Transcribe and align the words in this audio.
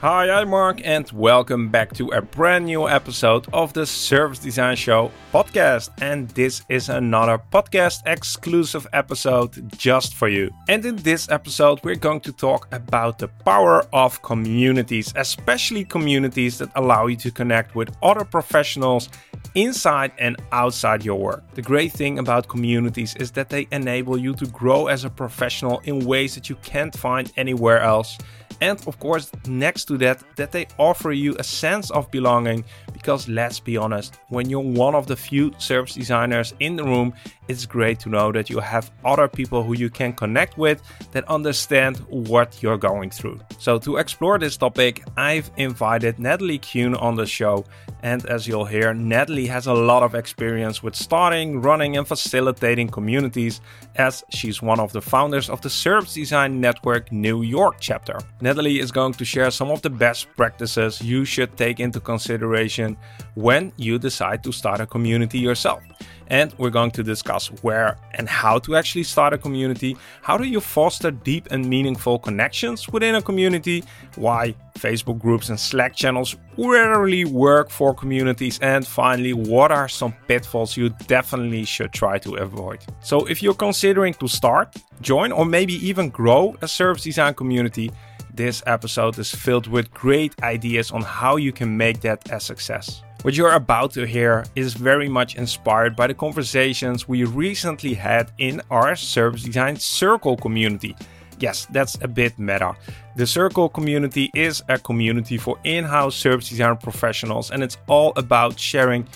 Hi, 0.00 0.30
I'm 0.30 0.48
Mark, 0.48 0.80
and 0.82 1.12
welcome 1.12 1.68
back 1.68 1.92
to 1.96 2.08
a 2.08 2.22
brand 2.22 2.64
new 2.64 2.88
episode 2.88 3.46
of 3.52 3.74
the 3.74 3.84
Service 3.84 4.38
Design 4.38 4.74
Show 4.74 5.12
podcast. 5.30 5.90
And 6.00 6.26
this 6.30 6.62
is 6.70 6.88
another 6.88 7.38
podcast 7.52 8.00
exclusive 8.06 8.86
episode 8.94 9.70
just 9.76 10.14
for 10.14 10.28
you. 10.28 10.50
And 10.70 10.86
in 10.86 10.96
this 10.96 11.28
episode, 11.28 11.80
we're 11.84 11.96
going 11.96 12.20
to 12.20 12.32
talk 12.32 12.66
about 12.72 13.18
the 13.18 13.28
power 13.28 13.86
of 13.92 14.22
communities, 14.22 15.12
especially 15.16 15.84
communities 15.84 16.56
that 16.60 16.70
allow 16.76 17.06
you 17.06 17.16
to 17.16 17.30
connect 17.30 17.74
with 17.74 17.94
other 18.02 18.24
professionals 18.24 19.10
inside 19.54 20.12
and 20.18 20.36
outside 20.50 21.04
your 21.04 21.18
work. 21.18 21.42
The 21.52 21.62
great 21.62 21.92
thing 21.92 22.18
about 22.18 22.48
communities 22.48 23.14
is 23.16 23.32
that 23.32 23.50
they 23.50 23.68
enable 23.70 24.16
you 24.16 24.32
to 24.36 24.46
grow 24.46 24.86
as 24.86 25.04
a 25.04 25.10
professional 25.10 25.80
in 25.80 26.06
ways 26.06 26.34
that 26.36 26.48
you 26.48 26.56
can't 26.62 26.96
find 26.96 27.30
anywhere 27.36 27.80
else. 27.80 28.16
And 28.60 28.78
of 28.86 28.98
course, 28.98 29.30
next 29.46 29.86
to 29.86 29.96
that, 29.98 30.22
that 30.36 30.52
they 30.52 30.66
offer 30.78 31.12
you 31.12 31.34
a 31.38 31.44
sense 31.44 31.90
of 31.90 32.10
belonging 32.10 32.64
because 32.92 33.28
let's 33.28 33.60
be 33.60 33.76
honest, 33.76 34.18
when 34.28 34.50
you're 34.50 34.60
one 34.60 34.94
of 34.94 35.06
the 35.06 35.16
few 35.16 35.52
service 35.58 35.94
designers 35.94 36.54
in 36.60 36.76
the 36.76 36.84
room, 36.84 37.14
it's 37.50 37.66
great 37.66 37.98
to 38.00 38.08
know 38.08 38.30
that 38.32 38.48
you 38.48 38.60
have 38.60 38.90
other 39.04 39.28
people 39.28 39.64
who 39.64 39.74
you 39.74 39.90
can 39.90 40.12
connect 40.12 40.56
with 40.56 40.80
that 41.12 41.24
understand 41.28 41.96
what 42.08 42.62
you're 42.62 42.78
going 42.78 43.10
through. 43.10 43.40
So, 43.58 43.78
to 43.80 43.96
explore 43.96 44.38
this 44.38 44.56
topic, 44.56 45.02
I've 45.16 45.50
invited 45.56 46.18
Natalie 46.18 46.58
Kuhn 46.58 46.94
on 46.94 47.16
the 47.16 47.26
show. 47.26 47.64
And 48.02 48.24
as 48.26 48.46
you'll 48.48 48.64
hear, 48.64 48.94
Natalie 48.94 49.46
has 49.48 49.66
a 49.66 49.74
lot 49.74 50.02
of 50.02 50.14
experience 50.14 50.82
with 50.82 50.94
starting, 50.96 51.60
running, 51.60 51.96
and 51.98 52.06
facilitating 52.08 52.88
communities, 52.88 53.60
as 53.96 54.24
she's 54.30 54.62
one 54.62 54.80
of 54.80 54.92
the 54.92 55.02
founders 55.02 55.50
of 55.50 55.60
the 55.60 55.68
Service 55.68 56.14
Design 56.14 56.60
Network 56.60 57.12
New 57.12 57.42
York 57.42 57.76
chapter. 57.80 58.18
Natalie 58.40 58.78
is 58.78 58.90
going 58.90 59.12
to 59.14 59.24
share 59.24 59.50
some 59.50 59.70
of 59.70 59.82
the 59.82 59.90
best 59.90 60.28
practices 60.36 61.02
you 61.02 61.24
should 61.26 61.56
take 61.56 61.78
into 61.80 62.00
consideration 62.00 62.96
when 63.34 63.72
you 63.76 63.98
decide 63.98 64.42
to 64.44 64.52
start 64.52 64.80
a 64.80 64.86
community 64.86 65.38
yourself. 65.38 65.82
And 66.28 66.54
we're 66.58 66.70
going 66.70 66.92
to 66.92 67.02
discuss 67.02 67.39
where 67.62 67.96
and 68.14 68.28
how 68.28 68.58
to 68.60 68.76
actually 68.76 69.04
start 69.04 69.32
a 69.32 69.38
community. 69.38 69.96
How 70.22 70.36
do 70.36 70.44
you 70.44 70.60
foster 70.60 71.10
deep 71.10 71.48
and 71.50 71.66
meaningful 71.66 72.18
connections 72.18 72.88
within 72.88 73.14
a 73.14 73.22
community? 73.22 73.84
Why 74.16 74.54
Facebook 74.80 75.18
groups 75.18 75.50
and 75.50 75.60
Slack 75.60 75.94
channels 75.94 76.36
rarely 76.56 77.24
work 77.24 77.70
for 77.70 77.94
communities. 77.94 78.58
And 78.60 78.86
finally, 78.86 79.32
what 79.32 79.70
are 79.70 79.88
some 79.88 80.14
pitfalls 80.26 80.76
you 80.76 80.88
definitely 81.06 81.64
should 81.64 81.92
try 81.92 82.18
to 82.18 82.34
avoid? 82.34 82.80
So, 83.00 83.26
if 83.26 83.42
you're 83.42 83.54
considering 83.54 84.14
to 84.14 84.28
start, 84.28 84.76
join, 85.00 85.32
or 85.32 85.44
maybe 85.44 85.74
even 85.86 86.08
grow 86.08 86.56
a 86.62 86.68
service 86.68 87.04
design 87.04 87.34
community, 87.34 87.90
this 88.32 88.62
episode 88.66 89.18
is 89.18 89.34
filled 89.34 89.66
with 89.66 89.92
great 89.92 90.34
ideas 90.42 90.90
on 90.90 91.02
how 91.02 91.36
you 91.36 91.52
can 91.52 91.76
make 91.76 92.00
that 92.00 92.30
a 92.32 92.40
success. 92.40 93.02
What 93.22 93.34
you're 93.34 93.52
about 93.52 93.92
to 93.92 94.06
hear 94.06 94.46
is 94.56 94.72
very 94.72 95.06
much 95.06 95.36
inspired 95.36 95.94
by 95.94 96.06
the 96.06 96.14
conversations 96.14 97.06
we 97.06 97.24
recently 97.24 97.92
had 97.92 98.30
in 98.38 98.62
our 98.70 98.96
service 98.96 99.42
design 99.42 99.76
circle 99.76 100.38
community. 100.38 100.96
Yes, 101.38 101.66
that's 101.70 101.98
a 102.00 102.08
bit 102.08 102.38
meta. 102.38 102.74
The 103.16 103.26
Circle 103.26 103.68
community 103.68 104.30
is 104.34 104.62
a 104.70 104.78
community 104.78 105.36
for 105.36 105.58
in 105.64 105.84
house 105.84 106.16
service 106.16 106.48
design 106.48 106.78
professionals, 106.78 107.50
and 107.50 107.62
it's 107.62 107.76
all 107.88 108.14
about 108.16 108.58
sharing 108.58 109.06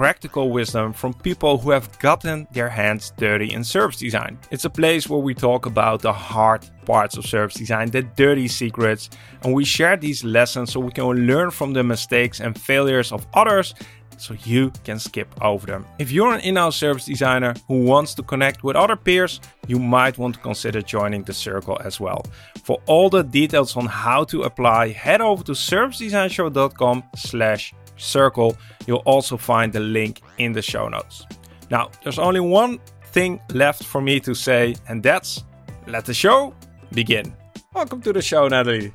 practical 0.00 0.48
wisdom 0.48 0.94
from 0.94 1.12
people 1.12 1.58
who 1.58 1.70
have 1.70 1.86
gotten 1.98 2.48
their 2.52 2.70
hands 2.70 3.12
dirty 3.18 3.52
in 3.52 3.62
service 3.62 3.98
design. 3.98 4.38
It's 4.50 4.64
a 4.64 4.70
place 4.70 5.06
where 5.10 5.20
we 5.20 5.34
talk 5.34 5.66
about 5.66 6.00
the 6.00 6.10
hard 6.10 6.64
parts 6.86 7.18
of 7.18 7.26
service 7.26 7.56
design, 7.56 7.90
the 7.90 8.00
dirty 8.16 8.48
secrets, 8.48 9.10
and 9.42 9.52
we 9.52 9.62
share 9.62 9.98
these 9.98 10.24
lessons 10.24 10.72
so 10.72 10.80
we 10.80 10.90
can 10.90 11.04
learn 11.26 11.50
from 11.50 11.74
the 11.74 11.84
mistakes 11.84 12.40
and 12.40 12.58
failures 12.58 13.12
of 13.12 13.26
others 13.34 13.74
so 14.16 14.34
you 14.44 14.72
can 14.84 14.98
skip 14.98 15.28
over 15.42 15.66
them. 15.66 15.84
If 15.98 16.10
you're 16.10 16.32
an 16.32 16.40
in 16.40 16.56
house 16.56 16.76
service 16.76 17.04
designer 17.04 17.54
who 17.68 17.84
wants 17.84 18.14
to 18.14 18.22
connect 18.22 18.64
with 18.64 18.76
other 18.76 18.96
peers, 18.96 19.38
you 19.66 19.78
might 19.78 20.16
want 20.16 20.36
to 20.36 20.40
consider 20.40 20.80
joining 20.80 21.24
the 21.24 21.34
circle 21.34 21.78
as 21.84 22.00
well. 22.00 22.24
For 22.64 22.80
all 22.86 23.10
the 23.10 23.22
details 23.22 23.76
on 23.76 23.86
how 23.86 24.24
to 24.24 24.44
apply, 24.44 24.88
head 24.88 25.20
over 25.20 25.44
to 25.44 25.52
servicedesignshow.com 25.52 27.04
slash 27.16 27.74
circle. 28.00 28.56
You'll 28.86 29.04
also 29.04 29.36
find 29.36 29.72
the 29.72 29.80
link 29.80 30.22
in 30.38 30.52
the 30.52 30.62
show 30.62 30.88
notes. 30.88 31.26
Now, 31.70 31.90
there's 32.02 32.18
only 32.18 32.40
one 32.40 32.80
thing 33.06 33.40
left 33.52 33.84
for 33.84 34.00
me 34.00 34.20
to 34.20 34.34
say, 34.34 34.74
and 34.88 35.02
that's 35.02 35.44
let 35.86 36.04
the 36.04 36.14
show 36.14 36.54
begin. 36.92 37.34
Welcome 37.74 38.00
to 38.02 38.12
the 38.12 38.22
show, 38.22 38.48
Natalie. 38.48 38.92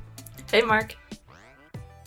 Hey, 0.50 0.62
Mark. 0.62 0.96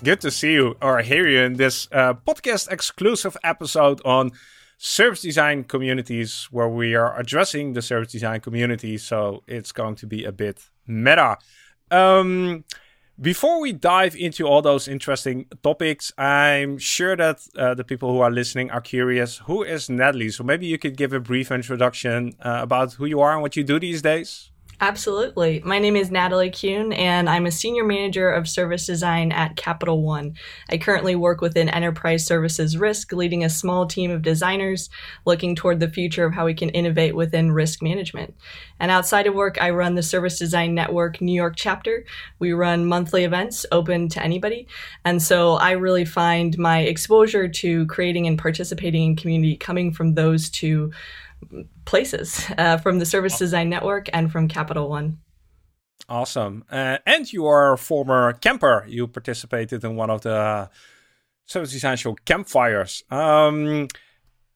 Good 0.04 0.22
to 0.22 0.32
see 0.32 0.54
you 0.54 0.76
or 0.82 1.00
hear 1.00 1.28
you 1.28 1.42
in 1.42 1.54
this 1.54 1.88
uh, 1.92 2.14
podcast 2.14 2.72
exclusive 2.72 3.36
episode 3.44 4.02
on 4.06 4.31
service 4.78 5.22
design 5.22 5.66
communities, 5.66 6.48
where 6.52 6.70
we 6.70 6.96
are 6.96 7.20
addressing 7.20 7.74
the 7.74 7.81
service 7.81 8.12
design 8.12 8.40
community. 8.40 8.98
So 8.98 9.44
it's 9.46 9.72
going 9.72 9.96
to 9.96 10.08
be 10.08 10.24
a 10.24 10.31
bit 10.31 10.70
meta. 10.88 11.38
Um, 11.92 12.64
before 13.22 13.59
we 13.59 13.74
dive 13.74 14.16
into 14.16 14.46
all 14.46 14.62
those 14.62 14.88
interesting 14.88 15.46
topics, 15.62 16.12
I'm 16.18 16.78
sure 16.78 17.16
that 17.16 17.40
uh, 17.57 17.74
the 17.74 17.84
people 17.84 18.12
who 18.12 18.19
are 18.19 18.31
listening 18.31 18.72
are 18.72 18.81
curious. 18.81 19.38
Who 19.40 19.63
is 19.63 19.90
Natalie? 19.90 20.30
So 20.30 20.44
maybe 20.44 20.66
you 20.66 20.78
could 20.78 20.96
give 20.96 21.12
a 21.13 21.19
brief 21.19 21.52
introduction 21.52 22.34
uh, 22.41 22.59
about 22.62 22.94
who 22.94 23.06
you 23.06 23.19
are 23.19 23.34
and 23.34 23.41
what 23.41 23.56
you 23.56 23.63
do 23.63 23.80
these 23.80 24.02
days. 24.02 24.52
Absolutely. 24.81 25.62
My 25.66 25.78
name 25.78 25.97
is 25.97 26.09
Natalie 26.09 26.50
Kuhn, 26.50 26.94
and 26.94 27.29
I'm 27.29 27.45
a 27.45 27.51
senior 27.51 27.84
manager 27.84 28.31
of 28.31 28.47
service 28.47 28.85
design 28.85 29.34
at 29.34 29.57
Capital 29.57 30.01
One. 30.01 30.35
I 30.69 30.78
currently 30.78 31.17
work 31.17 31.41
within 31.41 31.67
enterprise 31.67 32.25
services 32.25 32.78
risk, 32.78 33.12
leading 33.12 33.44
a 33.44 33.50
small 33.50 33.85
team 33.88 34.09
of 34.09 34.22
designers 34.22 34.89
looking 35.25 35.53
toward 35.53 35.81
the 35.81 35.89
future 35.89 36.23
of 36.23 36.34
how 36.34 36.45
we 36.45 36.53
can 36.53 36.69
innovate 36.69 37.13
within 37.13 37.51
risk 37.51 37.81
management. 37.81 38.35
And 38.79 38.89
outside 38.89 39.28
of 39.28 39.35
work, 39.35 39.62
I 39.62 39.72
run 39.72 39.95
the 39.95 40.01
Service 40.01 40.39
Design 40.39 40.75
Network 40.75 41.19
New 41.19 41.34
York 41.34 41.56
chapter. 41.57 42.06
We 42.39 42.53
run 42.53 42.85
monthly 42.85 43.25
events 43.25 43.66
open 43.73 44.07
to 44.09 44.23
anybody. 44.23 44.66
And 45.03 45.22
so 45.22 45.56
I 45.56 45.72
really 45.72 46.06
find 46.06 46.57
my 46.57 46.79
exposure 46.79 47.50
to 47.50 47.85
creating 47.88 48.28
and 48.28 48.39
participating 48.39 49.03
in 49.03 49.16
community 49.18 49.57
coming 49.57 49.91
from 49.91 50.13
those 50.13 50.50
two 50.50 50.94
places 51.85 52.45
uh, 52.57 52.77
from 52.77 53.00
the 53.00 53.05
Service 53.05 53.38
Design 53.38 53.69
Network 53.69 54.09
and 54.13 54.31
from 54.31 54.47
Capital 54.47 54.89
One. 54.89 55.19
Awesome. 56.07 56.63
Uh, 56.72 56.97
and 57.05 57.31
you 57.31 57.45
are 57.45 57.73
a 57.73 57.77
former 57.77 58.33
camper. 58.33 58.85
You 58.88 59.07
participated 59.07 59.83
in 59.83 59.95
one 59.95 60.09
of 60.09 60.22
the 60.22 60.69
Service 61.45 61.72
Design 61.72 61.97
Show 61.97 62.16
campfires. 62.25 63.03
Um, 63.11 63.88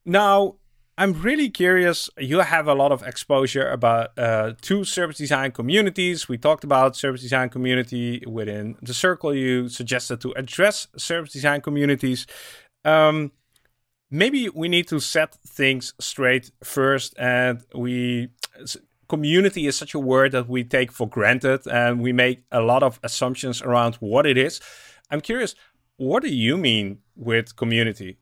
now, 0.05 0.55
I'm 0.97 1.13
really 1.13 1.49
curious. 1.49 2.09
You 2.17 2.39
have 2.39 2.67
a 2.67 2.75
lot 2.75 2.91
of 2.91 3.01
exposure 3.01 3.67
about 3.69 4.17
uh, 4.17 4.53
two 4.61 4.83
service 4.83 5.17
design 5.17 5.51
communities. 5.51 6.29
We 6.29 6.37
talked 6.37 6.63
about 6.63 6.95
service 6.95 7.21
design 7.21 7.49
community 7.49 8.23
within 8.27 8.75
the 8.81 8.93
circle. 8.93 9.33
You 9.33 9.69
suggested 9.69 10.21
to 10.21 10.33
address 10.33 10.87
service 10.95 11.33
design 11.33 11.61
communities. 11.61 12.27
Um, 12.85 13.31
maybe 14.13 14.47
we 14.49 14.69
need 14.69 14.87
to 14.87 14.99
set 14.99 15.33
things 15.45 15.93
straight 15.99 16.51
first 16.63 17.15
and 17.17 17.63
we 17.73 18.29
community 19.09 19.67
is 19.67 19.75
such 19.75 19.93
a 19.93 19.99
word 19.99 20.31
that 20.31 20.47
we 20.47 20.63
take 20.63 20.91
for 20.91 21.09
granted 21.09 21.61
and 21.67 21.99
we 21.99 22.13
make 22.13 22.43
a 22.51 22.61
lot 22.61 22.83
of 22.83 22.99
assumptions 23.03 23.61
around 23.61 23.95
what 23.95 24.25
it 24.25 24.37
is. 24.37 24.61
I'm 25.09 25.19
curious 25.19 25.55
what 25.97 26.23
do 26.23 26.29
you 26.29 26.57
mean 26.57 26.99
with 27.15 27.55
community 27.55 28.17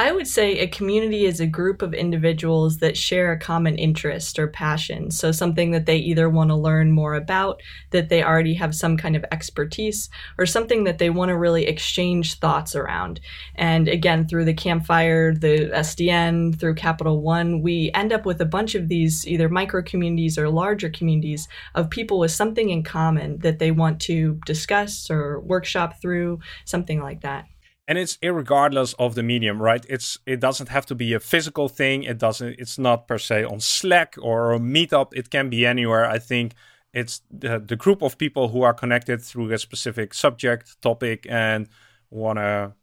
I 0.00 0.12
would 0.12 0.28
say 0.28 0.58
a 0.58 0.68
community 0.68 1.24
is 1.24 1.40
a 1.40 1.46
group 1.46 1.82
of 1.82 1.92
individuals 1.92 2.78
that 2.78 2.96
share 2.96 3.32
a 3.32 3.38
common 3.38 3.76
interest 3.76 4.38
or 4.38 4.46
passion. 4.46 5.10
So, 5.10 5.32
something 5.32 5.72
that 5.72 5.86
they 5.86 5.96
either 5.96 6.28
want 6.30 6.50
to 6.50 6.56
learn 6.56 6.92
more 6.92 7.14
about, 7.14 7.60
that 7.90 8.08
they 8.08 8.22
already 8.22 8.54
have 8.54 8.76
some 8.76 8.96
kind 8.96 9.16
of 9.16 9.24
expertise, 9.32 10.08
or 10.38 10.46
something 10.46 10.84
that 10.84 10.98
they 10.98 11.10
want 11.10 11.30
to 11.30 11.36
really 11.36 11.66
exchange 11.66 12.34
thoughts 12.34 12.76
around. 12.76 13.20
And 13.56 13.88
again, 13.88 14.28
through 14.28 14.44
the 14.44 14.54
campfire, 14.54 15.34
the 15.34 15.70
SDN, 15.74 16.60
through 16.60 16.76
Capital 16.76 17.20
One, 17.20 17.60
we 17.60 17.90
end 17.92 18.12
up 18.12 18.24
with 18.24 18.40
a 18.40 18.46
bunch 18.46 18.76
of 18.76 18.86
these 18.86 19.26
either 19.26 19.48
micro 19.48 19.82
communities 19.82 20.38
or 20.38 20.48
larger 20.48 20.90
communities 20.90 21.48
of 21.74 21.90
people 21.90 22.20
with 22.20 22.30
something 22.30 22.70
in 22.70 22.84
common 22.84 23.38
that 23.38 23.58
they 23.58 23.72
want 23.72 24.00
to 24.02 24.38
discuss 24.46 25.10
or 25.10 25.40
workshop 25.40 26.00
through, 26.00 26.38
something 26.64 27.00
like 27.00 27.22
that 27.22 27.46
and 27.88 27.96
it's 27.96 28.18
regardless 28.22 28.92
of 28.98 29.14
the 29.14 29.22
medium 29.22 29.60
right? 29.60 29.84
It's 29.88 30.18
it 30.26 30.40
doesn't 30.40 30.68
have 30.68 30.86
to 30.86 30.94
be 30.94 31.14
a 31.14 31.20
physical 31.20 31.68
thing. 31.68 32.04
It 32.04 32.18
doesn't 32.18 32.56
it's 32.58 32.78
not 32.78 33.08
per 33.08 33.18
se 33.18 33.44
on 33.44 33.60
slack 33.60 34.14
or 34.20 34.52
a 34.52 34.60
meetup. 34.60 35.08
It 35.14 35.30
can 35.30 35.48
be 35.48 35.66
anywhere. 35.66 36.04
I 36.04 36.18
think 36.18 36.52
it's 36.92 37.22
the, 37.30 37.58
the 37.58 37.76
group 37.76 38.02
of 38.02 38.18
people 38.18 38.48
who 38.48 38.62
are 38.62 38.74
connected 38.74 39.22
through 39.22 39.50
a 39.52 39.58
specific 39.58 40.12
subject 40.14 40.80
topic 40.82 41.26
and 41.28 41.68
want 42.10 42.38
to 42.38 42.74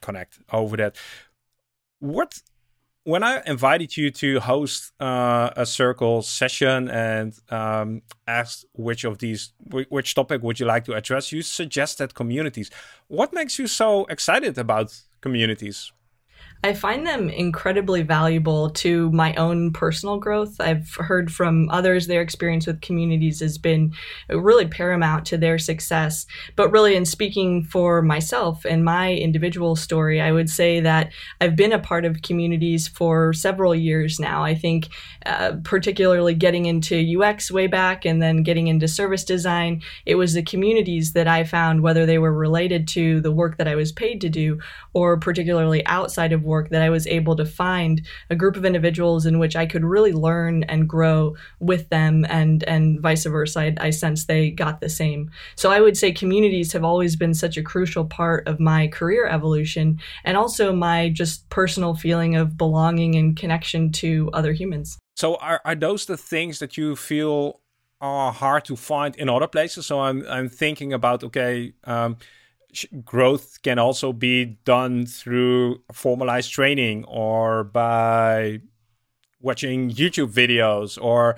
connect 0.00 0.40
over 0.52 0.76
that. 0.76 0.96
What 2.00 2.42
when 3.06 3.22
I 3.22 3.40
invited 3.46 3.96
you 3.96 4.10
to 4.10 4.40
host 4.40 4.92
uh, 4.98 5.50
a 5.56 5.64
circle 5.64 6.22
session 6.22 6.90
and 6.90 7.32
um, 7.50 8.02
asked 8.26 8.66
which 8.72 9.04
of 9.04 9.18
these, 9.18 9.52
which 9.70 10.16
topic 10.16 10.42
would 10.42 10.58
you 10.58 10.66
like 10.66 10.84
to 10.86 10.94
address, 10.94 11.30
you 11.30 11.42
suggested 11.42 12.16
communities. 12.16 12.68
What 13.06 13.32
makes 13.32 13.60
you 13.60 13.68
so 13.68 14.06
excited 14.06 14.58
about 14.58 14.92
communities? 15.20 15.92
I 16.64 16.72
find 16.72 17.06
them 17.06 17.28
incredibly 17.28 18.02
valuable 18.02 18.70
to 18.70 19.10
my 19.12 19.34
own 19.34 19.72
personal 19.72 20.18
growth. 20.18 20.60
I've 20.60 20.94
heard 20.94 21.32
from 21.32 21.68
others 21.70 22.06
their 22.06 22.22
experience 22.22 22.66
with 22.66 22.80
communities 22.80 23.40
has 23.40 23.58
been 23.58 23.92
really 24.28 24.66
paramount 24.66 25.26
to 25.26 25.36
their 25.36 25.58
success. 25.58 26.26
But 26.56 26.70
really, 26.70 26.96
in 26.96 27.04
speaking 27.04 27.62
for 27.64 28.02
myself 28.02 28.64
and 28.64 28.84
my 28.84 29.12
individual 29.12 29.76
story, 29.76 30.20
I 30.20 30.32
would 30.32 30.50
say 30.50 30.80
that 30.80 31.12
I've 31.40 31.56
been 31.56 31.72
a 31.72 31.78
part 31.78 32.04
of 32.04 32.22
communities 32.22 32.88
for 32.88 33.32
several 33.32 33.74
years 33.74 34.18
now. 34.18 34.42
I 34.42 34.54
think, 34.54 34.88
uh, 35.24 35.52
particularly 35.62 36.34
getting 36.34 36.66
into 36.66 37.20
UX 37.20 37.50
way 37.50 37.66
back 37.66 38.04
and 38.04 38.20
then 38.20 38.42
getting 38.42 38.66
into 38.66 38.88
service 38.88 39.24
design, 39.24 39.82
it 40.04 40.14
was 40.16 40.34
the 40.34 40.42
communities 40.42 41.12
that 41.12 41.28
I 41.28 41.44
found, 41.44 41.82
whether 41.82 42.06
they 42.06 42.18
were 42.18 42.32
related 42.32 42.88
to 42.88 43.20
the 43.20 43.32
work 43.32 43.58
that 43.58 43.68
I 43.68 43.74
was 43.74 43.92
paid 43.92 44.20
to 44.22 44.28
do 44.28 44.58
or 44.94 45.18
particularly 45.18 45.84
outside 45.86 46.32
of 46.32 46.42
work 46.46 46.70
that 46.70 46.82
I 46.82 46.90
was 46.90 47.06
able 47.06 47.36
to 47.36 47.44
find 47.44 48.00
a 48.30 48.36
group 48.36 48.56
of 48.56 48.64
individuals 48.64 49.26
in 49.26 49.38
which 49.38 49.56
I 49.56 49.66
could 49.66 49.84
really 49.84 50.12
learn 50.12 50.62
and 50.64 50.88
grow 50.88 51.36
with 51.60 51.88
them 51.90 52.24
and 52.28 52.62
and 52.64 53.00
vice 53.00 53.26
versa. 53.26 53.60
I, 53.60 53.74
I 53.78 53.90
sense 53.90 54.24
they 54.24 54.50
got 54.50 54.80
the 54.80 54.88
same. 54.88 55.30
So 55.56 55.70
I 55.70 55.80
would 55.80 55.96
say 55.96 56.12
communities 56.12 56.72
have 56.72 56.84
always 56.84 57.16
been 57.16 57.34
such 57.34 57.56
a 57.56 57.62
crucial 57.62 58.04
part 58.04 58.46
of 58.48 58.60
my 58.60 58.88
career 58.88 59.26
evolution 59.26 60.00
and 60.24 60.36
also 60.36 60.72
my 60.72 61.10
just 61.10 61.48
personal 61.50 61.94
feeling 61.94 62.36
of 62.36 62.56
belonging 62.56 63.14
and 63.16 63.36
connection 63.36 63.92
to 63.92 64.30
other 64.32 64.52
humans. 64.52 64.98
So 65.16 65.36
are, 65.36 65.60
are 65.64 65.74
those 65.74 66.06
the 66.06 66.16
things 66.16 66.58
that 66.58 66.76
you 66.76 66.94
feel 66.94 67.60
are 68.00 68.32
hard 68.32 68.64
to 68.66 68.76
find 68.76 69.16
in 69.16 69.28
other 69.28 69.48
places? 69.48 69.86
So 69.86 70.00
I'm 70.00 70.24
I'm 70.28 70.48
thinking 70.48 70.92
about 70.92 71.24
okay, 71.24 71.72
um, 71.84 72.16
growth 73.04 73.62
can 73.62 73.78
also 73.78 74.12
be 74.12 74.44
done 74.64 75.06
through 75.06 75.82
formalized 75.92 76.52
training 76.52 77.04
or 77.04 77.64
by 77.64 78.60
watching 79.40 79.90
YouTube 79.90 80.32
videos 80.32 81.00
or 81.00 81.36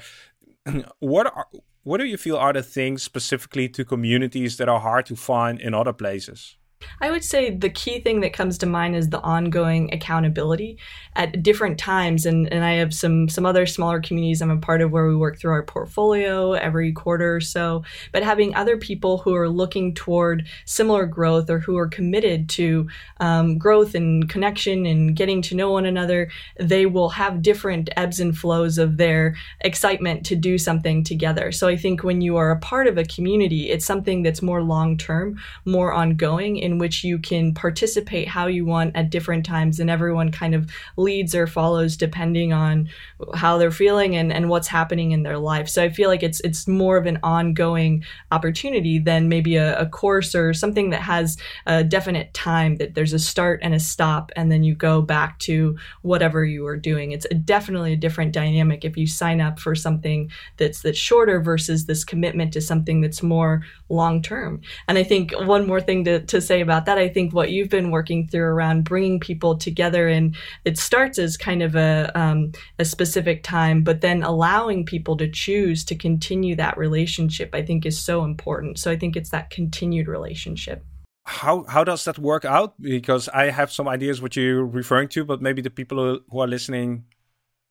what 0.98 1.26
are 1.26 1.46
what 1.82 1.98
do 1.98 2.04
you 2.04 2.18
feel 2.18 2.36
are 2.36 2.52
the 2.52 2.62
things 2.62 3.02
specifically 3.02 3.66
to 3.70 3.82
communities 3.82 4.58
that 4.58 4.68
are 4.68 4.80
hard 4.80 5.06
to 5.06 5.16
find 5.16 5.58
in 5.58 5.72
other 5.72 5.94
places? 5.94 6.57
I 7.00 7.10
would 7.10 7.24
say 7.24 7.50
the 7.50 7.70
key 7.70 8.00
thing 8.00 8.20
that 8.20 8.32
comes 8.32 8.58
to 8.58 8.66
mind 8.66 8.96
is 8.96 9.08
the 9.08 9.20
ongoing 9.20 9.92
accountability 9.92 10.78
at 11.14 11.42
different 11.42 11.78
times. 11.78 12.26
And, 12.26 12.52
and 12.52 12.64
I 12.64 12.74
have 12.74 12.94
some 12.94 13.28
some 13.28 13.46
other 13.46 13.66
smaller 13.66 14.00
communities 14.00 14.42
I'm 14.42 14.50
a 14.50 14.56
part 14.56 14.80
of 14.80 14.90
where 14.90 15.06
we 15.06 15.16
work 15.16 15.38
through 15.38 15.52
our 15.52 15.62
portfolio 15.62 16.52
every 16.52 16.92
quarter 16.92 17.36
or 17.36 17.40
so. 17.40 17.84
But 18.12 18.22
having 18.22 18.54
other 18.54 18.76
people 18.76 19.18
who 19.18 19.34
are 19.34 19.48
looking 19.48 19.94
toward 19.94 20.46
similar 20.64 21.06
growth 21.06 21.50
or 21.50 21.58
who 21.58 21.76
are 21.76 21.88
committed 21.88 22.48
to 22.50 22.88
um, 23.20 23.58
growth 23.58 23.94
and 23.94 24.28
connection 24.28 24.86
and 24.86 25.16
getting 25.16 25.42
to 25.42 25.54
know 25.54 25.72
one 25.72 25.86
another, 25.86 26.30
they 26.58 26.86
will 26.86 27.10
have 27.10 27.42
different 27.42 27.90
ebbs 27.96 28.20
and 28.20 28.36
flows 28.36 28.78
of 28.78 28.96
their 28.96 29.36
excitement 29.60 30.24
to 30.26 30.36
do 30.36 30.58
something 30.58 31.04
together. 31.04 31.52
So 31.52 31.68
I 31.68 31.76
think 31.76 32.02
when 32.02 32.20
you 32.20 32.36
are 32.36 32.50
a 32.50 32.60
part 32.60 32.86
of 32.86 32.98
a 32.98 33.04
community, 33.04 33.70
it's 33.70 33.84
something 33.84 34.22
that's 34.22 34.42
more 34.42 34.62
long 34.62 34.96
term, 34.96 35.38
more 35.64 35.92
ongoing 35.92 36.56
in 36.68 36.76
which 36.76 37.02
you 37.02 37.18
can 37.18 37.54
participate 37.54 38.28
how 38.28 38.46
you 38.46 38.66
want 38.66 38.94
at 38.94 39.08
different 39.08 39.46
times 39.46 39.80
and 39.80 39.88
everyone 39.88 40.30
kind 40.30 40.54
of 40.54 40.70
leads 40.98 41.34
or 41.34 41.46
follows 41.46 41.96
depending 41.96 42.52
on 42.52 42.86
how 43.34 43.56
they're 43.56 43.70
feeling 43.70 44.14
and, 44.14 44.30
and 44.30 44.50
what's 44.50 44.68
happening 44.68 45.12
in 45.12 45.22
their 45.22 45.38
life. 45.38 45.66
So 45.66 45.82
I 45.82 45.88
feel 45.88 46.10
like 46.10 46.22
it's 46.22 46.40
it's 46.40 46.68
more 46.68 46.98
of 46.98 47.06
an 47.06 47.18
ongoing 47.22 48.04
opportunity 48.30 48.98
than 48.98 49.30
maybe 49.30 49.56
a, 49.56 49.78
a 49.78 49.86
course 49.86 50.34
or 50.34 50.52
something 50.52 50.90
that 50.90 51.00
has 51.00 51.38
a 51.64 51.82
definite 51.82 52.34
time 52.34 52.76
that 52.76 52.94
there's 52.94 53.14
a 53.14 53.18
start 53.18 53.60
and 53.62 53.74
a 53.74 53.80
stop 53.80 54.30
and 54.36 54.52
then 54.52 54.62
you 54.62 54.74
go 54.74 55.00
back 55.00 55.38
to 55.38 55.78
whatever 56.02 56.44
you 56.44 56.66
are 56.66 56.76
doing. 56.76 57.12
It's 57.12 57.26
a, 57.30 57.34
definitely 57.34 57.94
a 57.94 57.96
different 57.96 58.32
dynamic 58.32 58.84
if 58.84 58.98
you 58.98 59.06
sign 59.06 59.40
up 59.40 59.58
for 59.58 59.74
something 59.74 60.30
that's 60.58 60.82
that's 60.82 60.98
shorter 60.98 61.40
versus 61.40 61.86
this 61.86 62.04
commitment 62.04 62.52
to 62.52 62.60
something 62.60 63.00
that's 63.00 63.22
more 63.22 63.62
long 63.88 64.20
term. 64.20 64.60
And 64.86 64.98
I 64.98 65.04
think 65.04 65.32
one 65.32 65.66
more 65.66 65.80
thing 65.80 66.04
to, 66.04 66.20
to 66.20 66.40
say 66.40 66.57
about 66.60 66.86
that. 66.86 66.98
I 66.98 67.08
think 67.08 67.32
what 67.32 67.50
you've 67.50 67.68
been 67.68 67.90
working 67.90 68.28
through 68.28 68.44
around 68.44 68.84
bringing 68.84 69.20
people 69.20 69.56
together, 69.56 70.08
and 70.08 70.36
it 70.64 70.78
starts 70.78 71.18
as 71.18 71.36
kind 71.36 71.62
of 71.62 71.74
a 71.74 72.10
um, 72.14 72.52
a 72.78 72.84
specific 72.84 73.42
time, 73.42 73.82
but 73.82 74.00
then 74.00 74.22
allowing 74.22 74.84
people 74.84 75.16
to 75.16 75.30
choose 75.30 75.84
to 75.86 75.94
continue 75.94 76.56
that 76.56 76.76
relationship, 76.76 77.54
I 77.54 77.62
think, 77.62 77.86
is 77.86 78.00
so 78.00 78.24
important. 78.24 78.78
So 78.78 78.90
I 78.90 78.96
think 78.96 79.16
it's 79.16 79.30
that 79.30 79.50
continued 79.50 80.08
relationship. 80.08 80.84
How 81.24 81.64
how 81.64 81.84
does 81.84 82.04
that 82.04 82.18
work 82.18 82.44
out? 82.44 82.80
Because 82.80 83.28
I 83.28 83.50
have 83.50 83.70
some 83.70 83.88
ideas 83.88 84.22
what 84.22 84.36
you're 84.36 84.64
referring 84.64 85.08
to, 85.08 85.24
but 85.24 85.42
maybe 85.42 85.62
the 85.62 85.70
people 85.70 86.20
who 86.30 86.40
are 86.40 86.48
listening 86.48 87.04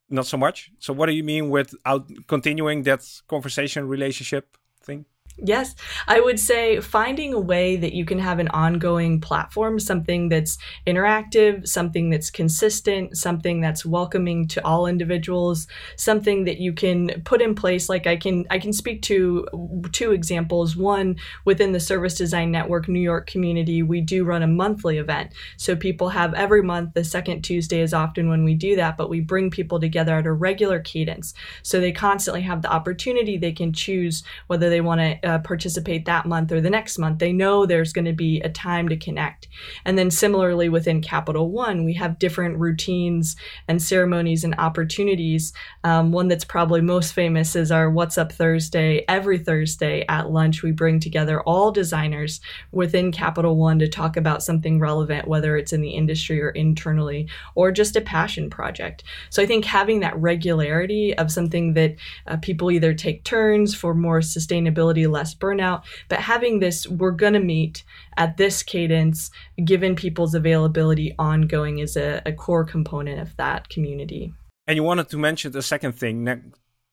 not 0.09 0.25
so 0.25 0.37
much. 0.37 0.71
So 0.79 0.93
what 0.93 1.07
do 1.07 1.13
you 1.13 1.23
mean 1.23 1.49
with 1.49 1.75
out 1.85 2.09
continuing 2.27 2.83
that 2.83 3.01
conversation 3.27 3.87
relationship 3.87 4.57
thing? 4.81 5.05
Yes, 5.39 5.75
I 6.07 6.19
would 6.19 6.39
say 6.39 6.81
finding 6.81 7.31
a 7.31 7.39
way 7.39 7.75
that 7.75 7.93
you 7.93 8.05
can 8.05 8.17
have 8.17 8.39
an 8.39 8.47
ongoing 8.47 9.21
platform, 9.21 9.79
something 9.79 10.29
that's 10.29 10.57
interactive, 10.87 11.67
something 11.67 12.09
that's 12.09 12.31
consistent, 12.31 13.15
something 13.15 13.61
that's 13.61 13.85
welcoming 13.85 14.47
to 14.47 14.65
all 14.65 14.87
individuals, 14.87 15.67
something 15.95 16.45
that 16.45 16.57
you 16.57 16.73
can 16.73 17.21
put 17.23 17.39
in 17.39 17.53
place. 17.53 17.87
Like 17.87 18.07
I 18.07 18.15
can, 18.15 18.45
I 18.49 18.57
can 18.57 18.73
speak 18.73 19.03
to 19.03 19.45
two 19.91 20.11
examples. 20.11 20.75
One 20.75 21.17
within 21.45 21.71
the 21.71 21.79
Service 21.79 22.15
Design 22.15 22.51
Network 22.51 22.87
New 22.87 22.99
York 22.99 23.27
community, 23.29 23.83
we 23.83 24.01
do 24.01 24.25
run 24.25 24.41
a 24.41 24.47
monthly 24.47 24.97
event, 24.97 25.33
so 25.55 25.75
people 25.75 26.09
have 26.09 26.33
every 26.33 26.63
month. 26.63 26.95
The 26.95 27.03
second 27.03 27.43
Tuesday 27.43 27.81
is 27.81 27.93
often 27.93 28.27
when 28.27 28.43
we 28.43 28.55
do 28.55 28.75
that, 28.77 28.97
but 28.97 29.09
we 29.09 29.19
bring 29.19 29.51
people 29.51 29.79
together 29.79 30.15
at 30.17 30.25
a 30.25 30.33
regular 30.33 30.79
cadence, 30.79 31.35
so 31.61 31.79
they 31.79 31.91
constantly 31.91 32.41
have 32.41 32.63
the 32.63 32.71
opportunity. 32.71 33.37
They 33.37 33.51
can 33.51 33.71
choose 33.71 34.23
whether 34.47 34.71
they 34.71 34.81
want 34.81 35.01
to 35.01 35.26
uh, 35.27 35.39
participate 35.39 36.05
that 36.05 36.25
month 36.25 36.51
or 36.51 36.61
the 36.61 36.69
next 36.69 36.97
month. 36.97 37.19
They 37.19 37.33
know 37.33 37.65
there's 37.65 37.91
going 37.91 38.05
to 38.05 38.13
be 38.13 38.39
a 38.41 38.49
time 38.49 38.87
to 38.89 38.95
connect. 38.95 39.47
And 39.85 39.97
then 39.97 40.09
similarly 40.09 40.69
within 40.69 41.01
Capital 41.01 41.51
One, 41.51 41.83
we 41.83 41.93
have 41.95 42.17
different 42.17 42.57
routines 42.57 43.35
and 43.67 43.81
ceremonies 43.81 44.45
and 44.45 44.55
opportunities. 44.57 45.51
Um, 45.83 46.11
one 46.11 46.29
that's 46.29 46.45
probably 46.45 46.81
most 46.81 47.13
famous 47.13 47.55
is 47.55 47.71
our 47.71 47.89
What's 47.89 48.17
Up 48.17 48.31
Thursday. 48.31 49.03
Every 49.09 49.37
Thursday 49.37 50.05
at 50.07 50.31
lunch, 50.31 50.63
we 50.63 50.71
bring 50.71 50.99
together 50.99 51.41
all 51.41 51.71
designers 51.71 52.39
within 52.71 53.11
Capital 53.11 53.57
One 53.57 53.79
to 53.79 53.87
talk 53.87 54.15
about 54.15 54.43
something 54.43 54.79
relevant, 54.79 55.27
whether 55.27 55.57
it's 55.57 55.73
in 55.73 55.81
the 55.81 55.89
industry 55.89 56.41
or 56.41 56.51
internally, 56.51 57.27
or 57.55 57.71
just 57.71 57.97
a 57.97 58.01
passion 58.01 58.49
project. 58.49 59.03
So 59.29 59.43
I 59.43 59.45
think 59.45 59.65
having 59.65 59.99
that 59.99 60.17
regularity 60.17 61.17
of 61.17 61.31
something 61.31 61.73
that 61.73 61.95
uh, 62.27 62.37
people 62.37 62.71
either 62.71 62.93
take 62.93 63.25
turns 63.25 63.75
for 63.75 63.93
more 63.93 64.19
sustainability 64.19 65.09
less 65.17 65.33
burnout. 65.35 65.79
But 66.09 66.19
having 66.19 66.59
this, 66.59 66.87
we're 66.87 67.19
going 67.23 67.37
to 67.39 67.39
meet 67.55 67.83
at 68.15 68.37
this 68.37 68.63
cadence, 68.63 69.31
given 69.71 69.95
people's 69.95 70.35
availability 70.35 71.09
ongoing, 71.17 71.79
is 71.79 71.97
a, 71.97 72.21
a 72.25 72.33
core 72.43 72.65
component 72.65 73.19
of 73.19 73.35
that 73.37 73.69
community. 73.69 74.33
And 74.67 74.75
you 74.75 74.83
wanted 74.83 75.09
to 75.09 75.17
mention 75.17 75.51
the 75.51 75.61
second 75.61 75.93
thing 75.93 76.23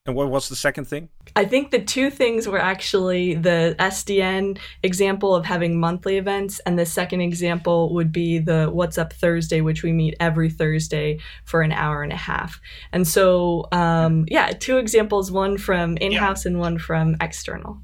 and 0.06 0.14
what 0.14 0.28
was 0.28 0.50
the 0.50 0.56
second 0.56 0.84
thing? 0.84 1.08
I 1.34 1.46
think 1.46 1.70
the 1.70 1.82
two 1.82 2.10
things 2.10 2.46
were 2.46 2.58
actually 2.58 3.36
the 3.36 3.74
SDN 3.78 4.58
example 4.82 5.34
of 5.34 5.46
having 5.46 5.80
monthly 5.80 6.18
events, 6.18 6.60
and 6.66 6.78
the 6.78 6.84
second 6.84 7.22
example 7.22 7.94
would 7.94 8.12
be 8.12 8.38
the 8.38 8.66
What's 8.66 8.98
Up 8.98 9.14
Thursday, 9.14 9.62
which 9.62 9.82
we 9.82 9.92
meet 9.92 10.14
every 10.20 10.50
Thursday 10.50 11.20
for 11.46 11.62
an 11.62 11.72
hour 11.72 12.02
and 12.02 12.12
a 12.12 12.16
half. 12.16 12.60
And 12.92 13.08
so, 13.08 13.66
um, 13.72 14.26
yeah, 14.28 14.48
two 14.48 14.76
examples 14.76 15.32
one 15.32 15.56
from 15.56 15.96
in 15.96 16.12
house 16.12 16.44
yeah. 16.44 16.50
and 16.50 16.60
one 16.60 16.76
from 16.76 17.16
external. 17.22 17.78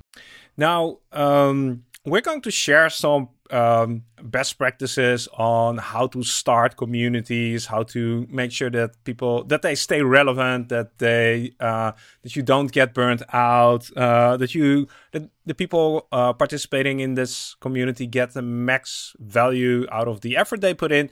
Now, 0.61 0.99
um, 1.13 1.85
we're 2.05 2.21
going 2.21 2.43
to 2.43 2.51
share 2.51 2.91
some 2.91 3.31
um, 3.51 4.05
best 4.23 4.59
practices 4.59 5.27
on 5.33 5.79
how 5.79 6.07
to 6.09 6.23
start 6.23 6.77
communities, 6.77 7.65
how 7.65 7.83
to 7.95 8.27
make 8.29 8.53
sure 8.53 8.69
that 8.69 9.03
people 9.05 9.45
that 9.45 9.63
they 9.63 9.75
stay 9.75 10.03
relevant, 10.03 10.69
that 10.69 10.99
they 10.99 11.53
uh, 11.61 11.93
that 12.21 12.37
you 12.37 12.43
don't 12.43 12.71
get 12.71 12.93
burnt 12.93 13.23
out, 13.33 13.91
uh, 13.97 14.37
that 14.37 14.55
you 14.55 14.87
that 15.13 15.31
the 15.47 15.55
people 15.55 16.07
uh, 16.13 16.35
participating 16.35 17.01
in 17.01 17.15
this 17.15 17.57
community 17.61 18.07
get 18.07 18.35
the 18.35 18.43
max 18.43 19.17
value 19.19 19.87
out 19.91 20.09
of 20.09 20.21
the 20.21 20.37
effort 20.37 20.61
they 20.61 20.75
put 20.75 20.93
in. 20.93 21.09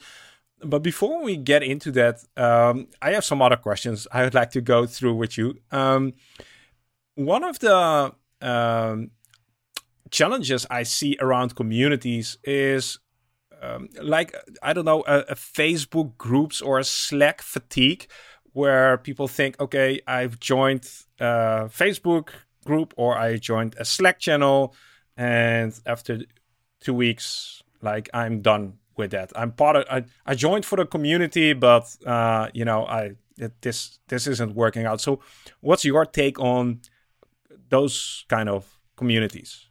But 0.62 0.80
before 0.82 1.22
we 1.22 1.38
get 1.38 1.62
into 1.62 1.90
that, 1.92 2.22
um, 2.36 2.88
I 3.00 3.12
have 3.12 3.24
some 3.24 3.40
other 3.40 3.56
questions 3.56 4.06
I 4.12 4.24
would 4.24 4.34
like 4.34 4.50
to 4.50 4.60
go 4.60 4.84
through 4.84 5.14
with 5.14 5.38
you. 5.38 5.58
Um, 5.70 6.12
one 7.14 7.44
of 7.44 7.58
the 7.60 8.12
um, 8.40 9.10
challenges 10.10 10.66
I 10.70 10.82
see 10.82 11.16
around 11.20 11.54
communities 11.54 12.38
is 12.44 12.98
um, 13.62 13.88
like 14.00 14.34
I 14.62 14.72
don't 14.72 14.84
know 14.84 15.02
a, 15.06 15.20
a, 15.30 15.34
Facebook 15.34 16.16
groups 16.16 16.60
or 16.60 16.78
a 16.78 16.84
Slack 16.84 17.42
fatigue, 17.42 18.06
where 18.52 18.98
people 18.98 19.28
think, 19.28 19.58
okay, 19.60 20.00
I've 20.06 20.38
joined 20.38 20.88
a 21.18 21.68
Facebook 21.68 22.30
group 22.64 22.94
or 22.96 23.18
I 23.18 23.36
joined 23.36 23.74
a 23.78 23.84
Slack 23.84 24.18
channel, 24.18 24.74
and 25.16 25.78
after 25.86 26.20
two 26.80 26.94
weeks, 26.94 27.62
like 27.82 28.08
I'm 28.14 28.40
done 28.42 28.74
with 28.96 29.10
that. 29.12 29.32
I'm 29.34 29.52
part 29.52 29.76
of. 29.76 29.84
I, 29.90 30.04
I 30.26 30.34
joined 30.34 30.64
for 30.64 30.76
the 30.76 30.86
community, 30.86 31.52
but 31.52 31.84
uh, 32.06 32.48
you 32.52 32.64
know, 32.64 32.84
I 32.86 33.12
it, 33.38 33.60
this 33.62 33.98
this 34.08 34.26
isn't 34.26 34.54
working 34.54 34.86
out. 34.86 35.00
So, 35.00 35.20
what's 35.60 35.84
your 35.84 36.04
take 36.04 36.38
on 36.38 36.80
those 37.70 38.24
kind 38.28 38.48
of 38.48 38.78
communities? 38.96 39.67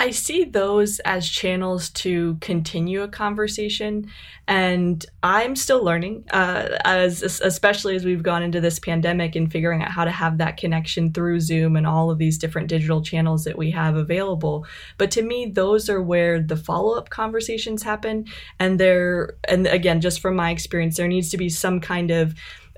I 0.00 0.12
see 0.12 0.44
those 0.44 0.98
as 1.00 1.28
channels 1.28 1.90
to 1.90 2.38
continue 2.40 3.02
a 3.02 3.08
conversation, 3.08 4.10
and 4.48 5.04
I'm 5.22 5.54
still 5.54 5.84
learning. 5.84 6.24
Uh, 6.30 6.78
as 6.86 7.22
especially 7.22 7.96
as 7.96 8.04
we've 8.06 8.22
gone 8.22 8.42
into 8.42 8.62
this 8.62 8.78
pandemic 8.78 9.36
and 9.36 9.52
figuring 9.52 9.82
out 9.82 9.90
how 9.90 10.06
to 10.06 10.10
have 10.10 10.38
that 10.38 10.56
connection 10.56 11.12
through 11.12 11.40
Zoom 11.40 11.76
and 11.76 11.86
all 11.86 12.10
of 12.10 12.16
these 12.16 12.38
different 12.38 12.68
digital 12.68 13.02
channels 13.02 13.44
that 13.44 13.58
we 13.58 13.70
have 13.72 13.94
available. 13.94 14.64
But 14.96 15.10
to 15.10 15.22
me, 15.22 15.52
those 15.54 15.90
are 15.90 16.00
where 16.00 16.40
the 16.40 16.56
follow 16.56 16.96
up 16.96 17.10
conversations 17.10 17.82
happen, 17.82 18.24
and 18.58 18.80
there. 18.80 19.36
And 19.48 19.66
again, 19.66 20.00
just 20.00 20.20
from 20.20 20.34
my 20.34 20.50
experience, 20.50 20.96
there 20.96 21.08
needs 21.08 21.28
to 21.28 21.36
be 21.36 21.50
some 21.50 21.78
kind 21.78 22.10
of 22.10 22.34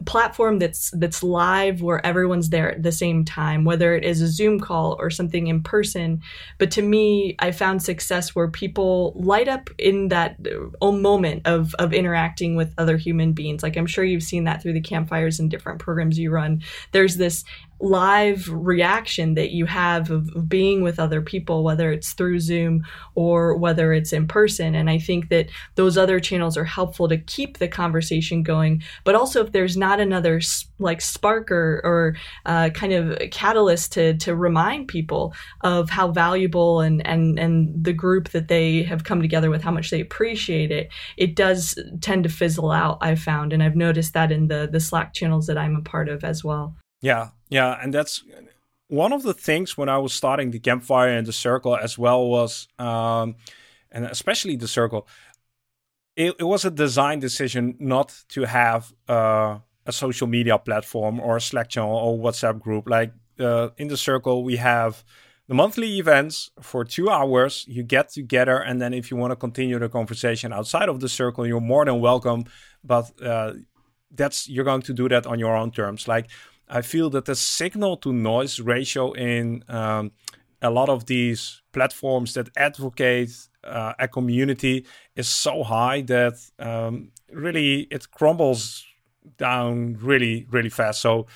platform 0.06 0.58
that's 0.58 0.90
that's 0.92 1.22
live 1.22 1.82
where 1.82 2.04
everyone's 2.04 2.50
there 2.50 2.72
at 2.72 2.82
the 2.82 2.92
same 2.92 3.24
time 3.24 3.64
whether 3.64 3.94
it 3.94 4.04
is 4.04 4.20
a 4.20 4.28
zoom 4.28 4.60
call 4.60 4.96
or 4.98 5.10
something 5.10 5.46
in 5.46 5.62
person. 5.62 6.20
But 6.58 6.70
to 6.72 6.82
me 6.82 7.36
i 7.38 7.50
found 7.50 7.82
success 7.82 8.34
where 8.34 8.48
people 8.48 9.12
light 9.16 9.48
up 9.48 9.70
in 9.78 10.08
that 10.08 10.36
uh, 10.80 10.92
moment 10.92 11.46
of 11.46 11.74
of 11.78 11.92
interacting 11.92 12.56
with 12.56 12.74
other 12.78 12.96
human 12.96 13.32
beings. 13.32 13.62
Like 13.62 13.76
i'm 13.76 13.86
sure 13.86 14.04
you've 14.04 14.22
seen 14.22 14.44
that 14.44 14.62
through 14.62 14.74
the 14.74 14.80
campfires 14.80 15.40
and 15.40 15.50
different 15.50 15.80
programs 15.80 16.18
you 16.18 16.30
run. 16.30 16.62
There's 16.92 17.16
this 17.16 17.44
live 17.82 18.48
reaction 18.48 19.34
that 19.34 19.50
you 19.50 19.66
have 19.66 20.10
of 20.10 20.48
being 20.48 20.82
with 20.82 21.00
other 21.00 21.20
people, 21.20 21.64
whether 21.64 21.90
it's 21.90 22.12
through 22.12 22.38
Zoom 22.38 22.84
or 23.16 23.56
whether 23.56 23.92
it's 23.92 24.12
in 24.12 24.28
person. 24.28 24.76
And 24.76 24.88
I 24.88 24.98
think 24.98 25.28
that 25.30 25.48
those 25.74 25.98
other 25.98 26.20
channels 26.20 26.56
are 26.56 26.64
helpful 26.64 27.08
to 27.08 27.18
keep 27.18 27.58
the 27.58 27.66
conversation 27.66 28.44
going. 28.44 28.84
But 29.02 29.16
also, 29.16 29.44
if 29.44 29.50
there's 29.50 29.76
not 29.76 29.98
another 29.98 30.40
like 30.78 31.00
spark 31.00 31.50
or, 31.50 31.80
or 31.82 32.16
uh, 32.46 32.70
kind 32.70 32.92
of 32.92 33.18
catalyst 33.30 33.92
to, 33.92 34.16
to 34.18 34.36
remind 34.36 34.86
people 34.86 35.34
of 35.62 35.90
how 35.90 36.12
valuable 36.12 36.80
and, 36.80 37.04
and, 37.04 37.36
and 37.36 37.84
the 37.84 37.92
group 37.92 38.28
that 38.28 38.46
they 38.46 38.84
have 38.84 39.02
come 39.02 39.20
together 39.20 39.50
with, 39.50 39.62
how 39.62 39.72
much 39.72 39.90
they 39.90 40.00
appreciate 40.00 40.70
it, 40.70 40.88
it 41.16 41.34
does 41.34 41.76
tend 42.00 42.22
to 42.22 42.28
fizzle 42.28 42.70
out, 42.70 42.98
I've 43.00 43.20
found. 43.20 43.52
And 43.52 43.60
I've 43.60 43.76
noticed 43.76 44.14
that 44.14 44.30
in 44.30 44.46
the, 44.46 44.68
the 44.70 44.80
Slack 44.80 45.14
channels 45.14 45.48
that 45.48 45.58
I'm 45.58 45.74
a 45.74 45.82
part 45.82 46.08
of 46.08 46.22
as 46.22 46.44
well. 46.44 46.76
Yeah, 47.02 47.30
yeah, 47.50 47.78
and 47.82 47.92
that's 47.92 48.24
one 48.86 49.12
of 49.12 49.22
the 49.22 49.34
things 49.34 49.76
when 49.76 49.88
I 49.88 49.98
was 49.98 50.12
starting 50.12 50.50
the 50.50 50.60
campfire 50.60 51.08
and 51.08 51.26
the 51.26 51.32
circle 51.32 51.76
as 51.76 51.98
well 51.98 52.26
was, 52.28 52.68
um, 52.78 53.34
and 53.90 54.06
especially 54.06 54.56
the 54.56 54.68
circle, 54.68 55.08
it, 56.14 56.36
it, 56.38 56.44
was 56.44 56.64
a 56.64 56.70
design 56.70 57.18
decision 57.18 57.74
not 57.80 58.14
to 58.28 58.42
have 58.42 58.92
uh, 59.08 59.58
a 59.84 59.92
social 59.92 60.28
media 60.28 60.58
platform 60.58 61.18
or 61.18 61.38
a 61.38 61.40
Slack 61.40 61.70
channel 61.70 61.96
or 61.96 62.18
WhatsApp 62.18 62.60
group. 62.60 62.88
Like 62.88 63.12
uh, 63.40 63.70
in 63.78 63.88
the 63.88 63.96
circle, 63.96 64.44
we 64.44 64.56
have 64.56 65.02
the 65.48 65.54
monthly 65.54 65.98
events 65.98 66.50
for 66.60 66.84
two 66.84 67.10
hours. 67.10 67.64
You 67.66 67.82
get 67.82 68.10
together, 68.10 68.58
and 68.58 68.80
then 68.80 68.94
if 68.94 69.10
you 69.10 69.16
want 69.16 69.32
to 69.32 69.36
continue 69.36 69.78
the 69.78 69.88
conversation 69.88 70.52
outside 70.52 70.88
of 70.88 71.00
the 71.00 71.08
circle, 71.08 71.46
you're 71.46 71.60
more 71.60 71.84
than 71.84 72.00
welcome. 72.00 72.44
But 72.84 73.10
uh, 73.20 73.54
that's 74.14 74.48
you're 74.48 74.64
going 74.64 74.82
to 74.82 74.92
do 74.92 75.08
that 75.08 75.26
on 75.26 75.38
your 75.38 75.56
own 75.56 75.70
terms. 75.70 76.06
Like 76.06 76.28
I 76.72 76.80
feel 76.80 77.10
that 77.10 77.26
the 77.26 77.36
signal 77.36 77.98
to 77.98 78.12
noise 78.14 78.58
ratio 78.58 79.12
in 79.12 79.62
um, 79.68 80.12
a 80.62 80.70
lot 80.70 80.88
of 80.88 81.04
these 81.04 81.60
platforms 81.72 82.32
that 82.32 82.48
advocate 82.56 83.30
uh, 83.62 83.92
a 83.98 84.08
community 84.08 84.86
is 85.14 85.28
so 85.28 85.64
high 85.64 86.00
that 86.00 86.34
um, 86.58 87.12
really 87.30 87.88
it 87.90 88.10
crumbles 88.10 88.86
down 89.36 89.98
really, 90.00 90.46
really 90.50 90.70
fast. 90.70 91.02
So, 91.02 91.26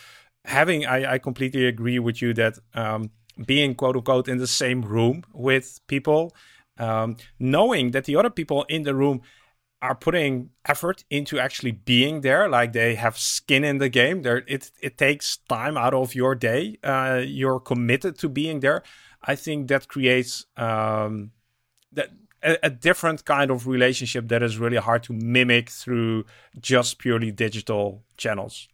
having, 0.47 0.87
I, 0.87 1.15
I 1.15 1.19
completely 1.19 1.67
agree 1.67 1.99
with 1.99 2.23
you 2.23 2.33
that 2.35 2.59
um, 2.73 3.11
being 3.45 3.75
quote 3.75 3.97
unquote 3.97 4.29
in 4.29 4.39
the 4.39 4.47
same 4.47 4.81
room 4.81 5.23
with 5.35 5.81
people, 5.87 6.35
um, 6.79 7.17
knowing 7.39 7.91
that 7.91 8.05
the 8.05 8.17
other 8.17 8.31
people 8.31 8.65
in 8.71 8.85
the 8.85 8.95
room 8.95 9.21
are 9.87 9.95
putting 9.95 10.51
effort 10.65 11.05
into 11.11 11.39
actually 11.39 11.71
being 11.71 12.23
there 12.23 12.49
like 12.49 12.73
they 12.73 12.97
have 12.97 13.17
skin 13.17 13.63
in 13.65 13.79
the 13.79 13.89
game. 13.89 14.23
There 14.23 14.43
it 14.47 14.71
it 14.83 14.99
takes 14.99 15.39
time 15.49 15.77
out 15.77 15.95
of 15.95 16.15
your 16.15 16.35
day 16.35 16.77
uh, 16.83 17.23
you're 17.25 17.61
committed 17.61 18.19
to 18.19 18.29
being 18.29 18.61
there. 18.61 18.83
I 19.23 19.35
think 19.37 19.69
that 19.69 19.89
creates 19.89 20.47
um, 20.57 21.31
that 21.93 22.09
a, 22.43 22.59
a, 22.65 22.71
different 22.71 23.25
kind 23.25 23.51
of 23.51 23.67
relationship 23.67 24.29
that 24.29 24.43
is 24.43 24.59
really 24.59 24.77
hard 24.77 25.03
to 25.05 25.13
mimic 25.13 25.71
through 25.71 26.25
just 26.61 26.99
purely 26.99 27.31
digital 27.31 28.03
channels. 28.17 28.69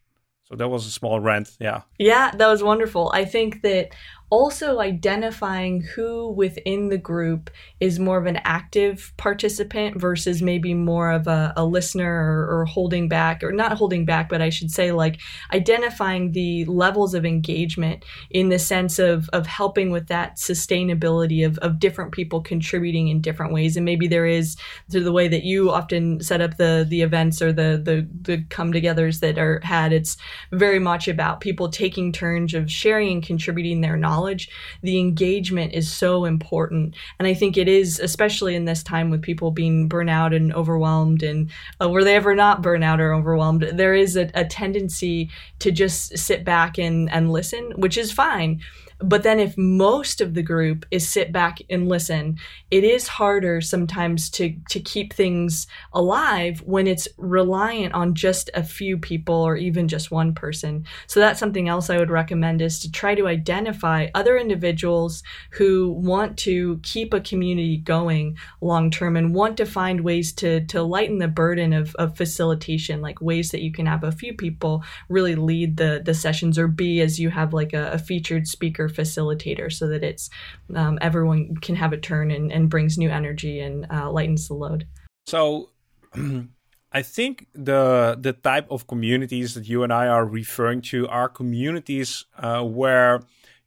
So 0.44 0.56
that 0.56 0.68
was 0.68 0.86
a 0.86 0.90
small 0.90 1.20
rant 1.20 1.48
yeah. 1.60 1.82
Yeah 1.98 2.30
that 2.38 2.48
was 2.48 2.62
wonderful. 2.62 3.10
I 3.14 3.24
think 3.24 3.62
that 3.62 3.94
also 4.32 4.80
identifying 4.80 5.82
who 5.82 6.32
within 6.32 6.88
the 6.88 6.96
group 6.96 7.50
is 7.80 7.98
more 7.98 8.16
of 8.16 8.24
an 8.24 8.40
active 8.44 9.12
participant 9.18 10.00
versus 10.00 10.40
maybe 10.40 10.72
more 10.72 11.10
of 11.10 11.26
a, 11.26 11.52
a 11.54 11.64
listener 11.64 12.10
or, 12.10 12.60
or, 12.60 12.64
holding 12.64 13.08
back 13.08 13.42
or 13.42 13.52
not 13.52 13.76
holding 13.76 14.06
back 14.06 14.30
but 14.30 14.40
i 14.40 14.48
should 14.48 14.70
say 14.70 14.92
like 14.92 15.20
identifying 15.52 16.32
the 16.32 16.64
levels 16.64 17.12
of 17.12 17.26
engagement 17.26 18.02
in 18.30 18.48
the 18.48 18.58
sense 18.58 18.98
of 18.98 19.28
of 19.34 19.46
helping 19.46 19.90
with 19.90 20.08
that 20.08 20.36
sustainability 20.36 21.44
of, 21.44 21.58
of 21.58 21.78
different 21.78 22.12
people 22.12 22.40
contributing 22.40 23.08
in 23.08 23.20
different 23.20 23.52
ways. 23.52 23.76
And 23.76 23.84
maybe 23.84 24.08
there 24.08 24.26
is 24.26 24.56
through 24.90 25.04
the 25.04 25.12
way 25.12 25.28
that 25.28 25.44
you 25.44 25.70
often 25.70 26.20
set 26.20 26.40
up 26.40 26.56
the 26.56 26.86
the 26.88 27.02
events 27.02 27.42
or 27.42 27.52
the 27.52 27.80
the, 27.82 28.08
the 28.22 28.44
come 28.48 28.72
togethers 28.72 29.20
that 29.20 29.38
are 29.38 29.60
had 29.62 29.92
it's 29.92 30.16
very 30.52 30.78
much 30.78 31.08
about 31.08 31.40
people 31.40 31.68
taking 31.68 32.12
turns 32.12 32.54
of 32.54 32.70
sharing 32.70 33.12
and 33.12 33.22
contributing 33.22 33.80
their 33.80 33.96
knowledge 33.96 34.21
knowledge, 34.22 34.48
the 34.82 34.98
engagement 34.98 35.72
is 35.72 35.90
so 35.90 36.24
important. 36.24 36.94
And 37.18 37.26
I 37.26 37.34
think 37.34 37.56
it 37.56 37.68
is, 37.68 37.98
especially 37.98 38.54
in 38.54 38.64
this 38.64 38.82
time 38.82 39.10
with 39.10 39.22
people 39.22 39.50
being 39.50 39.88
burnout 39.88 40.34
and 40.34 40.52
overwhelmed, 40.54 41.22
and 41.22 41.50
uh, 41.80 41.88
were 41.88 42.04
they 42.04 42.16
ever 42.16 42.34
not 42.34 42.62
burnout 42.62 43.00
or 43.00 43.12
overwhelmed, 43.12 43.62
there 43.74 43.94
is 43.94 44.16
a, 44.16 44.30
a 44.34 44.44
tendency 44.44 45.30
to 45.58 45.72
just 45.72 46.16
sit 46.16 46.44
back 46.44 46.78
and, 46.78 47.10
and 47.10 47.32
listen, 47.32 47.72
which 47.76 47.98
is 47.98 48.12
fine. 48.12 48.60
But 49.02 49.22
then 49.22 49.40
if 49.40 49.56
most 49.58 50.20
of 50.20 50.34
the 50.34 50.42
group 50.42 50.86
is 50.90 51.08
sit 51.08 51.32
back 51.32 51.58
and 51.68 51.88
listen, 51.88 52.38
it 52.70 52.84
is 52.84 53.08
harder 53.08 53.60
sometimes 53.60 54.30
to 54.30 54.56
to 54.70 54.80
keep 54.80 55.12
things 55.12 55.66
alive 55.92 56.62
when 56.64 56.86
it's 56.86 57.08
reliant 57.16 57.94
on 57.94 58.14
just 58.14 58.50
a 58.54 58.62
few 58.62 58.98
people 58.98 59.34
or 59.34 59.56
even 59.56 59.88
just 59.88 60.10
one 60.10 60.34
person. 60.34 60.86
So 61.06 61.20
that's 61.20 61.40
something 61.40 61.68
else 61.68 61.90
I 61.90 61.98
would 61.98 62.10
recommend 62.10 62.62
is 62.62 62.78
to 62.80 62.90
try 62.90 63.14
to 63.14 63.28
identify 63.28 64.08
other 64.14 64.36
individuals 64.36 65.22
who 65.52 65.90
want 65.90 66.38
to 66.38 66.78
keep 66.82 67.12
a 67.12 67.20
community 67.20 67.78
going 67.78 68.36
long 68.60 68.90
term 68.90 69.16
and 69.16 69.34
want 69.34 69.56
to 69.56 69.66
find 69.66 70.00
ways 70.00 70.32
to 70.34 70.64
to 70.66 70.82
lighten 70.82 71.18
the 71.18 71.28
burden 71.28 71.72
of, 71.72 71.94
of 71.96 72.16
facilitation, 72.16 73.00
like 73.00 73.20
ways 73.20 73.50
that 73.50 73.62
you 73.62 73.72
can 73.72 73.86
have 73.86 74.04
a 74.04 74.12
few 74.12 74.34
people 74.34 74.84
really 75.08 75.34
lead 75.34 75.76
the 75.76 76.00
the 76.04 76.14
sessions 76.14 76.58
or 76.58 76.68
be 76.68 77.00
as 77.00 77.18
you 77.18 77.30
have 77.30 77.52
like 77.52 77.72
a, 77.72 77.92
a 77.92 77.98
featured 77.98 78.46
speaker 78.46 78.88
facilitator 78.92 79.72
so 79.72 79.88
that 79.88 80.02
it's 80.02 80.30
um, 80.74 80.98
everyone 81.00 81.56
can 81.56 81.74
have 81.76 81.92
a 81.92 81.96
turn 81.96 82.30
and, 82.30 82.52
and 82.52 82.70
brings 82.70 82.98
new 82.98 83.10
energy 83.10 83.60
and 83.60 83.86
uh, 83.90 84.10
lightens 84.10 84.48
the 84.48 84.54
load. 84.54 84.86
So. 85.26 85.70
I 86.94 87.00
think 87.00 87.46
the 87.54 88.18
the 88.20 88.34
type 88.34 88.66
of 88.70 88.86
communities 88.86 89.54
that 89.54 89.66
you 89.66 89.82
and 89.82 89.90
I 89.90 90.08
are 90.08 90.26
referring 90.26 90.82
to 90.92 91.08
are 91.08 91.26
communities 91.26 92.26
uh, 92.36 92.62
where 92.62 93.22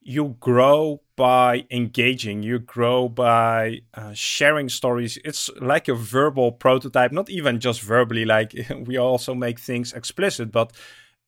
you 0.08 0.36
grow 0.39 1.01
by 1.15 1.65
engaging 1.72 2.44
you 2.44 2.60
grow 2.60 3.10
by 3.10 3.82
uh, 3.96 4.13
sharing 4.13 4.70
stories 4.70 5.17
it's 5.25 5.50
like 5.60 5.88
a 5.88 5.96
verbal 5.96 6.51
prototype 6.51 7.12
not 7.12 7.29
even 7.29 7.60
just 7.60 7.82
verbally 7.82 8.24
like 8.24 8.53
we 8.86 8.98
also 8.98 9.34
make 9.34 9.60
things 9.60 9.94
explicit 9.94 10.51
but 10.51 10.72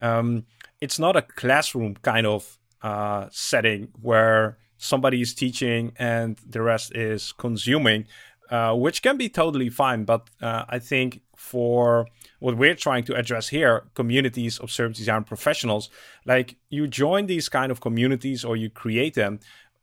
um, 0.02 0.46
it's 0.80 1.00
not 1.00 1.16
a 1.16 1.24
classroom 1.24 1.96
kind 2.04 2.28
of 2.28 2.60
uh, 2.82 3.28
setting 3.32 3.90
where 4.02 4.58
somebody 4.78 5.22
is 5.22 5.34
teaching 5.34 5.92
and 5.98 6.38
the 6.48 6.62
rest 6.62 6.96
is 6.96 7.32
consuming, 7.32 8.06
uh, 8.50 8.74
which 8.74 9.02
can 9.02 9.18
be 9.18 9.30
totally 9.30 9.70
fine. 9.70 10.06
But 10.06 10.30
uh, 10.42 10.66
I 10.70 10.80
think 10.80 11.22
for 11.36 12.08
what 12.40 12.58
we're 12.58 12.76
trying 12.76 13.04
to 13.06 13.16
address 13.16 13.50
here, 13.50 13.86
communities 13.96 14.60
of 14.60 14.72
service 14.72 14.98
design 14.98 15.24
professionals, 15.24 15.90
like 16.26 16.58
you 16.70 16.88
join 16.88 17.26
these 17.26 17.50
kind 17.50 17.72
of 17.72 17.82
communities 17.82 18.46
or 18.46 18.56
you 18.56 18.70
create 18.70 19.16
them 19.16 19.40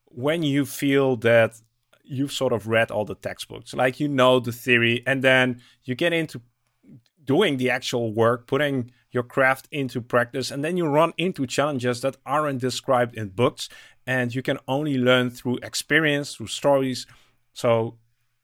when 0.06 0.42
you 0.42 0.64
feel 0.64 1.16
that 1.16 1.60
you've 2.04 2.32
sort 2.32 2.52
of 2.52 2.68
read 2.68 2.90
all 2.90 3.04
the 3.04 3.14
textbooks, 3.14 3.74
like 3.74 3.98
you 3.98 4.08
know 4.08 4.38
the 4.38 4.52
theory, 4.52 5.02
and 5.06 5.22
then 5.22 5.60
you 5.84 5.94
get 5.94 6.12
into 6.12 6.40
doing 7.24 7.56
the 7.56 7.70
actual 7.70 8.12
work, 8.12 8.46
putting 8.46 8.90
your 9.14 9.22
craft 9.22 9.68
into 9.70 10.00
practice, 10.00 10.50
and 10.50 10.64
then 10.64 10.76
you 10.76 10.86
run 10.86 11.12
into 11.16 11.46
challenges 11.46 12.00
that 12.00 12.16
aren't 12.26 12.60
described 12.60 13.14
in 13.16 13.28
books, 13.28 13.68
and 14.06 14.34
you 14.34 14.42
can 14.42 14.58
only 14.66 14.98
learn 14.98 15.30
through 15.30 15.58
experience, 15.62 16.34
through 16.34 16.48
stories. 16.48 17.06
So 17.52 17.96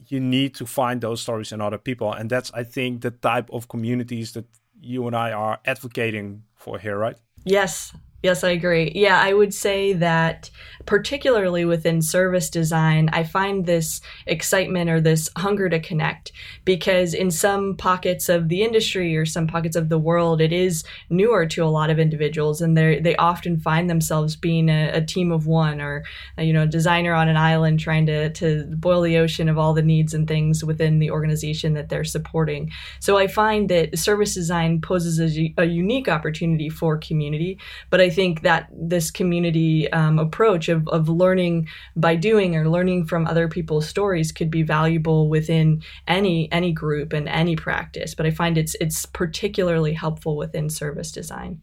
you 0.06 0.20
need 0.20 0.54
to 0.54 0.64
find 0.64 1.00
those 1.00 1.20
stories 1.20 1.52
in 1.52 1.60
other 1.60 1.78
people, 1.78 2.12
and 2.12 2.30
that's 2.30 2.50
I 2.54 2.64
think 2.64 3.02
the 3.02 3.10
type 3.10 3.50
of 3.52 3.68
communities 3.68 4.32
that 4.32 4.46
you 4.80 5.06
and 5.06 5.16
I 5.16 5.32
are 5.32 5.58
advocating 5.66 6.44
for 6.54 6.78
here, 6.78 6.96
right? 6.96 7.16
Yes, 7.44 7.92
Yes, 8.22 8.44
I 8.44 8.50
agree. 8.50 8.92
Yeah, 8.94 9.18
I 9.18 9.32
would 9.32 9.54
say 9.54 9.94
that 9.94 10.50
particularly 10.86 11.64
within 11.64 12.02
service 12.02 12.50
design, 12.50 13.08
I 13.12 13.24
find 13.24 13.64
this 13.64 14.00
excitement 14.26 14.90
or 14.90 15.00
this 15.00 15.30
hunger 15.36 15.68
to 15.68 15.80
connect 15.80 16.32
because 16.64 17.14
in 17.14 17.30
some 17.30 17.76
pockets 17.76 18.28
of 18.28 18.48
the 18.48 18.62
industry 18.62 19.16
or 19.16 19.24
some 19.24 19.46
pockets 19.46 19.76
of 19.76 19.88
the 19.88 19.98
world, 19.98 20.40
it 20.40 20.52
is 20.52 20.84
newer 21.08 21.46
to 21.46 21.64
a 21.64 21.66
lot 21.66 21.90
of 21.90 21.98
individuals 21.98 22.60
and 22.60 22.76
they 22.76 23.00
they 23.00 23.16
often 23.16 23.58
find 23.58 23.88
themselves 23.88 24.36
being 24.36 24.68
a, 24.68 24.90
a 24.90 25.04
team 25.04 25.32
of 25.32 25.46
one 25.46 25.80
or 25.80 26.04
a, 26.36 26.44
you 26.44 26.52
know, 26.52 26.62
a 26.62 26.66
designer 26.66 27.14
on 27.14 27.28
an 27.28 27.36
island 27.36 27.80
trying 27.80 28.06
to 28.06 28.30
to 28.30 28.64
boil 28.76 29.00
the 29.00 29.16
ocean 29.16 29.48
of 29.48 29.58
all 29.58 29.72
the 29.72 29.82
needs 29.82 30.12
and 30.12 30.28
things 30.28 30.62
within 30.64 30.98
the 30.98 31.10
organization 31.10 31.72
that 31.74 31.88
they're 31.88 32.04
supporting. 32.04 32.70
So 32.98 33.16
I 33.16 33.28
find 33.28 33.68
that 33.70 33.98
service 33.98 34.34
design 34.34 34.80
poses 34.80 35.20
a, 35.20 35.54
a 35.56 35.64
unique 35.64 36.08
opportunity 36.08 36.68
for 36.68 36.98
community, 36.98 37.58
but 37.90 38.00
I 38.00 38.09
I 38.10 38.12
think 38.12 38.42
that 38.42 38.68
this 38.72 39.08
community 39.12 39.88
um, 39.92 40.18
approach 40.18 40.68
of, 40.68 40.88
of 40.88 41.08
learning 41.08 41.68
by 41.94 42.16
doing 42.16 42.56
or 42.56 42.68
learning 42.68 43.06
from 43.06 43.24
other 43.24 43.46
people's 43.46 43.88
stories 43.88 44.32
could 44.32 44.50
be 44.50 44.64
valuable 44.64 45.28
within 45.28 45.82
any 46.08 46.50
any 46.50 46.72
group 46.72 47.12
and 47.12 47.28
any 47.28 47.54
practice. 47.54 48.16
But 48.16 48.26
I 48.26 48.32
find 48.32 48.58
it's 48.58 48.74
it's 48.80 49.06
particularly 49.06 49.92
helpful 49.92 50.36
within 50.36 50.70
service 50.70 51.12
design. 51.12 51.60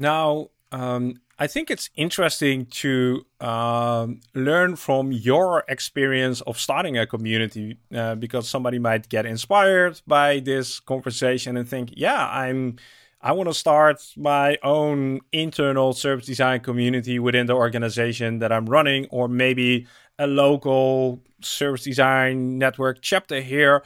Now, 0.00 0.48
um, 0.72 1.20
I 1.38 1.46
think 1.46 1.70
it's 1.70 1.90
interesting 1.94 2.66
to 2.82 3.24
um, 3.38 4.20
learn 4.34 4.74
from 4.74 5.12
your 5.12 5.62
experience 5.68 6.40
of 6.40 6.58
starting 6.58 6.98
a 6.98 7.06
community 7.06 7.78
uh, 7.94 8.16
because 8.16 8.48
somebody 8.48 8.80
might 8.80 9.08
get 9.08 9.26
inspired 9.26 10.00
by 10.08 10.40
this 10.40 10.80
conversation 10.80 11.56
and 11.56 11.68
think, 11.68 11.90
yeah, 11.94 12.28
I'm 12.28 12.78
I 13.24 13.32
want 13.32 13.48
to 13.48 13.54
start 13.54 14.06
my 14.18 14.58
own 14.62 15.20
internal 15.32 15.94
service 15.94 16.26
design 16.26 16.60
community 16.60 17.18
within 17.18 17.46
the 17.46 17.54
organization 17.54 18.40
that 18.40 18.52
I'm 18.52 18.66
running, 18.66 19.06
or 19.10 19.28
maybe 19.28 19.86
a 20.18 20.26
local 20.26 21.22
service 21.40 21.84
design 21.84 22.58
network 22.58 22.98
chapter 23.00 23.40
here. 23.40 23.82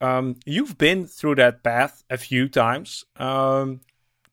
Um, 0.00 0.36
you've 0.46 0.78
been 0.78 1.06
through 1.06 1.34
that 1.34 1.62
path 1.62 2.04
a 2.08 2.16
few 2.16 2.48
times. 2.48 3.04
Um, 3.16 3.82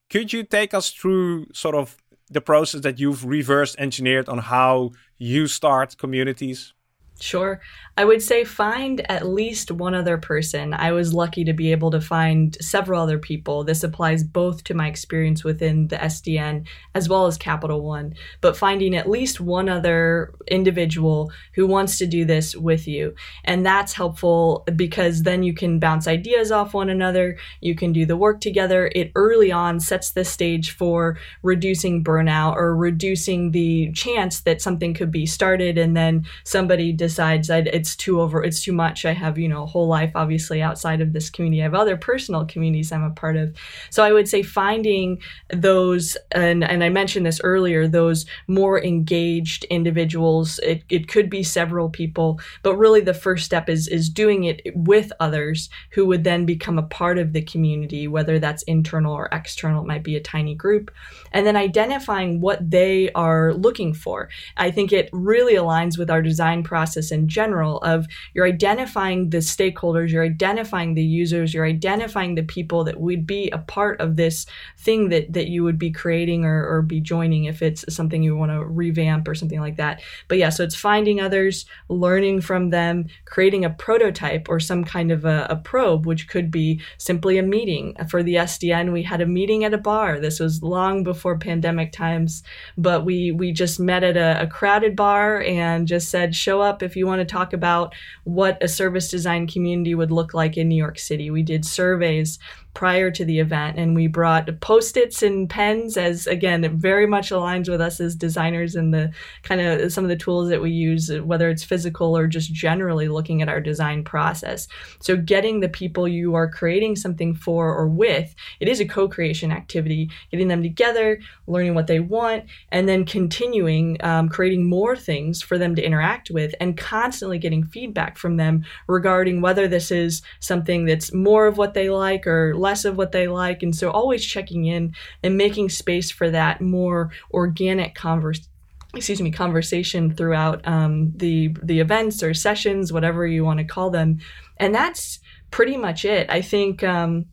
could 0.10 0.32
you 0.32 0.44
take 0.44 0.74
us 0.74 0.92
through 0.92 1.48
sort 1.52 1.76
of 1.76 1.98
the 2.30 2.40
process 2.40 2.80
that 2.82 3.02
you've 3.02 3.26
reverse 3.26 3.76
engineered 3.78 4.30
on 4.30 4.38
how 4.38 4.92
you 5.18 5.48
start 5.48 5.98
communities? 5.98 6.74
Sure. 7.20 7.60
I 8.00 8.06
would 8.06 8.22
say 8.22 8.44
find 8.44 9.02
at 9.10 9.28
least 9.28 9.72
one 9.72 9.96
other 9.96 10.20
person. 10.20 10.72
I 10.76 10.92
was 10.92 11.16
lucky 11.16 11.44
to 11.46 11.54
be 11.54 11.72
able 11.72 11.90
to 11.92 12.00
find 12.00 12.56
several 12.62 13.02
other 13.02 13.18
people. 13.18 13.64
This 13.64 13.84
applies 13.84 14.24
both 14.24 14.64
to 14.66 14.76
my 14.76 14.88
experience 14.88 15.44
within 15.44 15.88
the 15.88 15.98
SDN 15.98 16.68
as 16.94 17.10
well 17.10 17.26
as 17.26 17.40
Capital 17.40 17.82
One, 17.82 18.14
but 18.40 18.56
finding 18.56 18.96
at 18.96 19.10
least 19.10 19.42
one 19.42 19.68
other 19.68 20.32
individual 20.48 21.32
who 21.56 21.66
wants 21.66 21.98
to 21.98 22.06
do 22.06 22.24
this 22.24 22.56
with 22.56 22.88
you. 22.88 23.16
And 23.44 23.66
that's 23.66 23.94
helpful 23.94 24.64
because 24.76 25.24
then 25.24 25.42
you 25.42 25.56
can 25.56 25.80
bounce 25.80 26.08
ideas 26.08 26.52
off 26.52 26.76
one 26.76 26.90
another, 26.90 27.40
you 27.62 27.74
can 27.74 27.94
do 27.94 28.06
the 28.06 28.18
work 28.18 28.42
together. 28.42 28.92
It 28.94 29.12
early 29.16 29.52
on 29.52 29.80
sets 29.80 30.12
the 30.12 30.24
stage 30.24 30.70
for 30.70 31.18
reducing 31.42 32.04
burnout 32.04 32.58
or 32.58 32.76
reducing 32.76 33.52
the 33.52 33.92
chance 33.94 34.42
that 34.42 34.62
something 34.62 34.94
could 34.94 35.10
be 35.10 35.26
started 35.26 35.80
and 35.80 35.98
then 35.98 36.28
somebody 36.44 36.94
decides 37.08 37.50
I'd, 37.50 37.68
it's 37.68 37.96
too 37.96 38.20
over, 38.22 38.44
it's 38.44 38.62
too 38.66 38.74
much. 38.74 39.06
I 39.06 39.14
have, 39.14 39.38
you 39.38 39.48
know, 39.48 39.64
a 39.64 39.72
whole 39.74 39.88
life 39.88 40.12
obviously 40.16 40.62
outside 40.62 41.02
of 41.02 41.14
this 41.14 41.30
community. 41.30 41.62
I 41.62 41.70
have 41.70 41.82
other 41.82 41.98
personal 41.98 42.46
communities 42.46 42.92
I'm 42.92 43.04
a 43.04 43.12
part 43.12 43.38
of. 43.38 43.56
So 43.90 44.04
I 44.04 44.12
would 44.12 44.28
say 44.28 44.44
finding 44.44 45.20
those, 45.68 46.18
and, 46.32 46.64
and 46.64 46.84
I 46.84 46.90
mentioned 46.90 47.26
this 47.26 47.42
earlier, 47.44 47.88
those 47.88 48.26
more 48.48 48.84
engaged 48.84 49.64
individuals. 49.66 50.60
It, 50.60 50.84
it 50.90 51.08
could 51.08 51.30
be 51.30 51.44
several 51.44 51.90
people, 51.90 52.40
but 52.64 52.76
really 52.76 53.02
the 53.02 53.14
first 53.14 53.46
step 53.46 53.70
is, 53.70 53.88
is 53.88 54.10
doing 54.10 54.44
it 54.44 54.62
with 54.76 55.12
others 55.20 55.70
who 55.92 56.06
would 56.08 56.24
then 56.24 56.46
become 56.46 56.78
a 56.78 56.90
part 57.00 57.18
of 57.18 57.32
the 57.32 57.42
community, 57.42 58.08
whether 58.08 58.38
that's 58.40 58.64
internal 58.64 59.14
or 59.14 59.30
external. 59.32 59.84
It 59.84 59.88
might 59.88 60.04
be 60.04 60.18
a 60.18 60.22
tiny 60.36 60.56
group. 60.56 60.92
And 61.32 61.46
then 61.46 61.56
identifying 61.56 62.42
what 62.42 62.60
they 62.70 63.12
are 63.14 63.54
looking 63.54 63.94
for. 63.94 64.30
I 64.58 64.72
think 64.72 64.92
it 64.92 65.10
really 65.14 65.56
aligns 65.56 65.98
with 65.98 66.10
our 66.10 66.22
design 66.22 66.64
process 66.64 66.97
in 67.12 67.28
general 67.28 67.78
of 67.80 68.08
you're 68.34 68.48
identifying 68.48 69.30
the 69.30 69.38
stakeholders, 69.38 70.10
you're 70.10 70.24
identifying 70.24 70.94
the 70.94 71.04
users, 71.04 71.54
you're 71.54 71.66
identifying 71.66 72.36
the 72.36 72.44
people 72.44 72.84
that 72.84 73.00
would 73.00 73.26
be 73.26 73.50
a 73.52 73.58
part 73.58 74.00
of 74.02 74.16
this 74.16 74.46
thing 74.78 75.10
that, 75.10 75.32
that 75.34 75.48
you 75.48 75.64
would 75.64 75.80
be 75.80 75.92
creating 75.92 76.46
or, 76.46 76.66
or 76.68 76.82
be 76.82 77.00
joining 77.00 77.46
if 77.46 77.62
it's 77.62 77.86
something 77.94 78.24
you 78.24 78.36
want 78.36 78.52
to 78.52 78.66
revamp 78.66 79.28
or 79.28 79.36
something 79.36 79.60
like 79.60 79.78
that. 79.78 80.02
But 80.28 80.38
yeah, 80.38 80.50
so 80.50 80.64
it's 80.64 80.76
finding 80.76 81.22
others, 81.22 81.66
learning 81.90 82.42
from 82.42 82.70
them, 82.70 83.08
creating 83.26 83.66
a 83.66 83.70
prototype 83.70 84.50
or 84.50 84.60
some 84.60 84.84
kind 84.84 85.12
of 85.12 85.26
a, 85.26 85.48
a 85.50 85.56
probe, 85.56 86.06
which 86.06 86.28
could 86.28 86.52
be 86.52 86.82
simply 86.98 87.38
a 87.38 87.44
meeting. 87.44 87.96
For 88.10 88.24
the 88.24 88.36
SDN, 88.36 88.92
we 88.94 89.04
had 89.04 89.22
a 89.22 89.26
meeting 89.26 89.64
at 89.64 89.74
a 89.74 89.78
bar. 89.78 90.20
This 90.20 90.40
was 90.40 90.64
long 90.64 91.04
before 91.04 91.38
pandemic 91.38 91.92
times, 91.92 92.44
but 92.78 93.06
we 93.06 93.32
we 93.32 93.52
just 93.52 93.80
met 93.80 94.04
at 94.04 94.18
a, 94.18 94.44
a 94.44 94.48
crowded 94.48 94.96
bar 94.96 95.42
and 95.42 95.88
just 95.88 96.10
said, 96.10 96.36
show 96.36 96.62
up 96.62 96.82
if 96.88 96.96
you 96.96 97.06
want 97.06 97.20
to 97.20 97.26
talk 97.26 97.54
about 97.54 97.94
what 98.24 98.58
a 98.64 98.68
service 98.68 99.10
design 99.10 99.46
community 99.46 99.94
would 99.94 100.12
look 100.12 100.34
like 100.34 100.58
in 100.58 100.68
New 100.68 100.76
York 100.76 100.98
City. 100.98 101.30
We 101.30 101.44
did 101.44 101.66
surveys 101.66 102.40
prior 102.78 103.10
to 103.10 103.26
the 103.26 103.40
event 103.40 103.76
and 103.80 103.96
we 103.96 104.06
brought 104.06 104.48
post-its 104.62 105.24
and 105.24 105.50
pens 105.50 105.98
as 105.98 106.28
again 106.28 106.64
it 106.64 106.74
very 106.74 107.08
much 107.08 107.32
aligns 107.32 107.68
with 107.68 107.82
us 107.82 108.00
as 108.00 108.16
designers 108.16 108.76
and 108.76 108.94
the 108.94 109.12
kind 109.42 109.60
of 109.60 109.92
some 109.92 110.04
of 110.04 110.10
the 110.10 110.16
tools 110.16 110.48
that 110.48 110.62
we 110.62 110.70
use 110.70 111.12
whether 111.22 111.50
it's 111.50 111.64
physical 111.64 112.16
or 112.16 112.28
just 112.28 112.54
generally 112.54 113.08
looking 113.08 113.42
at 113.42 113.50
our 113.50 113.60
design 113.60 114.04
process. 114.04 114.68
So 115.00 115.18
getting 115.18 115.60
the 115.60 115.70
people 115.70 116.08
you 116.08 116.36
are 116.36 116.48
creating 116.48 116.98
something 116.98 117.34
for 117.34 117.74
or 117.74 117.88
with 117.88 118.36
it 118.60 118.68
is 118.68 118.80
a 118.80 118.86
co-creation 118.86 119.52
activity 119.52 120.12
getting 120.30 120.48
them 120.48 120.62
together 120.62 121.20
learning 121.48 121.74
what 121.74 121.88
they 121.88 122.00
want 122.00 122.46
and 122.72 122.88
then 122.88 123.06
continuing 123.06 123.98
um, 124.02 124.30
creating 124.30 124.70
more 124.70 124.96
things 124.96 125.42
for 125.42 125.58
them 125.58 125.74
to 125.74 125.84
interact 125.84 126.30
with 126.30 126.54
and 126.60 126.78
constantly 126.78 127.40
getting 127.40 127.64
feedback 127.64 128.20
from 128.20 128.38
them 128.38 128.64
regarding 128.86 129.42
whether 129.42 129.68
this 129.68 129.90
is 129.90 130.22
something 130.42 130.86
that's 130.86 131.12
more 131.12 131.48
of 131.48 131.58
what 131.58 131.74
they 131.74 131.90
like 131.90 132.28
or 132.28 132.54
less 132.68 132.84
of 132.84 132.98
what 132.98 133.14
they 133.14 133.30
like. 133.30 133.64
And 133.64 133.74
so 133.74 133.90
always 133.90 134.26
checking 134.26 134.66
in 134.66 134.94
and 135.24 135.38
making 135.38 135.70
space 135.70 136.12
for 136.12 136.30
that 136.32 136.60
more 136.60 137.12
organic 137.32 137.96
conversation 137.96 138.52
excuse 138.96 139.22
me 139.22 139.30
conversation 139.30 140.14
throughout 140.16 140.66
um, 140.66 141.12
the 141.18 141.54
the 141.62 141.80
events 141.80 142.24
or 142.24 142.34
sessions 142.34 142.92
whatever 142.92 143.28
you 143.28 143.44
want 143.44 143.60
to 143.60 143.66
call 143.66 143.90
them 143.90 144.18
and 144.58 144.74
that's 144.74 145.20
pretty 145.52 145.76
much 145.76 146.06
it 146.06 146.26
i 146.32 146.42
think 146.42 146.84
um, 146.86 147.26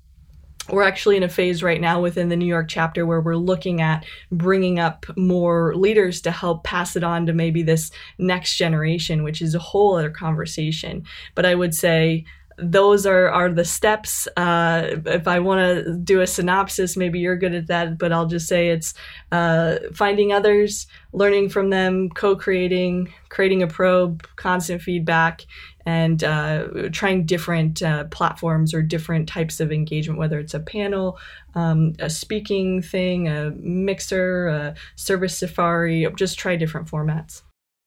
we're 0.71 0.83
actually 0.83 1.17
in 1.17 1.23
a 1.23 1.29
phase 1.29 1.63
right 1.63 1.81
now 1.81 2.01
within 2.01 2.29
the 2.31 2.37
New 2.37 2.47
York 2.47 2.69
chapter 2.69 3.05
where 3.05 3.21
we're 3.21 3.37
looking 3.37 3.83
at 3.83 4.07
bringing 4.33 4.79
up 4.79 5.05
more 5.17 5.75
leaders 5.75 6.23
to 6.23 6.31
help 6.31 6.65
pass 6.65 6.97
it 6.97 7.05
on 7.05 7.27
to 7.27 7.35
maybe 7.35 7.63
this 7.63 7.91
next 8.19 8.57
generation, 8.57 9.23
which 9.25 9.43
is 9.43 9.55
a 9.55 9.59
whole 9.59 9.97
other 9.97 10.11
conversation. 10.11 11.05
But 11.35 11.45
I 11.45 11.55
would 11.55 11.75
say 11.75 12.25
those 12.57 13.07
are 13.07 13.29
are 13.29 13.51
the 13.51 13.65
steps. 13.65 14.29
Uh, 14.37 14.97
if 15.07 15.27
I 15.27 15.39
want 15.39 15.61
to 15.61 15.97
do 15.97 16.21
a 16.21 16.27
synopsis, 16.27 16.97
maybe 16.97 17.19
you're 17.19 17.37
good 17.37 17.55
at 17.55 17.67
that, 17.69 17.99
but 17.99 18.13
I'll 18.13 18.27
just 18.27 18.47
say 18.47 18.71
it's 18.71 18.95
uh, 19.33 19.77
finding 19.93 20.33
others, 20.33 20.87
learning 21.13 21.49
from 21.49 21.71
them, 21.71 22.11
co-creating, 22.11 23.13
creating 23.29 23.63
a 23.63 23.67
probe, 23.67 24.27
constant 24.37 24.83
feedback, 24.83 25.43
and 25.87 26.23
uh, 26.25 26.89
trying 26.93 27.27
different 27.27 27.83
uh, 27.83 28.05
platforms 28.05 28.73
or 28.73 28.83
different 28.83 29.29
types 29.29 29.61
of 29.61 29.73
engagement, 29.73 30.19
whether 30.19 30.39
it's 30.39 30.55
a 30.55 30.61
panel, 30.61 31.19
um, 31.55 31.93
a 31.99 32.09
speaking 32.09 32.81
thing, 32.81 33.29
a 33.29 33.51
mixer, 33.57 34.49
a 34.49 34.75
service 34.97 35.39
safari. 35.39 36.07
Just 36.17 36.39
try 36.39 36.57
different 36.57 36.89
formats. 36.89 37.43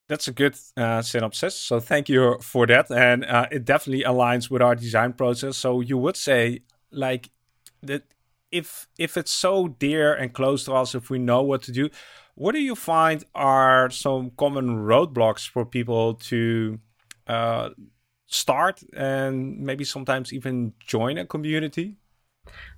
That's 0.08 0.28
a 0.28 0.32
good 0.32 0.56
uh, 0.78 1.02
synopsis. 1.02 1.56
So 1.56 1.80
thank 1.80 2.08
you 2.08 2.38
for 2.41 2.65
that, 2.67 2.89
and 2.89 3.26
uh, 3.26 3.48
it 3.52 3.65
definitely 3.65 4.06
aligns 4.06 4.50
with 4.50 4.62
our 4.62 4.76
design 4.76 5.13
process. 5.13 5.58
So 5.58 5.82
you 5.82 5.98
would 5.98 6.15
say 6.15 6.62
like 6.91 7.30
that 7.84 8.04
if 8.52 8.88
if 8.98 9.17
it's 9.17 9.32
so 9.32 9.67
dear 9.67 10.13
and 10.13 10.34
close 10.34 10.63
to 10.65 10.74
us, 10.74 10.96
if 10.96 11.10
we 11.10 11.20
know 11.20 11.41
what 11.43 11.62
to 11.63 11.72
do, 11.72 11.89
what 12.36 12.54
do 12.54 12.60
you 12.60 12.76
find 12.76 13.24
are 13.36 13.89
some 13.89 14.32
common 14.38 14.78
roadblocks 14.78 15.48
for 15.50 15.65
people 15.65 16.15
to 16.15 16.80
uh, 17.28 17.70
start 18.28 18.84
and 18.93 19.60
maybe 19.60 19.84
sometimes 19.84 20.32
even 20.32 20.74
join 20.80 21.17
a 21.17 21.26
community? 21.26 21.98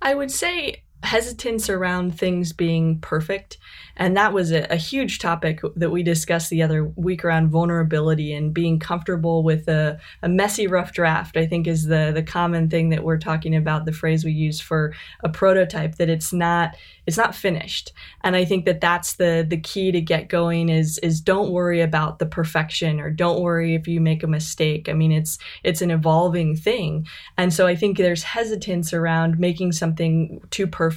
I 0.02 0.14
would 0.14 0.30
say 0.30 0.82
hesitance 1.02 1.70
around 1.70 2.18
things 2.18 2.52
being 2.52 2.98
perfect. 3.00 3.58
And 3.96 4.16
that 4.16 4.32
was 4.32 4.50
a, 4.52 4.66
a, 4.70 4.76
huge 4.76 5.18
topic 5.18 5.60
that 5.76 5.90
we 5.90 6.02
discussed 6.02 6.50
the 6.50 6.62
other 6.62 6.84
week 6.96 7.24
around 7.24 7.50
vulnerability 7.50 8.32
and 8.32 8.52
being 8.52 8.78
comfortable 8.78 9.42
with 9.42 9.68
a, 9.68 9.98
a, 10.22 10.28
messy, 10.28 10.66
rough 10.66 10.92
draft, 10.92 11.36
I 11.36 11.46
think 11.46 11.66
is 11.66 11.86
the, 11.86 12.12
the 12.14 12.22
common 12.22 12.68
thing 12.68 12.90
that 12.90 13.04
we're 13.04 13.18
talking 13.18 13.56
about, 13.56 13.84
the 13.84 13.92
phrase 13.92 14.24
we 14.24 14.32
use 14.32 14.60
for 14.60 14.94
a 15.22 15.28
prototype, 15.28 15.96
that 15.96 16.08
it's 16.08 16.32
not 16.32 16.76
it's 17.06 17.16
not 17.16 17.34
finished. 17.34 17.92
And 18.22 18.36
I 18.36 18.44
think 18.44 18.66
that 18.66 18.80
that's 18.80 19.14
the 19.14 19.44
the 19.46 19.56
key 19.56 19.90
to 19.90 20.00
get 20.00 20.28
going 20.28 20.68
is 20.68 20.98
is 20.98 21.20
don't 21.20 21.50
worry 21.50 21.80
about 21.80 22.20
the 22.20 22.26
perfection 22.26 23.00
or 23.00 23.10
don't 23.10 23.42
worry 23.42 23.74
if 23.74 23.88
you 23.88 24.00
make 24.00 24.22
a 24.22 24.28
mistake. 24.28 24.88
I 24.88 24.92
mean, 24.92 25.10
it's 25.10 25.38
it's 25.64 25.82
an 25.82 25.90
evolving 25.90 26.54
thing. 26.54 27.06
And 27.36 27.52
so 27.52 27.66
I 27.66 27.74
think 27.74 27.96
there's 27.96 28.22
hesitance 28.22 28.92
around 28.92 29.38
making 29.38 29.72
something 29.72 30.40
too 30.50 30.66
perfect. 30.66 30.89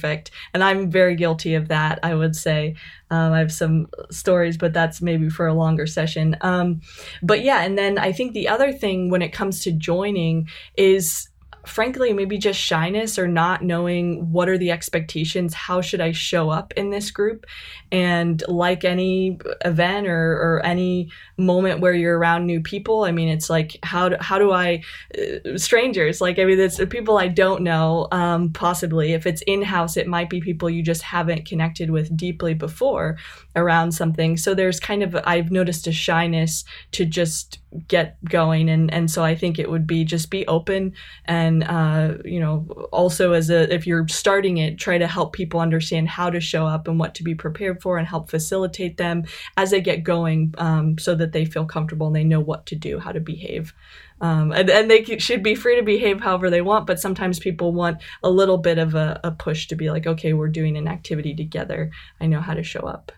And 0.52 0.62
I'm 0.62 0.90
very 0.90 1.14
guilty 1.16 1.54
of 1.54 1.68
that, 1.68 1.98
I 2.02 2.14
would 2.14 2.36
say. 2.36 2.76
Um, 3.10 3.32
I 3.32 3.38
have 3.38 3.52
some 3.52 3.88
stories, 4.10 4.56
but 4.56 4.72
that's 4.72 5.00
maybe 5.00 5.28
for 5.28 5.46
a 5.46 5.54
longer 5.54 5.86
session. 5.86 6.36
Um, 6.40 6.80
but 7.22 7.42
yeah, 7.42 7.62
and 7.62 7.78
then 7.78 7.98
I 7.98 8.12
think 8.12 8.32
the 8.32 8.48
other 8.48 8.72
thing 8.72 9.10
when 9.10 9.22
it 9.22 9.32
comes 9.32 9.62
to 9.64 9.72
joining 9.72 10.48
is 10.76 11.28
frankly 11.66 12.12
maybe 12.12 12.38
just 12.38 12.58
shyness 12.58 13.18
or 13.18 13.26
not 13.26 13.62
knowing 13.62 14.30
what 14.32 14.48
are 14.48 14.58
the 14.58 14.70
expectations 14.70 15.54
how 15.54 15.80
should 15.80 16.00
i 16.00 16.12
show 16.12 16.50
up 16.50 16.72
in 16.76 16.90
this 16.90 17.10
group? 17.10 17.46
And 17.92 18.42
like 18.48 18.84
any 18.84 19.38
event 19.64 20.08
or, 20.08 20.32
or 20.32 20.60
any 20.64 21.10
moment 21.36 21.80
where 21.80 21.92
you're 21.92 22.18
around 22.18 22.46
new 22.46 22.60
people 22.60 23.04
i 23.04 23.12
mean 23.12 23.28
it's 23.28 23.48
like 23.48 23.76
how 23.82 24.08
do, 24.08 24.16
how 24.20 24.38
do 24.38 24.52
i 24.52 24.82
uh, 25.16 25.56
strangers? 25.56 26.20
Like 26.20 26.38
i 26.38 26.44
mean 26.44 26.58
it's 26.58 26.80
people 26.86 27.18
i 27.18 27.28
don't 27.28 27.62
know 27.62 28.08
um, 28.12 28.52
possibly. 28.52 29.12
If 29.12 29.26
it's 29.26 29.42
in-house 29.42 29.96
it 29.96 30.06
might 30.06 30.30
be 30.30 30.40
people 30.40 30.68
you 30.68 30.82
just 30.82 31.02
haven't 31.02 31.46
connected 31.46 31.90
with 31.90 32.16
deeply 32.16 32.54
before 32.54 33.18
around 33.56 33.92
something. 33.92 34.36
So 34.36 34.54
there's 34.54 34.80
kind 34.80 35.02
of 35.02 35.16
i've 35.24 35.50
noticed 35.50 35.86
a 35.86 35.92
shyness 35.92 36.64
to 36.92 37.04
just 37.04 37.58
get 37.88 38.22
going. 38.24 38.68
And 38.68 38.92
and 38.92 39.10
so 39.10 39.22
i 39.22 39.34
think 39.34 39.58
it 39.58 39.70
would 39.70 39.86
be 39.86 40.04
just 40.04 40.30
be 40.30 40.46
open 40.46 40.92
and 41.24 41.53
uh, 41.62 42.18
you 42.24 42.40
know 42.40 42.66
also 42.92 43.32
as 43.32 43.50
a 43.50 43.72
if 43.72 43.86
you're 43.86 44.06
starting 44.08 44.58
it 44.58 44.78
try 44.78 44.98
to 44.98 45.06
help 45.06 45.32
people 45.32 45.60
understand 45.60 46.08
how 46.08 46.28
to 46.28 46.40
show 46.40 46.66
up 46.66 46.88
and 46.88 46.98
what 46.98 47.14
to 47.14 47.22
be 47.22 47.34
prepared 47.34 47.80
for 47.80 47.96
and 47.96 48.06
help 48.06 48.28
facilitate 48.28 48.96
them 48.96 49.24
as 49.56 49.70
they 49.70 49.80
get 49.80 50.02
going 50.02 50.52
um, 50.58 50.98
so 50.98 51.14
that 51.14 51.32
they 51.32 51.44
feel 51.44 51.64
comfortable 51.64 52.06
and 52.08 52.16
they 52.16 52.24
know 52.24 52.40
what 52.40 52.66
to 52.66 52.74
do 52.74 52.98
how 52.98 53.12
to 53.12 53.20
behave. 53.20 53.72
Um, 54.20 54.52
and, 54.52 54.70
and 54.70 54.90
they 54.90 55.04
should 55.18 55.42
be 55.42 55.54
free 55.54 55.76
to 55.76 55.82
behave 55.82 56.20
however 56.20 56.48
they 56.48 56.62
want 56.62 56.86
but 56.86 57.00
sometimes 57.00 57.38
people 57.38 57.72
want 57.72 58.02
a 58.22 58.30
little 58.30 58.58
bit 58.58 58.78
of 58.78 58.94
a, 58.94 59.20
a 59.24 59.32
push 59.32 59.66
to 59.68 59.76
be 59.76 59.90
like 59.90 60.06
okay 60.06 60.32
we're 60.32 60.48
doing 60.48 60.76
an 60.76 60.88
activity 60.88 61.34
together. 61.34 61.90
I 62.20 62.26
know 62.26 62.40
how 62.40 62.54
to 62.54 62.62
show 62.62 62.80
up. 62.80 63.12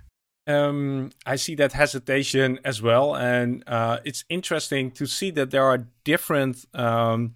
Um, 0.47 1.11
I 1.25 1.37
see 1.37 1.57
that 1.57 1.73
hesitation 1.73 2.61
as 2.65 2.81
well, 2.81 3.17
and 3.17 3.65
uh, 3.67 3.99
it's 4.05 4.25
interesting 4.29 4.93
to 4.93 5.07
see 5.07 5.33
that 5.33 5.51
there 5.51 5.65
are 5.65 5.89
different 6.05 6.65
um, 6.73 7.35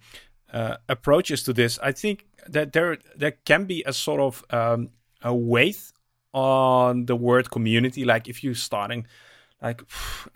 uh, 0.51 0.77
approaches 0.89 1.43
to 1.43 1.53
this. 1.53 1.79
I 1.81 1.91
think 1.91 2.25
that 2.47 2.73
there 2.73 2.97
there 3.15 3.33
can 3.45 3.65
be 3.65 3.83
a 3.85 3.93
sort 3.93 4.19
of 4.19 4.43
um, 4.49 4.89
a 5.21 5.33
weight 5.33 5.91
on 6.33 7.05
the 7.05 7.15
word 7.15 7.51
community. 7.51 8.05
Like 8.05 8.27
if 8.27 8.43
you're 8.43 8.55
starting, 8.55 9.05
like 9.61 9.81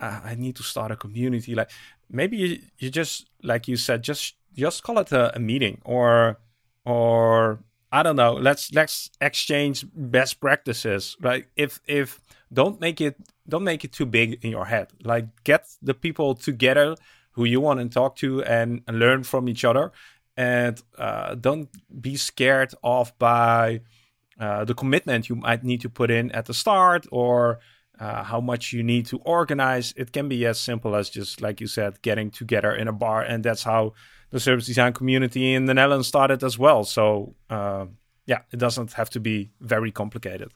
I 0.00 0.34
need 0.36 0.56
to 0.56 0.62
start 0.62 0.90
a 0.90 0.96
community. 0.96 1.54
Like 1.54 1.70
maybe 2.10 2.36
you, 2.36 2.58
you 2.78 2.90
just 2.90 3.26
like 3.42 3.68
you 3.68 3.76
said, 3.76 4.02
just 4.02 4.34
just 4.54 4.82
call 4.82 4.98
it 4.98 5.12
a, 5.12 5.34
a 5.36 5.38
meeting 5.38 5.80
or 5.84 6.38
or 6.84 7.60
I 7.92 8.02
don't 8.02 8.16
know. 8.16 8.34
Let's 8.34 8.72
let's 8.72 9.10
exchange 9.20 9.86
best 9.94 10.40
practices. 10.40 11.16
Right? 11.20 11.46
If 11.56 11.80
if 11.86 12.20
don't 12.52 12.80
make 12.80 13.00
it 13.00 13.16
don't 13.48 13.64
make 13.64 13.84
it 13.84 13.92
too 13.92 14.06
big 14.06 14.38
in 14.44 14.50
your 14.50 14.66
head. 14.66 14.88
Like 15.02 15.26
get 15.44 15.66
the 15.82 15.94
people 15.94 16.34
together 16.34 16.96
who 17.36 17.44
you 17.44 17.60
want 17.60 17.78
to 17.78 17.88
talk 17.88 18.16
to 18.16 18.42
and, 18.42 18.82
learn 18.88 19.22
from 19.22 19.48
each 19.48 19.64
other, 19.64 19.92
and 20.36 20.82
uh, 20.98 21.34
don't 21.34 21.68
be 22.00 22.16
scared 22.16 22.72
off 22.82 23.16
by 23.18 23.80
uh, 24.40 24.64
the 24.64 24.74
commitment 24.74 25.28
you 25.28 25.36
might 25.36 25.62
need 25.62 25.80
to 25.82 25.88
put 25.88 26.10
in 26.10 26.32
at 26.32 26.46
the 26.46 26.54
start 26.54 27.06
or 27.12 27.60
uh, 28.00 28.22
how 28.24 28.40
much 28.40 28.72
you 28.72 28.82
need 28.82 29.06
to 29.06 29.18
organize. 29.18 29.94
It 29.96 30.12
can 30.12 30.28
be 30.28 30.44
as 30.46 30.58
simple 30.58 30.96
as 30.96 31.08
just 31.08 31.40
like 31.40 31.60
you 31.60 31.66
said, 31.66 32.02
getting 32.02 32.30
together 32.30 32.74
in 32.74 32.88
a 32.88 32.92
bar, 32.92 33.22
and 33.22 33.44
that's 33.44 33.62
how 33.62 33.92
the 34.30 34.40
service 34.40 34.66
design 34.66 34.92
community 34.92 35.54
in 35.54 35.66
the 35.66 35.74
Netherlands 35.74 36.08
started 36.08 36.42
as 36.42 36.58
well. 36.58 36.84
So 36.84 37.34
uh, 37.48 37.86
yeah, 38.26 38.40
it 38.52 38.58
doesn't 38.58 38.94
have 38.94 39.10
to 39.10 39.20
be 39.20 39.50
very 39.60 39.92
complicated. 39.92 40.50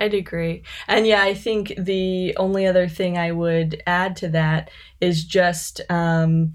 I'd 0.00 0.14
agree. 0.14 0.62
And 0.88 1.06
yeah, 1.06 1.22
I 1.22 1.34
think 1.34 1.74
the 1.76 2.34
only 2.38 2.66
other 2.66 2.88
thing 2.88 3.18
I 3.18 3.32
would 3.32 3.82
add 3.86 4.16
to 4.16 4.28
that 4.30 4.70
is 5.00 5.24
just 5.24 5.82
um, 5.90 6.54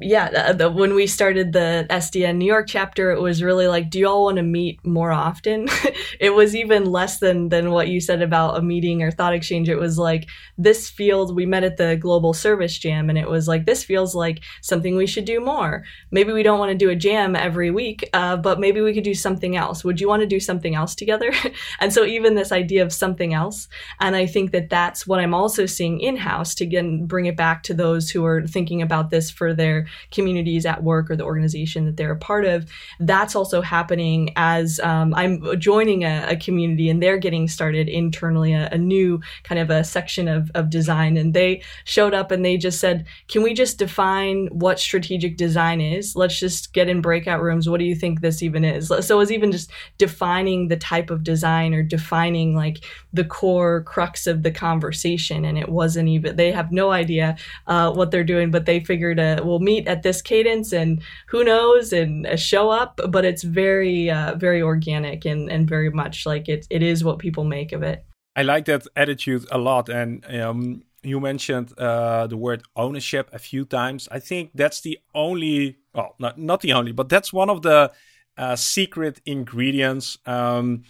yeah, 0.00 0.52
the, 0.52 0.70
when 0.70 0.94
we 0.94 1.06
started 1.06 1.52
the 1.52 1.86
SDN 1.90 2.36
New 2.36 2.46
York 2.46 2.66
chapter, 2.68 3.10
it 3.10 3.20
was 3.20 3.42
really 3.42 3.66
like, 3.66 3.90
do 3.90 3.98
you 3.98 4.08
all 4.08 4.24
want 4.24 4.36
to 4.36 4.42
meet 4.42 4.84
more 4.86 5.10
often? 5.10 5.68
it 6.20 6.30
was 6.30 6.54
even 6.54 6.86
less 6.86 7.18
than 7.18 7.48
than 7.48 7.72
what 7.72 7.88
you 7.88 8.00
said 8.00 8.22
about 8.22 8.56
a 8.56 8.62
meeting 8.62 9.02
or 9.02 9.10
thought 9.10 9.34
exchange. 9.34 9.68
It 9.68 9.76
was 9.76 9.98
like 9.98 10.28
this 10.56 10.88
field. 10.88 11.34
We 11.34 11.46
met 11.46 11.64
at 11.64 11.78
the 11.78 11.96
Global 11.96 12.32
Service 12.32 12.78
Jam, 12.78 13.08
and 13.08 13.18
it 13.18 13.28
was 13.28 13.48
like 13.48 13.66
this 13.66 13.82
feels 13.82 14.14
like 14.14 14.40
something 14.60 14.94
we 14.94 15.06
should 15.06 15.24
do 15.24 15.40
more. 15.40 15.84
Maybe 16.12 16.32
we 16.32 16.44
don't 16.44 16.60
want 16.60 16.70
to 16.70 16.78
do 16.78 16.90
a 16.90 16.96
jam 16.96 17.34
every 17.34 17.72
week, 17.72 18.08
uh, 18.12 18.36
but 18.36 18.60
maybe 18.60 18.80
we 18.80 18.94
could 18.94 19.04
do 19.04 19.14
something 19.14 19.56
else. 19.56 19.82
Would 19.82 20.00
you 20.00 20.08
want 20.08 20.20
to 20.20 20.28
do 20.28 20.40
something 20.40 20.76
else 20.76 20.94
together? 20.94 21.32
and 21.80 21.92
so 21.92 22.04
even 22.04 22.34
this 22.34 22.52
idea 22.52 22.84
of 22.84 22.92
something 22.92 23.34
else, 23.34 23.66
and 24.00 24.14
I 24.14 24.26
think 24.26 24.52
that 24.52 24.70
that's 24.70 25.08
what 25.08 25.18
I'm 25.18 25.34
also 25.34 25.66
seeing 25.66 25.98
in 26.00 26.16
house 26.16 26.54
to 26.56 26.64
again 26.64 27.06
bring 27.06 27.26
it 27.26 27.36
back 27.36 27.64
to 27.64 27.74
those 27.74 28.10
who 28.10 28.24
are 28.24 28.46
thinking 28.46 28.80
about 28.80 29.10
this 29.10 29.28
for 29.28 29.52
their 29.52 29.71
communities 30.10 30.66
at 30.66 30.82
work 30.82 31.10
or 31.10 31.16
the 31.16 31.24
organization 31.24 31.86
that 31.86 31.96
they're 31.96 32.12
a 32.12 32.16
part 32.16 32.44
of. 32.44 32.70
That's 33.00 33.34
also 33.34 33.60
happening 33.60 34.30
as 34.36 34.80
um, 34.80 35.14
I'm 35.14 35.58
joining 35.58 36.04
a, 36.04 36.26
a, 36.30 36.36
community 36.36 36.88
and 36.88 37.02
they're 37.02 37.18
getting 37.18 37.48
started 37.48 37.88
internally, 37.88 38.52
a, 38.52 38.68
a, 38.72 38.78
new 38.78 39.20
kind 39.44 39.60
of 39.60 39.70
a 39.70 39.84
section 39.84 40.28
of, 40.28 40.50
of 40.54 40.70
design. 40.70 41.16
And 41.16 41.34
they 41.34 41.62
showed 41.84 42.14
up 42.14 42.30
and 42.30 42.44
they 42.44 42.56
just 42.56 42.80
said, 42.80 43.06
Can 43.28 43.42
we 43.42 43.54
just 43.54 43.78
define 43.78 44.48
what 44.48 44.78
strategic 44.78 45.36
design 45.36 45.80
is? 45.80 46.16
Let's 46.16 46.38
just 46.38 46.72
get 46.72 46.88
in 46.88 47.00
breakout 47.00 47.42
rooms. 47.42 47.68
What 47.68 47.78
do 47.78 47.84
you 47.84 47.94
think 47.94 48.20
this 48.20 48.42
even 48.42 48.64
is? 48.64 48.88
So 48.88 49.14
it 49.16 49.18
was 49.18 49.32
even 49.32 49.52
just 49.52 49.70
defining 49.98 50.68
the 50.68 50.76
type 50.76 51.10
of 51.10 51.22
design 51.22 51.74
or 51.74 51.82
defining 51.82 52.54
like 52.54 52.84
the 53.12 53.24
core 53.24 53.82
crux 53.84 54.26
of 54.26 54.42
the 54.42 54.50
conversation. 54.50 55.44
And 55.44 55.58
it 55.58 55.68
wasn't 55.68 56.08
even, 56.08 56.36
they 56.36 56.50
have 56.52 56.72
no 56.72 56.90
idea 56.90 57.36
uh, 57.66 57.92
what 57.92 58.10
they're 58.10 58.24
doing, 58.24 58.50
but 58.50 58.66
they 58.66 58.80
figured, 58.80 59.20
uh, 59.20 59.42
we'll 59.44 59.58
meet 59.62 59.88
at 59.88 60.02
this 60.02 60.22
cadence 60.22 60.72
and 60.72 61.00
who 61.28 61.44
knows 61.44 61.92
and 61.92 62.26
uh, 62.26 62.36
show 62.36 62.70
up. 62.70 63.00
But 63.08 63.24
it's 63.24 63.44
very, 63.44 64.10
uh, 64.10 64.34
very 64.36 64.62
organic 64.62 65.24
and, 65.24 65.50
and 65.50 65.68
very 65.68 65.90
much 65.90 66.26
like 66.26 66.48
it, 66.48 66.66
it 66.68 66.82
is 66.82 67.04
what 67.04 67.18
people 67.18 67.44
make 67.44 67.72
of 67.72 67.82
it. 67.82 68.04
I 68.34 68.42
like 68.42 68.64
that 68.66 68.86
attitude 68.96 69.46
a 69.50 69.58
lot. 69.58 69.88
And, 69.88 70.24
um, 70.40 70.82
you 71.02 71.20
mentioned 71.20 71.76
uh, 71.78 72.26
the 72.26 72.36
word 72.36 72.62
ownership 72.76 73.28
a 73.32 73.38
few 73.38 73.64
times. 73.64 74.08
I 74.10 74.20
think 74.20 74.50
that's 74.54 74.80
the 74.80 74.98
only, 75.14 75.78
well, 75.94 76.14
not 76.18 76.38
not 76.38 76.60
the 76.60 76.72
only, 76.72 76.92
but 76.92 77.08
that's 77.08 77.32
one 77.32 77.50
of 77.50 77.62
the 77.62 77.92
uh, 78.38 78.56
secret 78.56 79.20
ingredients. 79.26 80.18
Um, 80.26 80.84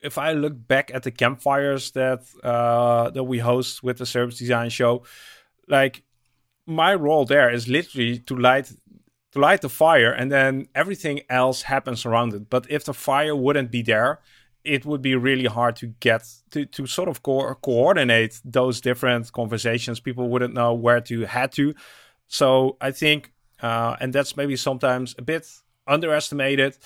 if 0.00 0.18
I 0.18 0.32
look 0.32 0.54
back 0.68 0.90
at 0.94 1.02
the 1.02 1.10
campfires 1.10 1.92
that 1.92 2.24
uh, 2.44 3.10
that 3.10 3.24
we 3.24 3.38
host 3.38 3.82
with 3.82 3.98
the 3.98 4.06
service 4.06 4.38
design 4.38 4.70
show, 4.70 5.04
like 5.66 6.02
my 6.66 6.94
role 6.94 7.24
there 7.24 7.50
is 7.50 7.68
literally 7.68 8.18
to 8.20 8.36
light 8.36 8.72
to 9.32 9.38
light 9.38 9.62
the 9.62 9.68
fire, 9.68 10.12
and 10.12 10.30
then 10.30 10.68
everything 10.74 11.20
else 11.30 11.62
happens 11.62 12.04
around 12.04 12.34
it. 12.34 12.50
But 12.50 12.66
if 12.68 12.84
the 12.84 12.92
fire 12.94 13.34
wouldn't 13.34 13.70
be 13.70 13.82
there, 13.82 14.20
it 14.62 14.84
would 14.84 15.02
be 15.02 15.14
really 15.14 15.46
hard 15.46 15.76
to 15.76 15.86
get 16.00 16.24
to, 16.50 16.66
to 16.66 16.86
sort 16.86 17.08
of 17.08 17.22
co- 17.22 17.54
coordinate 17.54 18.40
those 18.44 18.80
different 18.80 19.32
conversations. 19.32 20.00
People 20.00 20.28
wouldn't 20.28 20.54
know 20.54 20.74
where 20.74 21.00
to 21.00 21.22
head 21.22 21.52
to. 21.52 21.74
So 22.28 22.76
I 22.80 22.90
think, 22.90 23.32
uh, 23.62 23.96
and 24.00 24.12
that's 24.12 24.36
maybe 24.36 24.56
sometimes 24.56 25.14
a 25.18 25.22
bit 25.22 25.46
underestimated 25.86 26.76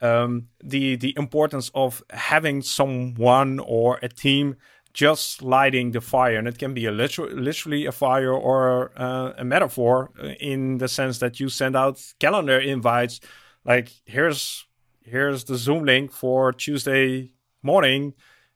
um, 0.00 0.48
the 0.62 0.96
the 0.96 1.14
importance 1.16 1.70
of 1.74 2.02
having 2.10 2.62
someone 2.62 3.58
or 3.58 3.98
a 4.02 4.08
team 4.08 4.56
just 4.98 5.42
lighting 5.44 5.92
the 5.92 6.00
fire, 6.00 6.36
and 6.38 6.48
it 6.48 6.58
can 6.58 6.74
be 6.74 6.84
a 6.84 6.90
literal, 6.90 7.28
literally 7.28 7.86
a 7.86 7.92
fire 7.92 8.32
or 8.32 8.90
uh, 8.96 9.32
a 9.38 9.44
metaphor 9.44 10.10
in 10.40 10.78
the 10.78 10.88
sense 10.88 11.20
that 11.20 11.38
you 11.38 11.48
send 11.48 11.76
out 11.76 12.02
calendar 12.18 12.58
invites, 12.58 13.20
like 13.64 13.92
here's 14.06 14.66
here's 15.02 15.44
the 15.44 15.54
Zoom 15.54 15.84
link 15.84 16.10
for 16.10 16.52
Tuesday 16.52 17.30
morning, 17.62 18.12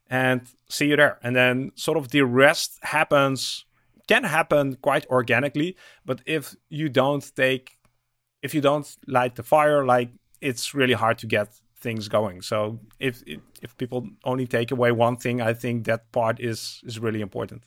and 0.09 0.41
see 0.67 0.87
you 0.87 0.97
there, 0.97 1.17
and 1.23 1.33
then 1.33 1.71
sort 1.75 1.97
of 1.97 2.09
the 2.09 2.23
rest 2.23 2.77
happens 2.81 3.63
can 4.09 4.25
happen 4.25 4.75
quite 4.81 5.05
organically, 5.07 5.77
but 6.03 6.19
if 6.25 6.57
you 6.67 6.89
don't 6.89 7.25
take, 7.37 7.77
if 8.41 8.53
you 8.53 8.59
don't 8.59 8.97
light 9.07 9.35
the 9.35 9.43
fire, 9.43 9.85
like 9.85 10.09
it's 10.41 10.73
really 10.73 10.93
hard 10.93 11.17
to 11.19 11.25
get 11.25 11.47
things 11.83 12.07
going. 12.07 12.41
So 12.41 12.79
if 12.99 13.23
if 13.61 13.77
people 13.77 14.07
only 14.23 14.47
take 14.47 14.71
away 14.71 14.91
one 14.91 15.17
thing, 15.17 15.41
I 15.41 15.53
think 15.53 15.85
that 15.85 16.11
part 16.11 16.39
is 16.39 16.81
is 16.83 16.97
really 16.99 17.21
important. 17.21 17.63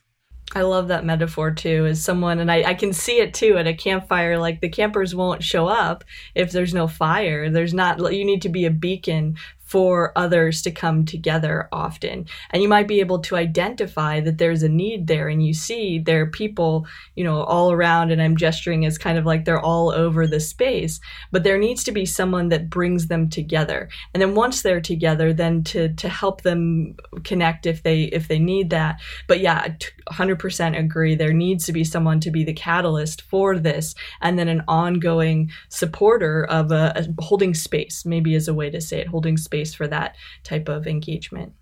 I 0.55 0.63
love 0.63 0.89
that 0.89 1.05
metaphor 1.05 1.51
too, 1.51 1.87
as 1.87 2.03
someone, 2.03 2.39
and 2.39 2.51
I, 2.51 2.63
I 2.71 2.75
can 2.75 2.93
see 2.93 3.19
it 3.19 3.35
too 3.35 3.59
at 3.59 3.67
a 3.67 3.75
campfire. 3.75 4.39
Like 4.39 4.61
the 4.61 4.69
campers 4.69 5.15
won't 5.15 5.43
show 5.43 5.67
up 5.67 6.05
if 6.35 6.53
there's 6.53 6.73
no 6.73 6.87
fire. 6.87 7.51
There's 7.51 7.75
not, 7.75 7.99
you 8.15 8.25
need 8.25 8.43
to 8.43 8.49
be 8.49 8.65
a 8.65 8.71
beacon 8.71 9.37
for 9.67 10.13
others 10.17 10.63
to 10.63 10.71
come 10.71 11.05
together 11.05 11.69
often. 11.73 12.25
And 12.51 12.63
you 12.63 12.69
might 12.69 12.87
be 12.87 13.01
able 13.01 13.19
to 13.19 13.37
identify 13.37 14.21
that 14.21 14.39
there's 14.39 14.63
a 14.63 14.69
need 14.69 15.09
there 15.09 15.29
and 15.29 15.45
you 15.45 15.53
see 15.55 15.99
there 15.99 16.23
are 16.23 16.27
people, 16.31 16.87
you 17.17 17.25
know, 17.25 17.43
all 17.43 17.73
around 17.73 18.13
and 18.13 18.23
I'm 18.23 18.37
gesturing 18.37 18.87
as 18.87 18.97
kind 18.97 19.19
of 19.19 19.27
like 19.27 19.45
they're 19.45 19.61
all 19.61 19.91
over 19.91 20.25
the 20.27 20.39
space, 20.39 21.01
but 21.33 21.43
there 21.43 21.59
needs 21.59 21.83
to 21.85 21.93
be 21.93 22.07
someone 22.07 22.49
that 22.51 22.71
brings 22.71 23.09
them 23.09 23.29
together. 23.29 23.89
And 24.15 24.23
then 24.23 24.37
once 24.37 24.63
they're 24.63 24.81
together, 24.81 25.33
then 25.33 25.65
to 25.65 25.93
to 25.95 26.09
help 26.09 26.43
them 26.43 26.95
connect 27.25 27.67
if 27.67 27.83
they 27.83 28.05
if 28.05 28.29
they 28.29 28.39
need 28.39 28.71
that. 28.71 29.01
But 29.27 29.41
yeah, 29.41 29.75
100% 30.13 30.79
agree 30.79 31.17
there 31.17 31.33
needs 31.33 31.67
to 31.67 31.73
be 31.73 31.83
someone 31.83 32.21
to 32.21 32.31
be 32.31 32.45
the 32.45 32.53
catalyst 32.53 33.23
for 33.23 33.59
this 33.59 33.97
and 34.21 34.39
then 34.39 34.47
an 34.47 34.63
ongoing 34.69 35.51
supporter 35.69 36.45
of 36.45 36.71
a, 36.71 36.93
a 36.95 37.23
holding 37.23 37.53
space, 37.53 38.07
maybe 38.07 38.37
as 38.37 38.47
a 38.47 38.55
way 38.55 38.71
to 38.71 38.81
say 38.81 39.01
it, 39.01 39.09
holding 39.09 39.37
space 39.37 39.56
space 39.57 39.75
for 39.75 39.89
that 39.89 40.17
type 40.45 40.69
of 40.69 40.87
engagement. 40.87 41.53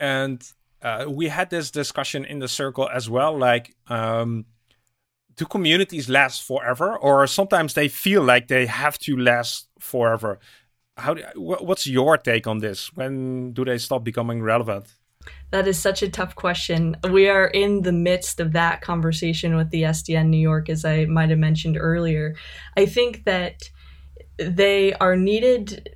And 0.00 0.42
uh, 0.82 1.06
we 1.08 1.28
had 1.28 1.50
this 1.50 1.70
discussion 1.70 2.24
in 2.24 2.40
the 2.40 2.48
circle 2.48 2.88
as 2.92 3.08
well. 3.08 3.38
Like, 3.38 3.74
um, 3.88 4.46
do 5.36 5.44
communities 5.46 6.08
last 6.08 6.42
forever, 6.42 6.96
or 6.96 7.26
sometimes 7.26 7.74
they 7.74 7.88
feel 7.88 8.22
like 8.22 8.48
they 8.48 8.66
have 8.66 8.98
to 8.98 9.16
last 9.16 9.68
forever? 9.78 10.38
How? 10.96 11.14
Do, 11.14 11.22
what's 11.36 11.86
your 11.86 12.18
take 12.18 12.46
on 12.46 12.58
this? 12.58 12.92
When 12.94 13.52
do 13.52 13.64
they 13.64 13.78
stop 13.78 14.04
becoming 14.04 14.42
relevant? 14.42 14.86
That 15.50 15.66
is 15.66 15.78
such 15.78 16.02
a 16.02 16.10
tough 16.10 16.34
question. 16.34 16.96
We 17.10 17.28
are 17.28 17.46
in 17.46 17.82
the 17.82 17.92
midst 17.92 18.40
of 18.40 18.52
that 18.52 18.82
conversation 18.82 19.56
with 19.56 19.70
the 19.70 19.84
SDN 19.84 20.28
New 20.28 20.44
York, 20.50 20.68
as 20.68 20.84
I 20.84 21.06
might 21.06 21.30
have 21.30 21.38
mentioned 21.38 21.78
earlier. 21.80 22.36
I 22.76 22.86
think 22.86 23.24
that 23.24 23.70
they 24.38 24.92
are 24.94 25.16
needed 25.16 25.93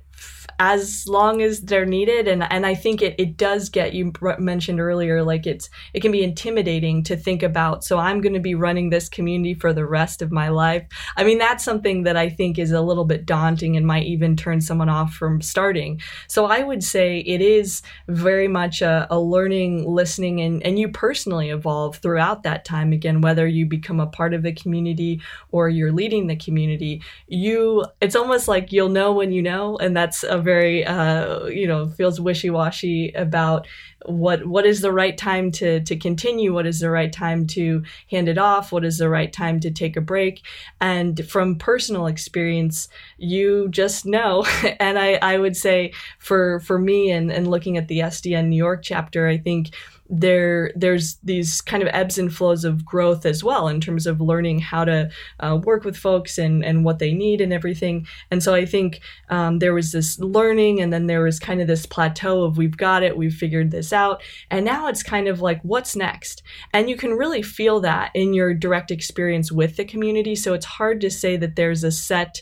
as 0.59 1.07
long 1.07 1.41
as 1.41 1.61
they're 1.61 1.85
needed 1.85 2.27
and 2.27 2.43
and 2.51 2.65
I 2.65 2.75
think 2.75 3.01
it 3.01 3.15
it 3.17 3.37
does 3.37 3.69
get 3.69 3.93
you 3.93 4.11
mentioned 4.37 4.81
earlier 4.81 5.23
like 5.23 5.47
it's 5.47 5.69
it 5.93 6.01
can 6.01 6.11
be 6.11 6.21
intimidating 6.21 7.01
to 7.03 7.15
think 7.15 7.43
about 7.43 7.85
so 7.85 7.97
I'm 7.97 8.19
going 8.19 8.33
to 8.33 8.41
be 8.41 8.55
running 8.55 8.89
this 8.89 9.07
community 9.07 9.53
for 9.53 9.71
the 9.71 9.85
rest 9.85 10.21
of 10.21 10.33
my 10.33 10.49
life. 10.49 10.85
I 11.15 11.23
mean 11.23 11.37
that's 11.37 11.63
something 11.63 12.03
that 12.03 12.17
I 12.17 12.29
think 12.29 12.59
is 12.59 12.71
a 12.71 12.81
little 12.81 13.05
bit 13.05 13.25
daunting 13.25 13.77
and 13.77 13.87
might 13.87 14.05
even 14.05 14.35
turn 14.35 14.59
someone 14.59 14.89
off 14.89 15.13
from 15.13 15.41
starting. 15.41 16.01
So 16.27 16.45
I 16.45 16.61
would 16.61 16.83
say 16.83 17.19
it 17.19 17.41
is 17.41 17.81
very 18.09 18.49
much 18.49 18.81
a, 18.81 19.07
a 19.09 19.19
learning, 19.19 19.89
listening 19.89 20.41
and 20.41 20.61
and 20.63 20.77
you 20.77 20.89
personally 20.89 21.51
evolve 21.51 21.97
throughout 21.97 22.43
that 22.43 22.65
time 22.65 22.91
again 22.91 23.21
whether 23.21 23.47
you 23.47 23.65
become 23.65 24.01
a 24.01 24.07
part 24.07 24.33
of 24.33 24.43
the 24.43 24.51
community 24.51 25.21
or 25.51 25.69
you're 25.69 25.93
leading 25.93 26.27
the 26.27 26.35
community. 26.35 27.01
You 27.27 27.85
it's 28.01 28.15
almost 28.17 28.49
like 28.49 28.73
you'll 28.73 28.89
know 28.89 29.13
when 29.13 29.31
you 29.31 29.41
know 29.41 29.77
and 29.77 29.95
that's 29.95 30.23
a 30.23 30.48
very 30.49 30.85
uh, 30.85 31.45
you 31.45 31.67
know 31.67 31.89
feels 31.89 32.19
wishy-washy 32.19 33.11
about 33.11 33.67
what 34.05 34.45
what 34.45 34.65
is 34.65 34.81
the 34.81 34.91
right 34.91 35.17
time 35.17 35.51
to 35.59 35.81
to 35.81 35.95
continue? 36.07 36.53
What 36.53 36.67
is 36.67 36.79
the 36.79 36.89
right 36.89 37.11
time 37.11 37.45
to 37.47 37.83
hand 38.09 38.27
it 38.29 38.37
off? 38.37 38.71
What 38.71 38.85
is 38.85 38.97
the 38.97 39.09
right 39.09 39.31
time 39.31 39.59
to 39.59 39.71
take 39.71 39.95
a 39.97 40.01
break? 40.01 40.41
And 40.79 41.13
from 41.33 41.57
personal 41.57 42.07
experience 42.07 42.89
you 43.17 43.69
just 43.69 44.05
know. 44.05 44.45
And 44.79 44.97
i 44.97 45.19
i 45.21 45.37
would 45.37 45.57
say 45.57 45.93
for 46.19 46.59
for 46.61 46.77
me 46.79 47.11
and 47.11 47.31
and 47.31 47.47
looking 47.47 47.77
at 47.77 47.87
the 47.87 47.99
sdn 47.99 48.47
new 48.47 48.55
york 48.55 48.81
chapter 48.83 49.27
i 49.27 49.37
think 49.37 49.71
there 50.09 50.71
there's 50.75 51.17
these 51.17 51.61
kind 51.61 51.83
of 51.83 51.89
ebbs 51.93 52.17
and 52.17 52.33
flows 52.33 52.63
of 52.65 52.83
growth 52.83 53.25
as 53.25 53.43
well 53.43 53.67
in 53.67 53.79
terms 53.79 54.07
of 54.07 54.19
learning 54.19 54.59
how 54.59 54.83
to 54.83 55.09
uh, 55.39 55.59
work 55.63 55.83
with 55.83 55.95
folks 55.95 56.37
and 56.37 56.65
and 56.65 56.83
what 56.83 56.99
they 56.99 57.13
need 57.13 57.41
and 57.41 57.53
everything. 57.53 58.07
And 58.31 58.41
so 58.41 58.53
i 58.53 58.65
think 58.65 59.01
um, 59.29 59.59
there 59.59 59.73
was 59.73 59.91
this 59.91 60.19
learning 60.19 60.81
and 60.81 60.91
then 60.91 61.07
there 61.07 61.23
was 61.23 61.39
kind 61.39 61.61
of 61.61 61.67
this 61.67 61.85
plateau 61.85 62.43
of 62.43 62.57
we've 62.57 62.77
got 62.77 63.03
it 63.03 63.17
we've 63.17 63.33
figured 63.33 63.71
this 63.71 63.93
out. 63.93 64.21
And 64.49 64.65
now 64.65 64.87
it's 64.87 65.03
kind 65.03 65.27
of 65.27 65.41
like 65.41 65.61
what's 65.61 65.95
next? 65.95 66.41
And 66.73 66.89
you 66.89 66.97
can 66.97 67.13
really 67.13 67.41
feel 67.41 67.79
that 67.81 68.11
in 68.13 68.33
your 68.33 68.53
direct 68.53 68.91
experience 68.91 69.51
with 69.51 69.77
the 69.77 69.85
community. 69.85 70.35
So 70.35 70.53
it's 70.53 70.65
hard 70.65 71.01
to 71.01 71.11
say 71.11 71.37
that 71.37 71.55
there's 71.55 71.83
a 71.83 71.91
set 71.91 72.41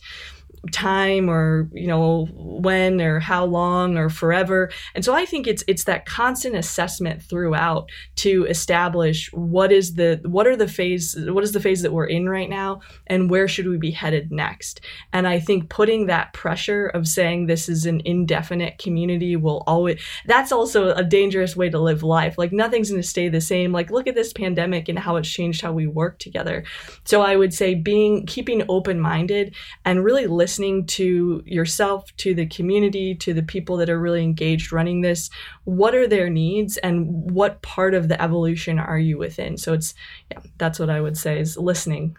time 0.72 1.30
or 1.30 1.70
you 1.74 1.88
know 1.88 2.28
when 2.34 3.02
or 3.02 3.20
how 3.20 3.46
long 3.46 3.98
or 3.98 4.10
forever. 4.10 4.70
And 4.96 5.04
so 5.04 5.14
i 5.14 5.26
think 5.26 5.48
it's 5.48 5.64
it's 5.68 5.86
that 5.86 6.06
constant 6.06 6.56
assessment 6.56 7.22
throughout 7.22 7.90
to 8.18 8.46
establish 8.46 9.32
what 9.34 9.72
is 9.72 9.94
the 9.94 10.20
what 10.26 10.48
are 10.48 10.56
the 10.56 10.68
phase 10.68 11.16
what 11.18 11.44
is 11.44 11.52
the 11.52 11.60
phase 11.60 11.82
that 11.82 11.94
we're 11.94 12.06
in 12.06 12.28
right 12.30 12.50
now 12.50 12.82
and 13.08 13.30
where 13.30 13.48
should 13.48 13.68
we 13.68 13.78
be 13.78 13.92
headed 13.92 14.32
next. 14.32 14.82
And 15.14 15.28
i 15.28 15.40
think 15.40 15.70
putting 15.70 16.08
that 16.08 16.34
pressure 16.34 16.88
of 16.88 17.08
saying 17.08 17.46
this 17.46 17.70
is 17.70 17.86
an 17.86 18.02
indefinite 18.06 18.78
community 18.78 19.36
will 19.36 19.64
always 19.68 20.02
that's 20.26 20.52
also 20.52 20.94
a 20.94 21.04
dangerous 21.04 21.56
way 21.56 21.70
to 21.70 21.80
live 21.80 22.04
life. 22.04 22.38
Like 22.38 22.52
nothing's 22.52 22.90
going 22.90 23.02
to 23.02 23.08
stay 23.08 23.30
the 23.30 23.42
same. 23.42 23.72
Like 23.72 23.92
look 23.92 24.08
at 24.08 24.16
this 24.16 24.34
pandemic 24.34 24.90
and 24.90 25.00
how 25.00 25.16
it's 25.16 25.30
changed 25.30 25.62
how 25.62 25.72
we 25.72 25.88
work 25.88 26.20
together. 26.20 26.64
So 27.06 27.22
i 27.22 27.36
would 27.36 27.54
say 27.54 27.76
being 27.76 28.26
keeping 28.26 28.64
open 28.70 29.00
minded 29.00 29.56
and 29.86 30.04
really 30.04 30.28
listening 30.28 30.47
listening 30.48 30.86
to 30.86 31.44
yourself, 31.46 32.16
to 32.16 32.34
the 32.34 32.46
community, 32.46 33.14
to 33.14 33.34
the 33.34 33.44
people 33.44 33.76
that 33.76 33.90
are 33.90 34.00
really 34.00 34.24
engaged 34.24 34.72
running 34.72 35.02
this. 35.02 35.30
What 35.66 35.94
are 35.94 36.08
their 36.08 36.30
needs 36.30 36.78
and 36.78 37.30
what 37.32 37.62
part 37.62 37.94
of 37.94 38.08
the 38.08 38.22
evolution 38.22 38.80
are 38.80 38.98
you 38.98 39.18
within? 39.18 39.58
So 39.58 39.74
it's, 39.74 39.94
yeah, 40.32 40.40
that's 40.58 40.80
what 40.80 40.90
I 40.90 41.02
would 41.02 41.18
say 41.18 41.38
is 41.38 41.58
listening. 41.58 42.16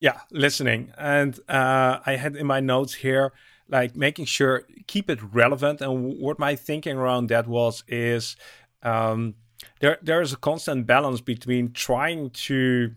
Yeah, 0.00 0.20
listening. 0.30 0.92
And 0.96 1.40
uh, 1.48 1.98
I 2.06 2.12
had 2.14 2.36
in 2.36 2.46
my 2.46 2.60
notes 2.60 2.94
here, 2.94 3.32
like 3.68 3.96
making 3.96 4.26
sure 4.26 4.62
keep 4.86 5.10
it 5.10 5.20
relevant. 5.34 5.80
And 5.80 6.20
what 6.20 6.38
my 6.38 6.54
thinking 6.54 6.96
around 6.96 7.30
that 7.30 7.48
was 7.48 7.82
is 7.88 8.36
um, 8.84 9.34
there 9.80 9.98
there 10.02 10.22
is 10.22 10.32
a 10.32 10.36
constant 10.36 10.86
balance 10.86 11.20
between 11.20 11.72
trying 11.72 12.30
to 12.30 12.94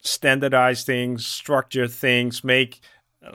standardize 0.00 0.84
things, 0.84 1.26
structure 1.26 1.88
things, 1.88 2.44
make 2.44 2.80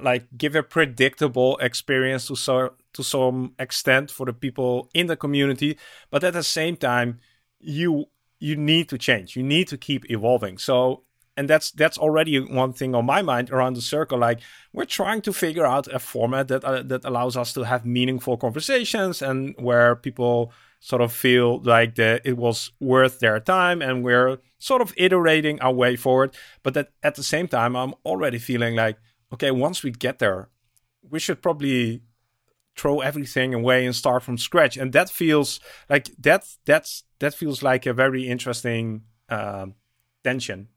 like 0.02 0.28
give 0.38 0.56
a 0.56 0.64
predictable 0.64 1.58
experience 1.58 2.28
to 2.28 2.36
so 2.36 2.74
to 2.94 3.04
some 3.04 3.54
extent 3.60 4.12
for 4.12 4.26
the 4.26 4.34
people 4.34 4.90
in 4.94 5.08
the 5.08 5.16
community 5.16 5.78
but 6.10 6.24
at 6.24 6.34
the 6.34 6.44
same 6.44 6.76
time 6.76 7.20
you 7.60 8.08
you 8.44 8.58
need 8.58 8.90
to 8.90 8.98
change. 8.98 9.38
You 9.38 9.44
need 9.44 9.70
to 9.70 9.78
keep 9.78 10.12
evolving. 10.12 10.58
So 10.58 11.04
and 11.36 11.50
that's 11.50 11.72
that's 11.72 11.98
already 11.98 12.40
one 12.40 12.74
thing 12.74 12.94
on 12.94 13.06
my 13.06 13.22
mind 13.22 13.50
around 13.50 13.76
the 13.76 13.82
circle. 13.82 14.20
Like 14.20 14.42
we're 14.74 14.86
trying 14.86 15.22
to 15.22 15.34
figure 15.34 15.66
out 15.66 15.88
a 15.88 15.98
format 15.98 16.50
that 16.50 16.64
uh, 16.66 16.84
that 16.84 17.06
allows 17.06 17.38
us 17.38 17.54
to 17.54 17.64
have 17.64 17.86
meaningful 17.86 18.36
conversations 18.38 19.22
and 19.22 19.56
where 19.58 19.96
people 19.96 20.52
sort 20.82 21.02
of 21.02 21.14
feel 21.14 21.62
like 21.64 21.96
that 21.96 22.22
it 22.26 22.38
was 22.38 22.72
worth 22.82 23.20
their 23.20 23.40
time 23.40 23.82
and 23.82 24.04
we're 24.04 24.38
sort 24.60 24.82
of 24.82 24.94
iterating 24.98 25.60
our 25.62 25.74
way 25.74 25.96
forward. 25.96 26.36
But 26.62 26.74
that 26.74 26.90
at 27.02 27.16
the 27.16 27.24
same 27.24 27.48
time 27.48 27.76
i'm 27.78 27.94
already 28.06 28.40
feeling 28.40 28.76
like 28.76 28.98
okay, 29.34 29.52
once 29.52 29.84
we 29.84 29.92
get 29.92 30.20
there, 30.20 30.50
we 31.10 31.20
should 31.20 31.42
probably 31.42 32.02
throw 32.76 33.02
everything 33.02 33.54
away 33.54 33.86
and 33.86 33.96
start 33.96 34.24
from 34.24 34.38
scratch. 34.38 34.78
And 34.78 34.94
that 34.94 35.10
feels 35.10 35.60
like 35.90 36.10
that 36.20 36.46
that's 36.66 37.04
that 37.20 37.34
feels 37.34 37.62
like 37.62 37.86
a 37.86 37.94
very 37.94 38.28
interesting 38.28 39.04
uh, 39.30 39.68
tension 40.24 40.70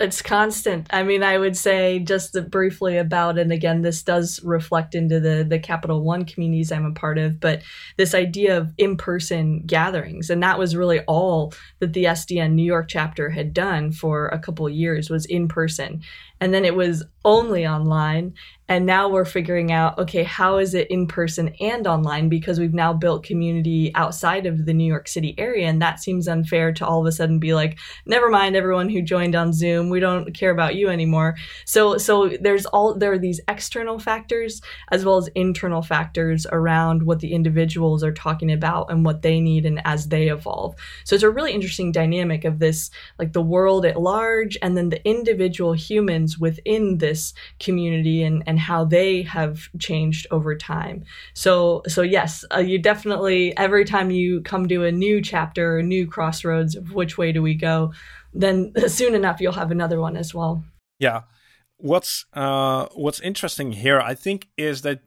it's 0.00 0.22
constant. 0.22 0.88
I 0.90 1.02
mean, 1.04 1.22
I 1.22 1.38
would 1.38 1.56
say 1.56 2.00
just 2.00 2.36
briefly 2.50 2.98
about, 2.98 3.38
and 3.38 3.52
again, 3.52 3.82
this 3.82 4.02
does 4.02 4.40
reflect 4.42 4.94
into 4.94 5.20
the 5.20 5.46
the 5.48 5.58
Capital 5.58 6.02
One 6.02 6.24
communities 6.24 6.72
I'm 6.72 6.84
a 6.84 6.92
part 6.92 7.18
of, 7.18 7.38
but 7.38 7.62
this 7.96 8.14
idea 8.14 8.58
of 8.58 8.72
in 8.76 8.96
person 8.96 9.62
gatherings, 9.66 10.30
and 10.30 10.42
that 10.42 10.58
was 10.58 10.74
really 10.74 11.00
all 11.02 11.54
that 11.78 11.92
the 11.92 12.04
SDN 12.04 12.52
New 12.52 12.64
York 12.64 12.88
chapter 12.88 13.30
had 13.30 13.54
done 13.54 13.92
for 13.92 14.28
a 14.28 14.38
couple 14.38 14.68
years 14.68 15.10
was 15.10 15.26
in 15.26 15.46
person, 15.46 16.02
and 16.40 16.52
then 16.54 16.64
it 16.64 16.74
was 16.74 17.04
only 17.24 17.66
online. 17.66 18.34
And 18.70 18.84
now 18.84 19.08
we're 19.08 19.24
figuring 19.24 19.72
out 19.72 19.98
okay 19.98 20.22
how 20.22 20.58
is 20.58 20.74
it 20.74 20.90
in 20.90 21.06
person 21.06 21.54
and 21.60 21.86
online? 21.86 22.28
Because 22.28 22.60
we've 22.60 22.74
now 22.74 22.92
built 22.92 23.24
community 23.24 23.90
outside 23.94 24.44
of 24.44 24.66
the 24.66 24.74
new 24.74 24.84
york 24.84 25.08
city 25.08 25.34
area. 25.38 25.66
And 25.68 25.80
that 25.80 26.00
seems 26.00 26.28
unfair 26.28 26.72
to 26.72 26.86
all 26.86 27.00
of 27.00 27.06
a 27.06 27.12
sudden 27.12 27.38
be 27.38 27.54
like 27.54 27.78
never 28.04 28.28
mind 28.28 28.56
everyone 28.56 28.90
who 28.90 29.00
joined 29.00 29.34
on 29.34 29.52
zoom. 29.52 29.88
We 29.88 30.00
don't 30.00 30.34
care 30.34 30.50
about 30.50 30.74
you 30.74 30.88
anymore. 30.90 31.36
So 31.64 31.96
so 31.96 32.30
there's 32.40 32.66
all 32.66 32.94
there 32.94 33.12
are 33.12 33.18
these 33.18 33.40
external 33.48 33.98
factors 33.98 34.60
as 34.90 35.04
well 35.04 35.16
as 35.16 35.28
internal 35.34 35.82
factors 35.82 36.46
around 36.52 37.02
what 37.02 37.20
the 37.20 37.32
individuals 37.32 38.04
are 38.04 38.12
talking 38.12 38.52
about 38.52 38.90
and 38.90 39.04
what 39.04 39.22
they 39.22 39.40
need 39.40 39.64
and 39.64 39.80
as 39.86 40.08
they 40.08 40.28
evolve. 40.28 40.74
So 41.04 41.14
it's 41.14 41.24
a 41.24 41.30
really 41.30 41.52
interesting 41.52 41.90
dynamic 41.90 42.44
of 42.44 42.58
this 42.58 42.90
like 43.18 43.32
the 43.32 43.42
world 43.42 43.86
at 43.86 44.00
large 44.00 44.58
and 44.60 44.76
then 44.76 44.90
the 44.90 45.06
individual 45.08 45.72
humans 45.72 46.27
within 46.36 46.98
this 46.98 47.32
community 47.60 48.24
and 48.24 48.38
and 48.38 48.48
and 48.48 48.58
how 48.58 48.84
they 48.84 49.22
have 49.22 49.68
changed 49.78 50.26
over 50.30 50.56
time. 50.56 51.04
So 51.34 51.82
so 51.88 52.02
yes, 52.02 52.44
uh, 52.54 52.58
you 52.58 52.78
definitely 52.78 53.56
every 53.56 53.84
time 53.84 54.10
you 54.10 54.40
come 54.42 54.68
to 54.68 54.84
a 54.84 54.92
new 54.92 55.20
chapter, 55.20 55.78
a 55.78 55.82
new 55.82 56.06
crossroads 56.06 56.76
of 56.76 56.92
which 56.92 57.18
way 57.18 57.32
do 57.32 57.42
we 57.42 57.54
go, 57.54 57.92
then 58.32 58.72
soon 58.86 59.14
enough 59.14 59.40
you'll 59.40 59.52
have 59.52 59.70
another 59.70 60.00
one 60.00 60.16
as 60.16 60.34
well. 60.34 60.62
Yeah. 60.98 61.22
What's 61.78 62.26
uh 62.32 62.86
what's 62.94 63.20
interesting 63.20 63.72
here 63.72 64.00
I 64.00 64.14
think 64.14 64.48
is 64.56 64.82
that 64.82 65.00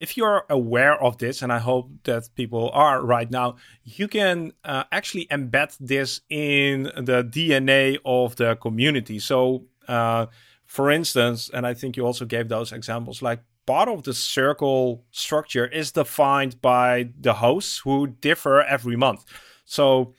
if 0.00 0.16
you're 0.16 0.44
aware 0.50 1.00
of 1.00 1.18
this, 1.18 1.42
and 1.42 1.52
I 1.52 1.60
hope 1.60 1.88
that 2.02 2.28
people 2.34 2.70
are 2.74 3.00
right 3.00 3.30
now, 3.30 3.54
you 3.84 4.08
can 4.08 4.52
uh, 4.64 4.82
actually 4.90 5.26
embed 5.26 5.76
this 5.78 6.22
in 6.28 6.90
the 6.96 7.22
DNA 7.22 7.98
of 8.04 8.34
the 8.34 8.56
community. 8.56 9.20
So, 9.20 9.66
uh, 9.86 10.26
for 10.72 10.90
instance, 10.90 11.50
and 11.52 11.66
I 11.66 11.74
think 11.74 11.98
you 11.98 12.06
also 12.06 12.24
gave 12.24 12.48
those 12.48 12.72
examples, 12.72 13.20
like 13.20 13.40
part 13.66 13.90
of 13.90 14.04
the 14.04 14.14
circle 14.14 15.04
structure 15.10 15.66
is 15.66 15.92
defined 15.92 16.62
by 16.62 17.10
the 17.20 17.34
hosts 17.34 17.80
who 17.84 18.06
differ 18.06 18.62
every 18.62 18.96
month. 18.96 19.22
So 19.66 20.14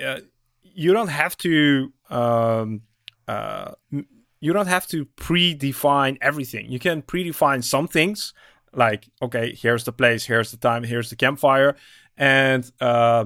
uh, 0.00 0.20
you 0.62 0.92
don't 0.92 1.08
have 1.08 1.36
to 1.38 1.92
um, 2.08 2.82
uh, 3.26 3.72
you 3.90 4.52
don't 4.52 4.68
have 4.68 4.86
to 4.86 5.06
predefine 5.16 6.18
everything. 6.20 6.70
You 6.70 6.78
can 6.78 7.02
predefine 7.02 7.64
some 7.64 7.88
things, 7.88 8.32
like 8.72 9.08
okay, 9.20 9.56
here's 9.60 9.82
the 9.82 9.92
place, 9.92 10.24
here's 10.24 10.52
the 10.52 10.56
time, 10.56 10.84
here's 10.84 11.10
the 11.10 11.16
campfire, 11.16 11.74
and 12.16 12.70
uh, 12.80 13.24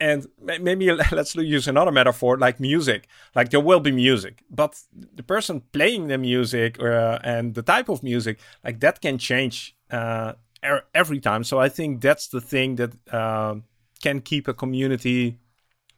and 0.00 0.26
maybe 0.40 0.90
let's 1.12 1.34
use 1.34 1.68
another 1.68 1.92
metaphor 1.92 2.38
like 2.38 2.58
music. 2.60 3.08
Like 3.34 3.50
there 3.50 3.60
will 3.60 3.80
be 3.80 3.92
music 3.92 4.42
but 4.50 4.80
the 4.92 5.22
person 5.22 5.62
playing 5.72 6.08
the 6.08 6.18
music 6.18 6.80
uh, 6.80 7.18
and 7.22 7.54
the 7.54 7.62
type 7.62 7.88
of 7.88 8.02
music 8.02 8.38
like 8.64 8.80
that 8.80 9.00
can 9.00 9.18
change 9.18 9.76
uh, 9.90 10.32
every 10.94 11.20
time. 11.20 11.44
So 11.44 11.60
i 11.60 11.68
think 11.68 12.00
that's 12.00 12.28
the 12.28 12.40
thing 12.40 12.76
that 12.76 12.92
uh, 13.12 13.56
can 14.02 14.20
keep 14.20 14.48
a 14.48 14.54
community 14.54 15.38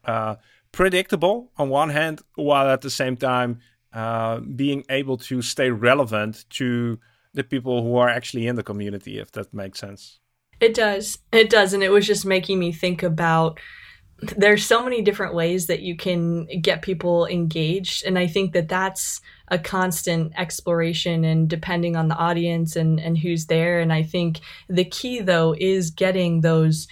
uh, 0.04 0.36
predictable 0.72 1.50
on 1.56 1.68
one 1.68 1.90
hand 1.90 2.22
while 2.34 2.68
at 2.68 2.80
the 2.82 2.90
same 2.90 3.16
time 3.16 3.60
uh, 3.92 4.40
being 4.40 4.84
able 4.90 5.16
to 5.16 5.42
stay 5.42 5.70
relevant 5.70 6.44
to 6.50 6.98
the 7.32 7.44
people 7.44 7.82
who 7.82 7.96
are 7.96 8.08
actually 8.08 8.46
in 8.46 8.56
the 8.56 8.62
community 8.62 9.18
if 9.18 9.30
that 9.32 9.52
makes 9.52 9.80
sense 9.80 10.20
it 10.60 10.74
does. 10.74 11.18
It 11.32 11.50
does. 11.50 11.72
And 11.72 11.82
it 11.82 11.90
was 11.90 12.06
just 12.06 12.26
making 12.26 12.58
me 12.58 12.72
think 12.72 13.02
about 13.02 13.58
there's 14.36 14.66
so 14.66 14.82
many 14.82 15.00
different 15.00 15.34
ways 15.34 15.66
that 15.66 15.80
you 15.80 15.96
can 15.96 16.46
get 16.60 16.82
people 16.82 17.26
engaged. 17.26 18.04
And 18.04 18.18
I 18.18 18.26
think 18.26 18.52
that 18.52 18.68
that's 18.68 19.20
a 19.48 19.58
constant 19.58 20.32
exploration 20.36 21.24
and 21.24 21.48
depending 21.48 21.96
on 21.96 22.08
the 22.08 22.16
audience 22.16 22.74
and, 22.74 22.98
and 22.98 23.16
who's 23.16 23.46
there. 23.46 23.78
And 23.80 23.92
I 23.92 24.02
think 24.02 24.40
the 24.68 24.84
key, 24.84 25.20
though, 25.20 25.54
is 25.58 25.90
getting 25.90 26.40
those 26.40 26.88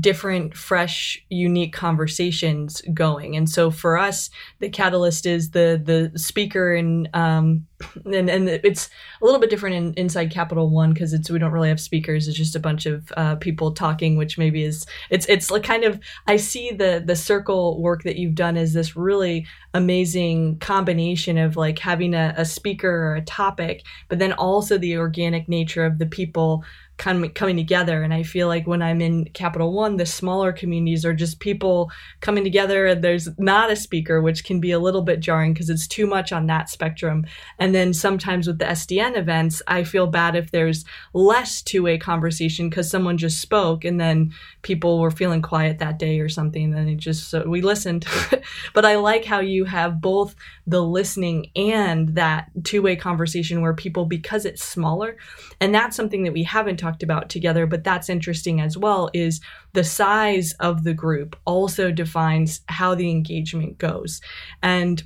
different, 0.00 0.56
fresh, 0.56 1.24
unique 1.28 1.72
conversations 1.72 2.82
going. 2.92 3.36
And 3.36 3.48
so 3.48 3.70
for 3.70 3.96
us, 3.96 4.30
the 4.58 4.68
catalyst 4.68 5.24
is 5.24 5.50
the 5.50 5.80
the 5.82 6.18
speaker 6.18 6.74
and 6.74 7.08
um 7.14 7.66
and 8.04 8.28
and 8.28 8.48
it's 8.48 8.90
a 9.20 9.24
little 9.24 9.40
bit 9.40 9.50
different 9.50 9.76
in, 9.76 9.94
inside 9.94 10.32
Capital 10.32 10.68
One 10.68 10.92
because 10.92 11.12
it's 11.12 11.30
we 11.30 11.38
don't 11.38 11.52
really 11.52 11.68
have 11.68 11.80
speakers. 11.80 12.26
It's 12.26 12.36
just 12.36 12.56
a 12.56 12.60
bunch 12.60 12.86
of 12.86 13.12
uh, 13.16 13.36
people 13.36 13.72
talking, 13.72 14.16
which 14.16 14.36
maybe 14.36 14.64
is 14.64 14.84
it's 15.10 15.26
it's 15.26 15.50
like 15.50 15.62
kind 15.62 15.84
of 15.84 16.00
I 16.26 16.36
see 16.36 16.72
the 16.72 17.02
the 17.04 17.16
circle 17.16 17.80
work 17.80 18.02
that 18.02 18.16
you've 18.16 18.34
done 18.34 18.56
as 18.56 18.72
this 18.72 18.96
really 18.96 19.46
amazing 19.74 20.58
combination 20.58 21.38
of 21.38 21.56
like 21.56 21.78
having 21.78 22.14
a, 22.14 22.34
a 22.36 22.44
speaker 22.44 22.90
or 22.90 23.14
a 23.14 23.22
topic, 23.22 23.84
but 24.08 24.18
then 24.18 24.32
also 24.32 24.76
the 24.76 24.96
organic 24.96 25.48
nature 25.48 25.84
of 25.84 25.98
the 25.98 26.06
people 26.06 26.64
kind 26.98 27.24
of 27.24 27.34
coming 27.34 27.56
together. 27.56 28.02
And 28.02 28.12
I 28.12 28.24
feel 28.24 28.48
like 28.48 28.66
when 28.66 28.82
I'm 28.82 29.00
in 29.00 29.26
Capital 29.26 29.72
One, 29.72 29.96
the 29.96 30.04
smaller 30.04 30.52
communities 30.52 31.04
are 31.04 31.14
just 31.14 31.38
people 31.38 31.90
coming 32.20 32.42
together 32.44 32.86
and 32.86 33.02
there's 33.02 33.28
not 33.38 33.70
a 33.70 33.76
speaker, 33.76 34.20
which 34.20 34.44
can 34.44 34.60
be 34.60 34.72
a 34.72 34.78
little 34.78 35.02
bit 35.02 35.20
jarring 35.20 35.54
because 35.54 35.70
it's 35.70 35.86
too 35.86 36.06
much 36.06 36.32
on 36.32 36.46
that 36.46 36.68
spectrum. 36.68 37.24
And 37.58 37.74
then 37.74 37.94
sometimes 37.94 38.48
with 38.48 38.58
the 38.58 38.64
SDN 38.64 39.16
events, 39.16 39.62
I 39.68 39.84
feel 39.84 40.08
bad 40.08 40.34
if 40.34 40.50
there's 40.50 40.84
less 41.14 41.62
two 41.62 41.84
way 41.84 41.98
conversation 41.98 42.68
because 42.68 42.90
someone 42.90 43.16
just 43.16 43.40
spoke 43.40 43.84
and 43.84 44.00
then 44.00 44.32
people 44.62 45.00
were 45.00 45.12
feeling 45.12 45.40
quiet 45.40 45.78
that 45.78 46.00
day 46.00 46.18
or 46.18 46.28
something. 46.28 46.64
And 46.64 46.74
then 46.74 46.88
it 46.88 46.96
just, 46.96 47.30
so 47.30 47.48
we 47.48 47.62
listened. 47.62 48.06
but 48.74 48.84
I 48.84 48.96
like 48.96 49.24
how 49.24 49.38
you 49.38 49.64
have 49.66 50.00
both 50.00 50.34
the 50.66 50.82
listening 50.82 51.50
and 51.54 52.14
that 52.16 52.50
two 52.64 52.82
way 52.82 52.96
conversation 52.96 53.62
where 53.62 53.72
people, 53.72 54.04
because 54.04 54.44
it's 54.44 54.64
smaller, 54.64 55.16
and 55.60 55.74
that's 55.74 55.96
something 55.96 56.24
that 56.24 56.32
we 56.32 56.42
haven't 56.42 56.76
talked 56.76 56.87
talked 56.88 57.02
about 57.02 57.28
together, 57.28 57.66
but 57.66 57.84
that's 57.84 58.08
interesting 58.08 58.60
as 58.60 58.76
well, 58.76 59.10
is 59.12 59.40
the 59.74 59.84
size 59.84 60.54
of 60.60 60.84
the 60.84 60.94
group 60.94 61.36
also 61.44 61.90
defines 61.90 62.60
how 62.68 62.94
the 62.94 63.10
engagement 63.10 63.78
goes. 63.78 64.20
And 64.62 65.02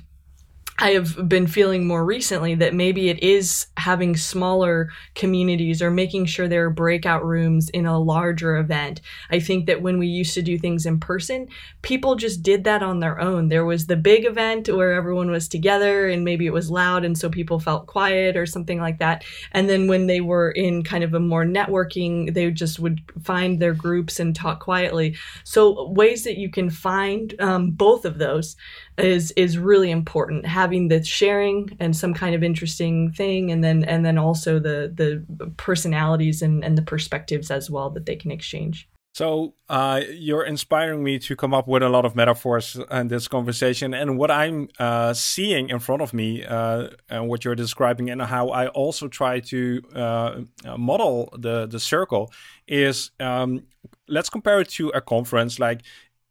I 0.79 0.91
have 0.91 1.29
been 1.29 1.45
feeling 1.45 1.85
more 1.85 2.03
recently 2.03 2.55
that 2.55 2.73
maybe 2.73 3.09
it 3.09 3.21
is 3.21 3.67
having 3.77 4.17
smaller 4.17 4.89
communities 5.13 5.81
or 5.81 5.91
making 5.91 6.25
sure 6.25 6.47
there 6.47 6.65
are 6.65 6.71
breakout 6.71 7.23
rooms 7.23 7.69
in 7.69 7.85
a 7.85 7.99
larger 7.99 8.57
event. 8.57 8.99
I 9.29 9.39
think 9.39 9.67
that 9.67 9.83
when 9.83 9.99
we 9.99 10.07
used 10.07 10.33
to 10.33 10.41
do 10.41 10.57
things 10.57 10.87
in 10.87 10.99
person, 10.99 11.47
people 11.83 12.15
just 12.15 12.41
did 12.41 12.63
that 12.63 12.81
on 12.81 12.99
their 12.99 13.19
own. 13.19 13.49
There 13.49 13.65
was 13.65 13.85
the 13.85 13.95
big 13.95 14.25
event 14.25 14.67
where 14.67 14.93
everyone 14.93 15.29
was 15.29 15.47
together 15.47 16.09
and 16.09 16.25
maybe 16.25 16.47
it 16.47 16.53
was 16.53 16.71
loud 16.71 17.05
and 17.05 17.17
so 17.17 17.29
people 17.29 17.59
felt 17.59 17.85
quiet 17.85 18.35
or 18.35 18.47
something 18.47 18.79
like 18.79 18.97
that. 18.97 19.23
And 19.51 19.69
then 19.69 19.87
when 19.87 20.07
they 20.07 20.21
were 20.21 20.51
in 20.51 20.83
kind 20.83 21.03
of 21.03 21.13
a 21.13 21.19
more 21.19 21.45
networking, 21.45 22.33
they 22.33 22.49
just 22.49 22.79
would 22.79 22.99
find 23.23 23.59
their 23.59 23.73
groups 23.73 24.19
and 24.19 24.35
talk 24.35 24.59
quietly. 24.59 25.15
So 25.43 25.89
ways 25.89 26.23
that 26.23 26.39
you 26.39 26.49
can 26.49 26.71
find 26.71 27.39
um, 27.39 27.71
both 27.71 28.05
of 28.05 28.17
those 28.17 28.55
is 28.97 29.31
is 29.31 29.57
really 29.57 29.89
important 29.89 30.45
having 30.45 30.87
the 30.87 31.03
sharing 31.03 31.75
and 31.79 31.95
some 31.95 32.13
kind 32.13 32.35
of 32.35 32.43
interesting 32.43 33.11
thing 33.11 33.51
and 33.51 33.63
then 33.63 33.83
and 33.85 34.05
then 34.05 34.17
also 34.17 34.59
the 34.59 34.91
the 34.95 35.51
personalities 35.57 36.41
and 36.41 36.63
and 36.63 36.77
the 36.77 36.81
perspectives 36.81 37.49
as 37.49 37.69
well 37.69 37.89
that 37.89 38.05
they 38.05 38.15
can 38.15 38.31
exchange 38.31 38.87
so 39.13 39.53
uh, 39.69 40.01
you're 40.11 40.43
inspiring 40.43 41.03
me 41.03 41.19
to 41.19 41.35
come 41.35 41.53
up 41.53 41.67
with 41.67 41.83
a 41.83 41.89
lot 41.89 42.03
of 42.03 42.15
metaphors 42.15 42.79
in 42.89 43.09
this 43.09 43.27
conversation, 43.27 43.93
and 43.93 44.17
what 44.17 44.31
I'm 44.31 44.69
uh, 44.79 45.13
seeing 45.13 45.69
in 45.69 45.77
front 45.77 46.01
of 46.01 46.15
me, 46.15 46.43
uh, 46.43 46.87
and 47.09 47.29
what 47.29 47.45
you're 47.45 47.53
describing, 47.53 48.09
and 48.09 48.23
how 48.23 48.49
I 48.49 48.69
also 48.69 49.07
try 49.07 49.39
to 49.39 49.81
uh, 49.93 50.41
model 50.77 51.29
the 51.37 51.67
the 51.67 51.79
circle 51.79 52.31
is. 52.67 53.11
Um, 53.19 53.67
let's 54.07 54.29
compare 54.29 54.59
it 54.61 54.69
to 54.69 54.89
a 54.89 55.01
conference. 55.01 55.59
Like 55.59 55.83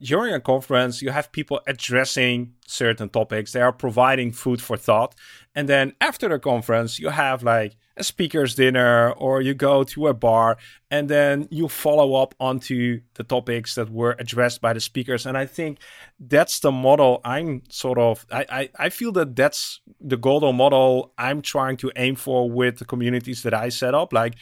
during 0.03 0.35
a 0.35 0.41
conference, 0.41 1.01
you 1.01 1.11
have 1.11 1.31
people 1.31 1.61
addressing 1.67 2.55
certain 2.67 3.09
topics. 3.09 3.53
They 3.53 3.61
are 3.61 3.73
providing 3.73 4.33
food 4.33 4.61
for 4.61 4.77
thought. 4.77 5.15
And 5.55 5.69
then 5.69 5.95
after 6.01 6.29
the 6.29 6.41
conference, 6.41 6.99
you 6.99 7.11
have 7.11 7.45
like 7.45 7.77
a 7.97 8.03
speaker's 8.03 8.57
dinner 8.57 9.13
or 9.13 9.43
you 9.43 9.55
go 9.55 9.85
to 9.85 10.09
a 10.09 10.15
bar 10.15 10.57
and 10.91 11.09
then 11.09 11.47
you 11.51 11.69
follow 11.69 12.15
up 12.15 12.35
onto 12.41 13.01
the 13.15 13.23
topics 13.23 13.77
that 13.77 13.91
were 13.91 14.17
addressed 14.19 14.61
by 14.61 14.73
the 14.73 14.81
speakers. 14.81 15.25
And 15.25 15.39
I 15.39 15.47
think 15.47 15.79
that's 16.19 16.59
the 16.59 16.73
model 16.73 17.21
I'm 17.25 17.63
sort 17.69 17.99
of, 17.99 18.27
I, 18.33 18.47
I, 18.49 18.69
I 18.79 18.89
feel 18.89 19.13
that 19.13 19.37
that's 19.37 19.81
the 20.01 20.17
golden 20.17 20.57
model 20.57 21.13
I'm 21.17 21.43
trying 21.43 21.77
to 21.79 21.93
aim 21.95 22.17
for 22.17 22.51
with 22.51 22.79
the 22.79 22.85
communities 22.85 23.45
that 23.45 23.55
I 23.55 23.69
set 23.69 23.95
up. 23.95 24.13
Like 24.13 24.35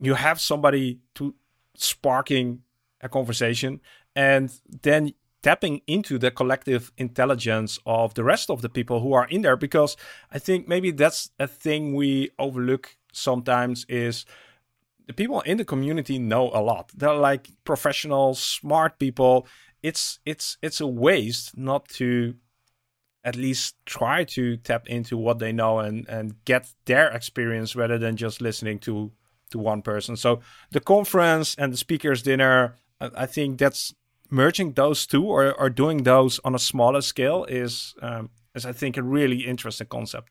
you 0.00 0.14
have 0.14 0.40
somebody 0.40 1.00
to 1.16 1.34
sparking 1.76 2.62
a 3.02 3.08
conversation 3.08 3.80
and 4.14 4.52
then 4.82 5.12
tapping 5.42 5.82
into 5.86 6.18
the 6.18 6.30
collective 6.30 6.90
intelligence 6.96 7.78
of 7.84 8.14
the 8.14 8.24
rest 8.24 8.48
of 8.50 8.62
the 8.62 8.68
people 8.68 9.00
who 9.00 9.12
are 9.12 9.26
in 9.28 9.42
there 9.42 9.56
because 9.56 9.96
i 10.30 10.38
think 10.38 10.66
maybe 10.66 10.90
that's 10.90 11.30
a 11.38 11.46
thing 11.46 11.94
we 11.94 12.30
overlook 12.38 12.96
sometimes 13.12 13.84
is 13.88 14.24
the 15.06 15.12
people 15.12 15.40
in 15.42 15.58
the 15.58 15.64
community 15.64 16.18
know 16.18 16.50
a 16.54 16.62
lot 16.62 16.90
they're 16.96 17.14
like 17.14 17.50
professional 17.64 18.34
smart 18.34 18.98
people 18.98 19.46
it's 19.82 20.18
it's 20.24 20.56
it's 20.62 20.80
a 20.80 20.86
waste 20.86 21.56
not 21.56 21.88
to 21.88 22.34
at 23.24 23.36
least 23.36 23.74
try 23.86 24.22
to 24.22 24.56
tap 24.58 24.86
into 24.86 25.16
what 25.16 25.38
they 25.38 25.52
know 25.52 25.78
and 25.78 26.08
and 26.08 26.42
get 26.44 26.72
their 26.84 27.08
experience 27.08 27.74
rather 27.74 27.98
than 27.98 28.16
just 28.16 28.40
listening 28.40 28.78
to 28.78 29.10
to 29.50 29.58
one 29.58 29.82
person. 29.82 30.16
So 30.16 30.40
the 30.70 30.80
conference 30.80 31.54
and 31.56 31.72
the 31.72 31.76
speakers 31.76 32.22
dinner, 32.22 32.76
I 33.00 33.26
think 33.26 33.58
that's 33.58 33.94
merging 34.34 34.72
those 34.72 35.06
two 35.06 35.24
or, 35.24 35.52
or 35.54 35.70
doing 35.70 36.02
those 36.02 36.40
on 36.44 36.54
a 36.54 36.58
smaller 36.58 37.00
scale 37.00 37.44
is 37.44 37.94
um, 38.02 38.30
is 38.54 38.66
I 38.66 38.72
think 38.72 38.96
a 38.96 39.02
really 39.02 39.46
interesting 39.46 39.86
concept. 39.86 40.30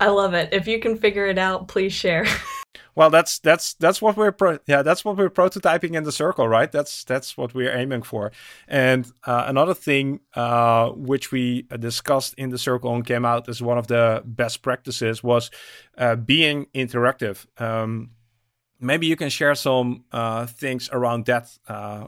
I 0.00 0.08
love 0.08 0.32
it. 0.34 0.50
If 0.52 0.68
you 0.68 0.78
can 0.78 0.96
figure 0.96 1.26
it 1.26 1.38
out, 1.38 1.66
please 1.66 1.92
share. 1.92 2.24
well, 2.94 3.10
that's 3.10 3.40
that's 3.40 3.74
that's 3.74 4.00
what 4.00 4.16
we're 4.16 4.30
pro- 4.30 4.60
yeah 4.66 4.82
that's 4.82 5.04
what 5.04 5.16
we're 5.16 5.30
prototyping 5.30 5.96
in 5.96 6.04
the 6.04 6.12
circle, 6.12 6.46
right? 6.46 6.70
That's 6.70 7.02
that's 7.04 7.36
what 7.36 7.52
we're 7.52 7.76
aiming 7.76 8.02
for. 8.02 8.30
And 8.68 9.10
uh, 9.26 9.44
another 9.48 9.74
thing 9.74 10.20
uh, 10.34 10.90
which 10.90 11.32
we 11.32 11.62
discussed 11.78 12.34
in 12.38 12.50
the 12.50 12.58
circle 12.58 12.94
and 12.94 13.04
came 13.04 13.24
out 13.24 13.48
as 13.48 13.60
one 13.60 13.78
of 13.78 13.88
the 13.88 14.22
best 14.24 14.62
practices 14.62 15.22
was 15.24 15.50
uh, 15.96 16.14
being 16.14 16.66
interactive. 16.74 17.46
Um, 17.60 18.10
maybe 18.78 19.08
you 19.08 19.16
can 19.16 19.30
share 19.30 19.56
some 19.56 20.04
uh, 20.12 20.46
things 20.46 20.88
around 20.92 21.26
that 21.26 21.50
uh, 21.66 22.06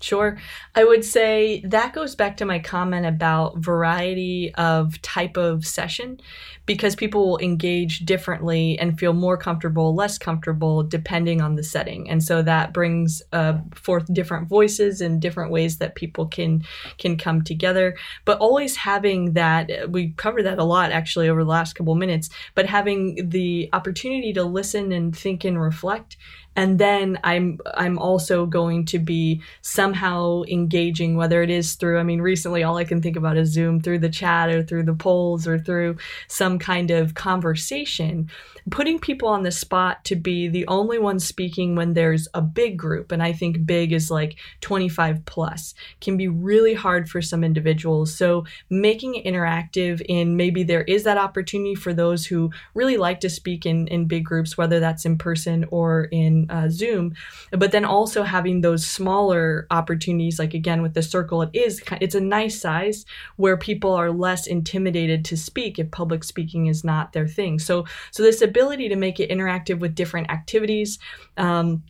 Sure. 0.00 0.38
I 0.74 0.84
would 0.84 1.04
say 1.04 1.60
that 1.66 1.92
goes 1.92 2.14
back 2.14 2.38
to 2.38 2.46
my 2.46 2.58
comment 2.58 3.04
about 3.04 3.58
variety 3.58 4.52
of 4.54 5.00
type 5.02 5.36
of 5.36 5.66
session 5.66 6.20
because 6.64 6.96
people 6.96 7.28
will 7.28 7.38
engage 7.38 8.00
differently 8.06 8.78
and 8.78 8.98
feel 8.98 9.12
more 9.12 9.36
comfortable, 9.36 9.94
less 9.94 10.16
comfortable 10.16 10.82
depending 10.82 11.42
on 11.42 11.56
the 11.56 11.62
setting. 11.62 12.08
And 12.08 12.24
so 12.24 12.40
that 12.42 12.72
brings 12.72 13.22
uh, 13.32 13.58
forth 13.74 14.12
different 14.14 14.48
voices 14.48 15.02
and 15.02 15.20
different 15.20 15.50
ways 15.50 15.78
that 15.78 15.96
people 15.96 16.26
can 16.26 16.64
can 16.96 17.18
come 17.18 17.42
together. 17.42 17.94
But 18.24 18.38
always 18.38 18.76
having 18.76 19.34
that 19.34 19.90
we 19.90 20.12
covered 20.12 20.44
that 20.44 20.58
a 20.58 20.64
lot 20.64 20.92
actually 20.92 21.28
over 21.28 21.44
the 21.44 21.50
last 21.50 21.74
couple 21.74 21.94
minutes, 21.94 22.30
but 22.54 22.66
having 22.66 23.28
the 23.28 23.68
opportunity 23.74 24.32
to 24.32 24.44
listen 24.44 24.92
and 24.92 25.14
think 25.16 25.44
and 25.44 25.60
reflect 25.60 26.16
and 26.56 26.78
then 26.78 27.18
i'm 27.24 27.58
i'm 27.74 27.98
also 27.98 28.46
going 28.46 28.84
to 28.84 28.98
be 28.98 29.40
somehow 29.62 30.42
engaging 30.48 31.16
whether 31.16 31.42
it 31.42 31.50
is 31.50 31.74
through 31.74 31.98
i 31.98 32.02
mean 32.02 32.20
recently 32.20 32.62
all 32.62 32.76
i 32.76 32.84
can 32.84 33.00
think 33.00 33.16
about 33.16 33.36
is 33.36 33.50
zoom 33.50 33.80
through 33.80 33.98
the 33.98 34.08
chat 34.08 34.48
or 34.48 34.62
through 34.62 34.82
the 34.82 34.94
polls 34.94 35.46
or 35.46 35.58
through 35.58 35.96
some 36.28 36.58
kind 36.58 36.90
of 36.90 37.14
conversation. 37.14 38.30
Putting 38.70 38.98
people 38.98 39.28
on 39.28 39.42
the 39.42 39.50
spot 39.50 40.04
to 40.04 40.16
be 40.16 40.48
the 40.48 40.66
only 40.68 40.98
one 40.98 41.18
speaking 41.18 41.74
when 41.74 41.94
there's 41.94 42.28
a 42.34 42.42
big 42.42 42.76
group 42.76 43.10
and 43.10 43.22
i 43.22 43.32
think 43.32 43.66
big 43.66 43.92
is 43.92 44.10
like 44.10 44.36
25 44.60 45.24
plus 45.24 45.74
can 46.00 46.16
be 46.16 46.28
really 46.28 46.74
hard 46.74 47.08
for 47.08 47.20
some 47.22 47.42
individuals. 47.42 48.14
So 48.14 48.44
making 48.68 49.14
it 49.14 49.24
interactive 49.24 50.02
in 50.08 50.36
maybe 50.36 50.62
there 50.62 50.82
is 50.82 51.04
that 51.04 51.18
opportunity 51.18 51.74
for 51.74 51.92
those 51.92 52.26
who 52.26 52.50
really 52.74 52.96
like 52.96 53.20
to 53.20 53.30
speak 53.30 53.66
in 53.66 53.88
in 53.88 54.06
big 54.06 54.24
groups 54.24 54.56
whether 54.56 54.80
that's 54.80 55.04
in 55.04 55.18
person 55.18 55.64
or 55.70 56.04
in 56.04 56.39
uh, 56.50 56.68
zoom 56.68 57.14
but 57.52 57.72
then 57.72 57.84
also 57.84 58.22
having 58.22 58.60
those 58.60 58.86
smaller 58.86 59.66
opportunities 59.70 60.38
like 60.38 60.54
again 60.54 60.82
with 60.82 60.94
the 60.94 61.02
circle 61.02 61.42
it 61.42 61.50
is 61.52 61.82
it's 62.00 62.14
a 62.14 62.20
nice 62.20 62.60
size 62.60 63.04
where 63.36 63.56
people 63.56 63.92
are 63.92 64.10
less 64.10 64.46
intimidated 64.46 65.24
to 65.24 65.36
speak 65.36 65.78
if 65.78 65.90
public 65.90 66.24
speaking 66.24 66.66
is 66.66 66.84
not 66.84 67.12
their 67.12 67.26
thing 67.26 67.58
so 67.58 67.84
so 68.10 68.22
this 68.22 68.42
ability 68.42 68.88
to 68.88 68.96
make 68.96 69.20
it 69.20 69.30
interactive 69.30 69.78
with 69.78 69.94
different 69.94 70.30
activities. 70.30 70.98
Um, 71.36 71.82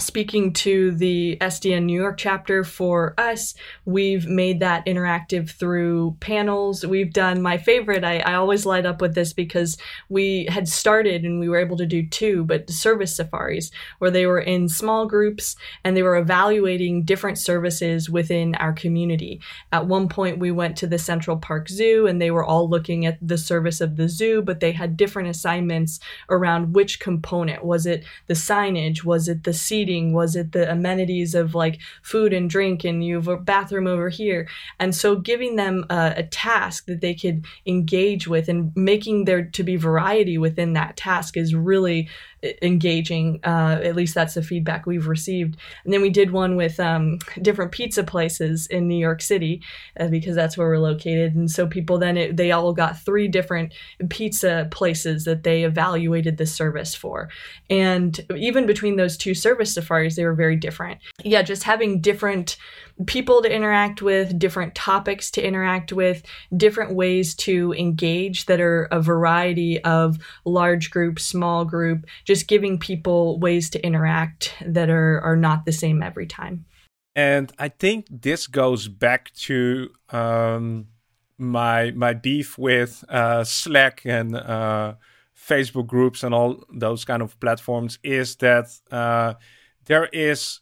speaking 0.00 0.52
to 0.52 0.92
the 0.92 1.36
SDN 1.40 1.84
New 1.84 2.00
York 2.00 2.16
chapter 2.16 2.64
for 2.64 3.14
us, 3.18 3.54
we've 3.84 4.26
made 4.26 4.60
that 4.60 4.86
interactive 4.86 5.50
through 5.50 6.16
panels. 6.20 6.86
We've 6.86 7.12
done 7.12 7.42
my 7.42 7.58
favorite. 7.58 8.02
I, 8.02 8.18
I 8.20 8.34
always 8.34 8.66
light 8.66 8.86
up 8.86 9.00
with 9.00 9.14
this 9.14 9.32
because 9.32 9.76
we 10.08 10.46
had 10.48 10.68
started 10.68 11.24
and 11.24 11.38
we 11.38 11.48
were 11.48 11.58
able 11.58 11.76
to 11.76 11.86
do 11.86 12.06
two, 12.06 12.44
but 12.44 12.70
service 12.70 13.16
safaris 13.16 13.70
where 13.98 14.10
they 14.10 14.26
were 14.26 14.40
in 14.40 14.68
small 14.68 15.06
groups 15.06 15.56
and 15.84 15.96
they 15.96 16.02
were 16.02 16.16
evaluating 16.16 17.04
different 17.04 17.38
services 17.38 18.08
within 18.08 18.54
our 18.56 18.72
community. 18.72 19.40
At 19.72 19.86
one 19.86 20.08
point, 20.08 20.38
we 20.38 20.50
went 20.50 20.76
to 20.78 20.86
the 20.86 20.98
Central 20.98 21.36
Park 21.36 21.68
Zoo 21.68 22.06
and 22.06 22.20
they 22.20 22.30
were 22.30 22.44
all 22.44 22.68
looking 22.68 23.06
at 23.06 23.18
the 23.20 23.38
service 23.38 23.80
of 23.80 23.96
the 23.96 24.08
zoo, 24.08 24.42
but 24.42 24.60
they 24.60 24.72
had 24.72 24.96
different 24.96 25.28
assignments 25.28 26.00
around 26.30 26.74
which 26.74 27.00
component. 27.00 27.64
Was 27.64 27.86
it 27.86 28.04
the 28.26 28.34
signage? 28.34 29.04
Was 29.04 29.28
it 29.28 29.44
the 29.44 29.52
seating? 29.52 29.89
Seating? 29.90 30.12
Was 30.12 30.36
it 30.36 30.52
the 30.52 30.70
amenities 30.70 31.34
of 31.34 31.54
like 31.54 31.80
food 32.02 32.32
and 32.32 32.48
drink 32.48 32.84
and 32.84 33.04
you 33.04 33.16
have 33.16 33.28
a 33.28 33.36
bathroom 33.36 33.86
over 33.86 34.08
here? 34.08 34.48
And 34.78 34.94
so 34.94 35.16
giving 35.16 35.56
them 35.56 35.84
a, 35.90 36.14
a 36.18 36.22
task 36.22 36.86
that 36.86 37.00
they 37.00 37.14
could 37.14 37.44
engage 37.66 38.28
with 38.28 38.48
and 38.48 38.72
making 38.76 39.24
there 39.24 39.44
to 39.44 39.62
be 39.62 39.76
variety 39.76 40.38
within 40.38 40.74
that 40.74 40.96
task 40.96 41.36
is 41.36 41.54
really 41.54 42.08
engaging. 42.62 43.40
Uh, 43.44 43.80
at 43.82 43.96
least 43.96 44.14
that's 44.14 44.34
the 44.34 44.42
feedback 44.42 44.86
we've 44.86 45.08
received. 45.08 45.56
And 45.84 45.92
then 45.92 46.00
we 46.00 46.10
did 46.10 46.30
one 46.30 46.56
with 46.56 46.80
um, 46.80 47.18
different 47.42 47.72
pizza 47.72 48.02
places 48.02 48.66
in 48.66 48.88
New 48.88 48.98
York 48.98 49.20
City 49.20 49.62
uh, 49.98 50.08
because 50.08 50.36
that's 50.36 50.56
where 50.56 50.68
we're 50.68 50.78
located. 50.78 51.34
And 51.34 51.50
so 51.50 51.66
people 51.66 51.98
then 51.98 52.16
it, 52.16 52.36
they 52.36 52.52
all 52.52 52.72
got 52.72 52.98
three 52.98 53.28
different 53.28 53.72
pizza 54.08 54.68
places 54.70 55.24
that 55.24 55.42
they 55.42 55.64
evaluated 55.64 56.38
the 56.38 56.46
service 56.46 56.94
for. 56.94 57.28
And 57.68 58.18
even 58.34 58.66
between 58.66 58.96
those 58.96 59.16
two 59.16 59.34
service 59.34 59.69
safaris, 59.74 60.16
they 60.16 60.24
were 60.24 60.34
very 60.34 60.56
different. 60.56 61.00
Yeah, 61.24 61.42
just 61.42 61.62
having 61.62 62.00
different 62.00 62.56
people 63.06 63.42
to 63.42 63.54
interact 63.54 64.02
with, 64.02 64.38
different 64.38 64.74
topics 64.74 65.30
to 65.32 65.42
interact 65.42 65.92
with, 65.92 66.22
different 66.56 66.94
ways 66.94 67.34
to 67.36 67.72
engage 67.74 68.46
that 68.46 68.60
are 68.60 68.84
a 68.90 69.00
variety 69.00 69.82
of 69.84 70.18
large 70.44 70.90
group, 70.90 71.18
small 71.18 71.64
group, 71.64 72.06
just 72.24 72.48
giving 72.48 72.78
people 72.78 73.38
ways 73.38 73.70
to 73.70 73.84
interact 73.84 74.54
that 74.66 74.90
are, 74.90 75.20
are 75.22 75.36
not 75.36 75.64
the 75.64 75.72
same 75.72 76.02
every 76.02 76.26
time. 76.26 76.64
And 77.16 77.52
I 77.58 77.68
think 77.68 78.06
this 78.10 78.46
goes 78.46 78.88
back 78.88 79.32
to 79.34 79.90
um, 80.10 80.86
my 81.38 81.90
my 81.90 82.12
beef 82.12 82.56
with 82.56 83.04
uh, 83.08 83.42
Slack 83.44 84.02
and 84.04 84.36
uh, 84.36 84.94
Facebook 85.36 85.86
groups 85.86 86.22
and 86.22 86.34
all 86.34 86.64
those 86.72 87.04
kind 87.04 87.22
of 87.22 87.38
platforms 87.40 87.98
is 88.04 88.36
that 88.36 88.66
uh, 88.90 89.34
there 89.86 90.06
is 90.12 90.60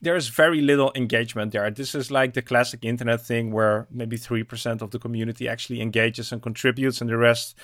there's 0.00 0.28
very 0.28 0.60
little 0.60 0.92
engagement 0.94 1.52
there. 1.52 1.70
This 1.70 1.94
is 1.94 2.10
like 2.10 2.34
the 2.34 2.42
classic 2.42 2.84
internet 2.84 3.20
thing 3.20 3.50
where 3.50 3.88
maybe 3.90 4.16
3% 4.16 4.80
of 4.80 4.90
the 4.92 4.98
community 4.98 5.48
actually 5.48 5.80
engages 5.80 6.30
and 6.30 6.40
contributes, 6.40 7.00
and 7.00 7.10
the 7.10 7.16
rest 7.16 7.56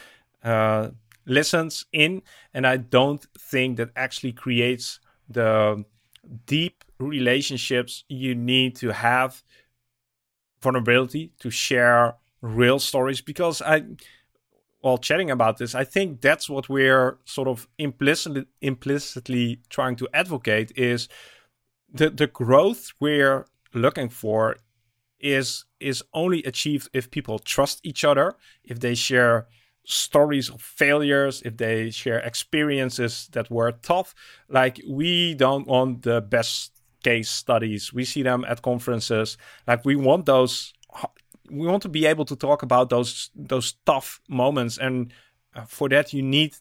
uh, 0.43 0.91
listens 1.27 1.87
in. 1.93 2.23
And 2.53 2.67
I 2.67 2.79
don't 2.79 3.25
think 3.39 3.77
that 3.77 3.91
actually 3.95 4.33
creates 4.33 4.99
the 5.29 5.85
deep 6.47 6.85
relationships 6.99 8.05
you 8.09 8.35
need 8.35 8.77
to 8.77 8.93
have 8.93 9.43
vulnerability 10.61 11.33
to 11.39 11.51
share 11.51 12.17
real 12.41 12.79
stories 12.79 13.21
because 13.21 13.63
I 13.63 13.85
while 14.85 14.99
chatting 14.99 15.31
about 15.31 15.57
this, 15.57 15.75
I 15.75 15.85
think 15.85 16.21
that's 16.21 16.47
what 16.51 16.69
we're 16.69 17.17
sort 17.25 17.49
of 17.49 17.67
implicitly 17.79 18.45
implicitly 18.61 19.61
trying 19.71 19.97
to 19.97 20.07
advocate 20.13 20.73
is 20.77 21.09
the 21.91 22.11
the 22.11 22.27
growth 22.27 22.93
we're 23.01 23.47
looking 23.73 24.11
for 24.11 24.57
is 25.19 25.65
is 25.81 26.05
only 26.13 26.43
achieved 26.43 26.91
if 26.93 27.11
people 27.11 27.39
trust 27.39 27.81
each 27.83 28.05
other, 28.05 28.37
if 28.63 28.79
they 28.81 28.95
share 28.95 29.47
stories 29.87 30.51
of 30.51 30.61
failures, 30.61 31.41
if 31.47 31.57
they 31.57 31.91
share 31.91 32.19
experiences 32.19 33.31
that 33.33 33.51
were 33.51 33.73
tough. 33.73 34.15
Like 34.51 34.83
we 34.87 35.35
don't 35.35 35.67
want 35.67 36.03
the 36.03 36.21
best 36.21 36.73
case 37.03 37.31
studies. 37.31 37.91
We 37.95 38.05
see 38.05 38.23
them 38.23 38.45
at 38.47 38.61
conferences. 38.61 39.39
Like 39.67 39.83
we 39.87 39.97
want 39.97 40.27
those 40.27 40.75
we 41.51 41.67
want 41.67 41.83
to 41.83 41.89
be 41.89 42.07
able 42.07 42.25
to 42.25 42.37
talk 42.37 42.63
about 42.63 42.89
those 42.91 43.31
those 43.35 43.75
tough 43.85 44.21
moments 44.29 44.79
and 44.79 45.13
uh, 45.55 45.65
for 45.65 45.89
that 45.89 46.13
you 46.13 46.23
need 46.23 46.55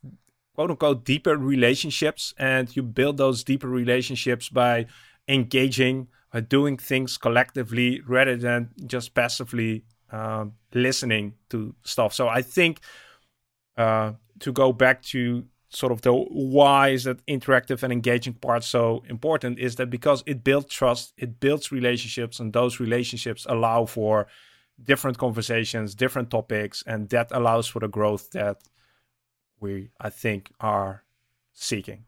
quote 0.56 0.70
unquote 0.70 1.04
deeper 1.04 1.38
relationships 1.38 2.34
and 2.38 2.76
you 2.76 2.84
build 2.84 3.18
those 3.18 3.44
deeper 3.44 3.68
relationships 3.68 4.50
by 4.50 4.86
engaging, 5.28 6.08
by 6.32 6.42
doing 6.42 6.78
things 6.78 7.18
collectively 7.18 8.02
rather 8.08 8.36
than 8.36 8.70
just 8.86 9.14
passively 9.14 9.84
uh, 10.12 10.46
listening 10.74 11.34
to 11.50 11.74
stuff. 11.84 12.14
So 12.14 12.28
I 12.28 12.42
think 12.42 12.80
uh, 13.78 14.14
to 14.40 14.52
go 14.52 14.72
back 14.72 15.02
to 15.04 15.46
sort 15.70 15.92
of 15.92 16.02
the 16.02 16.14
why 16.14 16.90
is 16.90 17.06
that 17.06 17.26
interactive 17.26 17.82
and 17.82 17.92
engaging 17.92 18.34
part 18.34 18.64
so 18.64 19.04
important 19.10 19.58
is 19.58 19.76
that 19.78 19.90
because 19.90 20.24
it 20.28 20.44
builds 20.44 20.68
trust, 20.68 21.14
it 21.18 21.40
builds 21.40 21.72
relationships, 21.72 22.40
and 22.40 22.54
those 22.54 22.80
relationships 22.80 23.48
allow 23.50 23.86
for 23.86 24.28
different 24.82 25.18
conversations, 25.18 25.96
different 25.96 26.30
topics, 26.30 26.84
and 26.86 27.10
that 27.10 27.30
allows 27.32 27.68
for 27.68 27.80
the 27.80 27.88
growth 27.88 28.32
that 28.32 28.58
we, 29.60 29.92
I 30.00 30.10
think, 30.10 30.52
are 30.60 31.04
seeking. 31.54 32.06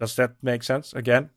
Does 0.00 0.14
that 0.14 0.34
make 0.42 0.62
sense 0.62 0.92
again? 0.92 1.30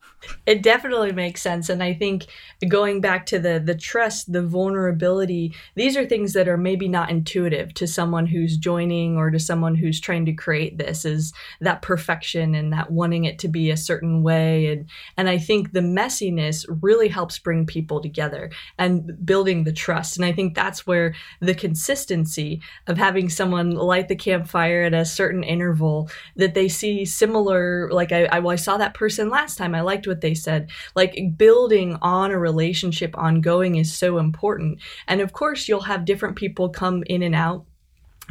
It 0.45 0.61
definitely 0.61 1.13
makes 1.13 1.41
sense. 1.41 1.67
And 1.67 1.81
I 1.81 1.95
think 1.95 2.27
going 2.67 3.01
back 3.01 3.25
to 3.27 3.39
the 3.39 3.59
the 3.63 3.73
trust, 3.73 4.31
the 4.31 4.43
vulnerability, 4.43 5.55
these 5.73 5.97
are 5.97 6.05
things 6.05 6.33
that 6.33 6.47
are 6.47 6.57
maybe 6.57 6.87
not 6.87 7.09
intuitive 7.09 7.73
to 7.75 7.87
someone 7.87 8.27
who's 8.27 8.57
joining 8.57 9.17
or 9.17 9.31
to 9.31 9.39
someone 9.39 9.73
who's 9.73 9.99
trying 9.99 10.25
to 10.25 10.33
create 10.33 10.77
this 10.77 11.05
is 11.05 11.33
that 11.59 11.81
perfection 11.81 12.53
and 12.53 12.71
that 12.71 12.91
wanting 12.91 13.25
it 13.25 13.39
to 13.39 13.47
be 13.47 13.71
a 13.71 13.77
certain 13.77 14.21
way. 14.21 14.67
And 14.67 14.87
and 15.17 15.27
I 15.27 15.39
think 15.39 15.71
the 15.71 15.79
messiness 15.79 16.63
really 16.83 17.07
helps 17.07 17.39
bring 17.39 17.65
people 17.65 17.99
together 17.99 18.51
and 18.77 19.25
building 19.25 19.63
the 19.63 19.73
trust. 19.73 20.17
And 20.17 20.25
I 20.25 20.33
think 20.33 20.53
that's 20.53 20.85
where 20.85 21.15
the 21.39 21.55
consistency 21.55 22.61
of 22.85 22.99
having 22.99 23.27
someone 23.27 23.71
light 23.71 24.07
the 24.07 24.15
campfire 24.15 24.83
at 24.83 24.93
a 24.93 25.03
certain 25.03 25.43
interval 25.43 26.11
that 26.35 26.53
they 26.53 26.67
see 26.67 27.05
similar 27.05 27.89
like 27.91 28.11
I, 28.11 28.25
I 28.25 28.50
I 28.51 28.55
saw 28.55 28.77
that 28.77 28.93
person 28.93 29.29
last 29.29 29.57
time. 29.57 29.73
I 29.73 29.81
liked 29.81 30.07
what 30.07 30.21
they 30.21 30.33
said. 30.33 30.69
Like 30.95 31.17
building 31.37 31.97
on 32.01 32.31
a 32.31 32.39
relationship 32.39 33.17
ongoing 33.17 33.75
is 33.75 33.93
so 33.93 34.17
important. 34.17 34.79
And 35.07 35.21
of 35.21 35.33
course, 35.33 35.67
you'll 35.67 35.81
have 35.81 36.05
different 36.05 36.35
people 36.35 36.69
come 36.69 37.03
in 37.07 37.23
and 37.23 37.35
out 37.35 37.65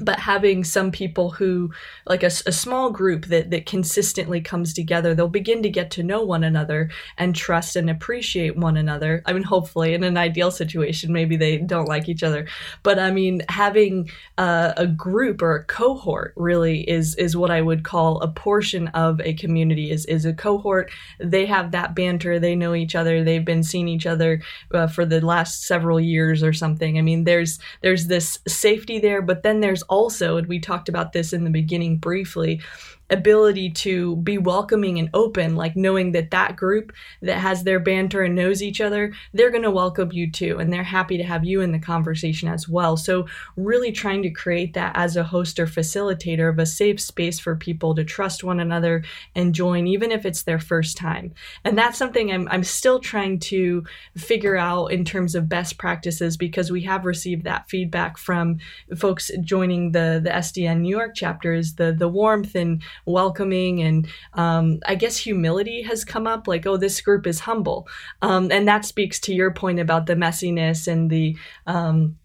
but 0.01 0.19
having 0.19 0.65
some 0.65 0.91
people 0.91 1.31
who 1.31 1.71
like 2.07 2.23
a, 2.23 2.31
a, 2.47 2.53
small 2.53 2.91
group 2.91 3.27
that 3.27 3.51
that 3.51 3.67
consistently 3.67 4.41
comes 4.41 4.73
together 4.75 5.15
they'll 5.15 5.29
begin 5.29 5.63
to 5.63 5.69
get 5.69 5.91
to 5.91 6.03
know 6.03 6.23
one 6.23 6.45
another 6.45 6.91
and 7.19 7.35
trust 7.35 7.77
and 7.77 7.89
appreciate 7.89 8.57
one 8.57 8.77
another. 8.77 9.23
I 9.27 9.33
mean 9.33 9.43
hopefully 9.43 9.95
in 9.95 10.05
an 10.05 10.17
ideal 10.17 10.51
situation 10.51 11.13
maybe 11.13 11.37
they 11.37 11.59
don't 11.59 11.89
like 11.89 12.09
each 12.09 12.23
other. 12.23 12.47
But 12.83 12.99
i 12.99 13.11
mean 13.11 13.43
having 13.49 14.11
a 14.39 14.87
group 14.87 15.43
or 15.43 15.57
a 15.57 15.65
cohort 15.65 16.33
really 16.37 16.89
is 16.89 17.15
is 17.17 17.37
what 17.37 17.51
i 17.51 17.61
would 17.61 17.85
call 17.85 18.21
a 18.21 18.29
portion 18.29 18.89
of 18.89 19.21
a 19.21 19.35
community 19.35 19.91
is 19.91 20.07
is 20.07 20.25
a 20.25 20.33
cohort. 20.33 20.91
They 21.19 21.47
have 21.47 21.71
that 21.73 21.95
banter. 21.95 22.39
They 22.39 22.57
know 22.57 22.75
each 22.75 22.95
other. 22.95 23.23
They've 23.23 23.45
been 23.45 23.63
seeing 23.63 23.89
each 23.89 24.07
other 24.07 24.43
uh, 24.73 24.87
for 24.87 25.05
the 25.05 25.21
last 25.21 25.67
several 25.67 26.01
years 26.01 26.43
or 26.43 26.53
something. 26.53 26.99
I 26.99 27.03
mean 27.03 27.25
there's 27.25 27.59
there's 27.83 28.07
this 28.07 28.39
safety 28.47 28.99
there 28.99 29.23
but 29.23 29.43
then 29.43 29.61
there's 29.61 29.83
also, 29.91 30.39
and 30.39 30.47
we 30.47 30.59
talked 30.59 30.89
about 30.89 31.13
this 31.13 31.35
in 31.35 31.45
the 31.45 31.51
beginning 31.51 31.99
briefly, 31.99 32.63
ability 33.11 33.71
to 33.71 34.17
be 34.17 34.39
welcoming 34.39 34.99
and 34.99 35.11
open, 35.15 35.57
like 35.57 35.77
knowing 35.77 36.13
that 36.13 36.31
that 36.31 36.57
group 36.57 36.93
that 37.23 37.39
has 37.39 37.65
their 37.65 37.81
banter 37.81 38.23
and 38.23 38.35
knows 38.35 38.63
each 38.63 38.81
other, 38.81 39.13
they're 39.33 39.51
going 39.51 39.63
to 39.63 39.71
welcome 39.71 40.13
you 40.13 40.31
too. 40.31 40.59
And 40.59 40.73
they're 40.73 40.83
happy 40.83 41.17
to 41.17 41.25
have 41.25 41.45
you 41.45 41.61
in 41.61 41.73
the 41.73 41.79
conversation 41.79 42.49
as 42.49 42.69
well. 42.69 42.97
So, 42.97 43.27
really 43.57 43.93
trying 43.93 44.23
to 44.23 44.31
create 44.31 44.75
that 44.75 44.93
as 44.97 45.17
a 45.17 45.25
host 45.25 45.59
or 45.59 45.67
facilitator 45.67 46.49
of 46.49 46.59
a 46.59 46.67
safe 46.67 47.01
space 47.01 47.39
for 47.39 47.57
people 47.57 47.95
to 47.95 48.05
trust 48.05 48.45
one 48.45 48.61
another 48.61 49.05
and 49.35 49.55
join, 49.55 49.87
even 49.87 50.13
if 50.13 50.25
it's 50.25 50.43
their 50.43 50.59
first 50.59 50.97
time. 50.97 51.35
And 51.65 51.77
that's 51.77 51.99
something 51.99 52.33
I'm, 52.33 52.49
I'm 52.51 52.65
still 52.65 53.01
trying 53.01 53.39
to 53.41 53.85
figure 54.17 54.57
out 54.57 54.87
in 54.87 55.05
terms 55.05 55.35
of 55.35 55.49
best 55.49 55.79
practices 55.79 56.37
because 56.37 56.71
we 56.71 56.83
have 56.83 57.05
received 57.05 57.45
that 57.45 57.69
feedback 57.69 58.19
from 58.19 58.59
folks 58.97 59.31
joining 59.43 59.93
the, 59.93 60.21
the 60.23 60.31
SDN 60.31 60.81
New 60.81 60.97
York 60.97 61.15
chapters, 61.15 61.75
the, 61.75 61.93
the 61.93 62.09
warmth 62.09 62.55
and 62.55 62.83
welcoming 63.07 63.83
and 63.83 64.09
um, 64.35 64.81
I 64.87 64.95
guess 64.95 65.17
humility 65.17 65.83
has 65.83 66.05
come 66.05 66.27
up 66.27 66.47
like, 66.47 66.67
oh, 66.67 66.77
this 66.77 67.01
group 67.01 67.27
is 67.27 67.41
humble. 67.41 67.89
Um, 68.23 68.51
and 68.51 68.67
that 68.69 68.85
speaks 68.85 69.19
to 69.21 69.35
your 69.35 69.53
point 69.53 69.81
about 69.81 70.07
the 70.07 70.15
messiness 70.15 70.87
and 70.87 71.11
the 71.11 71.37
um, 71.67 72.17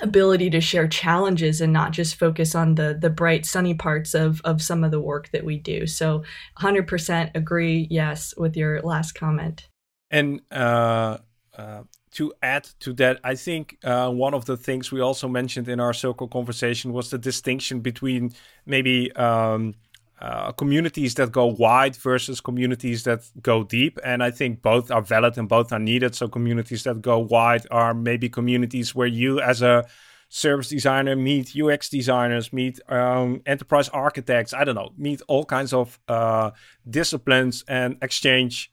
ability 0.00 0.50
to 0.50 0.60
share 0.60 0.88
challenges 0.88 1.60
and 1.60 1.72
not 1.72 1.92
just 1.92 2.16
focus 2.16 2.54
on 2.54 2.74
the 2.74 2.96
the 2.98 3.10
bright 3.10 3.44
sunny 3.44 3.74
parts 3.74 4.14
of 4.14 4.40
of 4.42 4.62
some 4.62 4.82
of 4.84 4.90
the 4.90 5.00
work 5.00 5.30
that 5.32 5.44
we 5.44 5.58
do 5.58 5.86
so 5.86 6.24
100% 6.58 7.30
agree 7.34 7.86
yes 7.90 8.34
with 8.38 8.56
your 8.56 8.80
last 8.80 9.12
comment 9.12 9.68
and 10.10 10.40
uh, 10.50 11.18
uh, 11.56 11.82
to 12.12 12.32
add 12.42 12.64
to 12.80 12.92
that, 12.94 13.20
I 13.24 13.34
think 13.34 13.78
uh, 13.82 14.10
one 14.10 14.34
of 14.34 14.44
the 14.44 14.56
things 14.56 14.92
we 14.92 15.00
also 15.00 15.28
mentioned 15.28 15.68
in 15.68 15.80
our 15.80 15.94
circle 15.94 16.28
conversation 16.28 16.92
was 16.92 17.10
the 17.10 17.18
distinction 17.18 17.80
between 17.80 18.32
maybe 18.66 19.10
um, 19.12 19.74
uh, 20.22 20.52
communities 20.52 21.14
that 21.16 21.32
go 21.32 21.46
wide 21.46 21.96
versus 21.96 22.40
communities 22.40 23.02
that 23.02 23.28
go 23.42 23.64
deep. 23.64 23.98
And 24.04 24.22
I 24.22 24.30
think 24.30 24.62
both 24.62 24.88
are 24.88 25.02
valid 25.02 25.36
and 25.36 25.48
both 25.48 25.72
are 25.72 25.80
needed. 25.80 26.14
So, 26.14 26.28
communities 26.28 26.84
that 26.84 27.02
go 27.02 27.18
wide 27.18 27.66
are 27.72 27.92
maybe 27.92 28.28
communities 28.28 28.94
where 28.94 29.08
you, 29.08 29.40
as 29.40 29.62
a 29.62 29.84
service 30.28 30.68
designer, 30.68 31.16
meet 31.16 31.56
UX 31.60 31.88
designers, 31.88 32.52
meet 32.52 32.78
um, 32.88 33.42
enterprise 33.46 33.88
architects, 33.88 34.54
I 34.54 34.62
don't 34.62 34.76
know, 34.76 34.92
meet 34.96 35.20
all 35.26 35.44
kinds 35.44 35.72
of 35.72 35.98
uh, 36.06 36.52
disciplines 36.88 37.64
and 37.66 37.96
exchange 38.00 38.72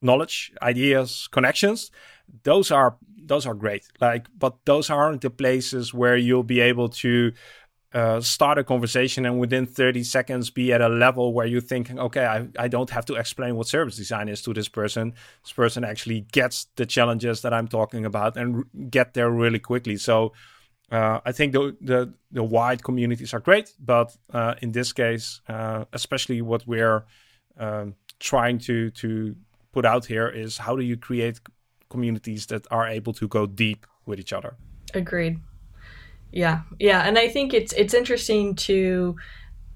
knowledge, 0.00 0.52
ideas, 0.62 1.28
connections. 1.32 1.90
Those 2.44 2.70
are 2.70 2.96
those 3.16 3.46
are 3.46 3.54
great. 3.54 3.84
Like, 4.00 4.26
but 4.38 4.64
those 4.64 4.90
aren't 4.90 5.22
the 5.22 5.30
places 5.30 5.92
where 5.92 6.16
you'll 6.16 6.44
be 6.44 6.60
able 6.60 6.88
to 6.88 7.32
uh, 7.94 8.20
start 8.20 8.58
a 8.58 8.64
conversation 8.64 9.24
and 9.24 9.40
within 9.40 9.66
30 9.66 10.04
seconds 10.04 10.50
be 10.50 10.72
at 10.72 10.80
a 10.80 10.88
level 10.88 11.32
where 11.32 11.46
you're 11.46 11.60
thinking, 11.60 11.98
okay, 11.98 12.26
I, 12.26 12.48
I 12.58 12.68
don't 12.68 12.90
have 12.90 13.06
to 13.06 13.14
explain 13.14 13.56
what 13.56 13.66
service 13.66 13.96
design 13.96 14.28
is 14.28 14.42
to 14.42 14.52
this 14.52 14.68
person. 14.68 15.14
This 15.42 15.52
person 15.52 15.84
actually 15.84 16.26
gets 16.32 16.66
the 16.76 16.84
challenges 16.84 17.42
that 17.42 17.54
I'm 17.54 17.68
talking 17.68 18.04
about 18.04 18.36
and 18.36 18.64
get 18.90 19.14
there 19.14 19.30
really 19.30 19.58
quickly. 19.58 19.96
So 19.96 20.32
uh, 20.90 21.20
I 21.24 21.32
think 21.32 21.52
the, 21.52 21.76
the, 21.80 22.12
the 22.30 22.44
wide 22.44 22.82
communities 22.82 23.32
are 23.32 23.40
great, 23.40 23.72
but 23.78 24.14
uh, 24.32 24.54
in 24.60 24.72
this 24.72 24.92
case, 24.92 25.40
uh, 25.48 25.84
especially 25.92 26.42
what 26.42 26.66
we're 26.66 27.04
um, 27.58 27.94
trying 28.20 28.58
to 28.58 28.90
to 28.90 29.34
put 29.72 29.84
out 29.84 30.06
here 30.06 30.28
is 30.28 30.58
how 30.58 30.76
do 30.76 30.82
you 30.82 30.96
create 30.96 31.40
communities 31.88 32.46
that 32.46 32.66
are 32.70 32.86
able 32.86 33.12
to 33.14 33.28
go 33.28 33.46
deep 33.46 33.86
with 34.06 34.18
each 34.18 34.32
other. 34.32 34.56
Agreed. 34.94 35.38
Yeah, 36.32 36.62
yeah, 36.78 37.02
and 37.02 37.18
I 37.18 37.28
think 37.28 37.54
it's 37.54 37.72
it's 37.72 37.94
interesting 37.94 38.54
to 38.56 39.16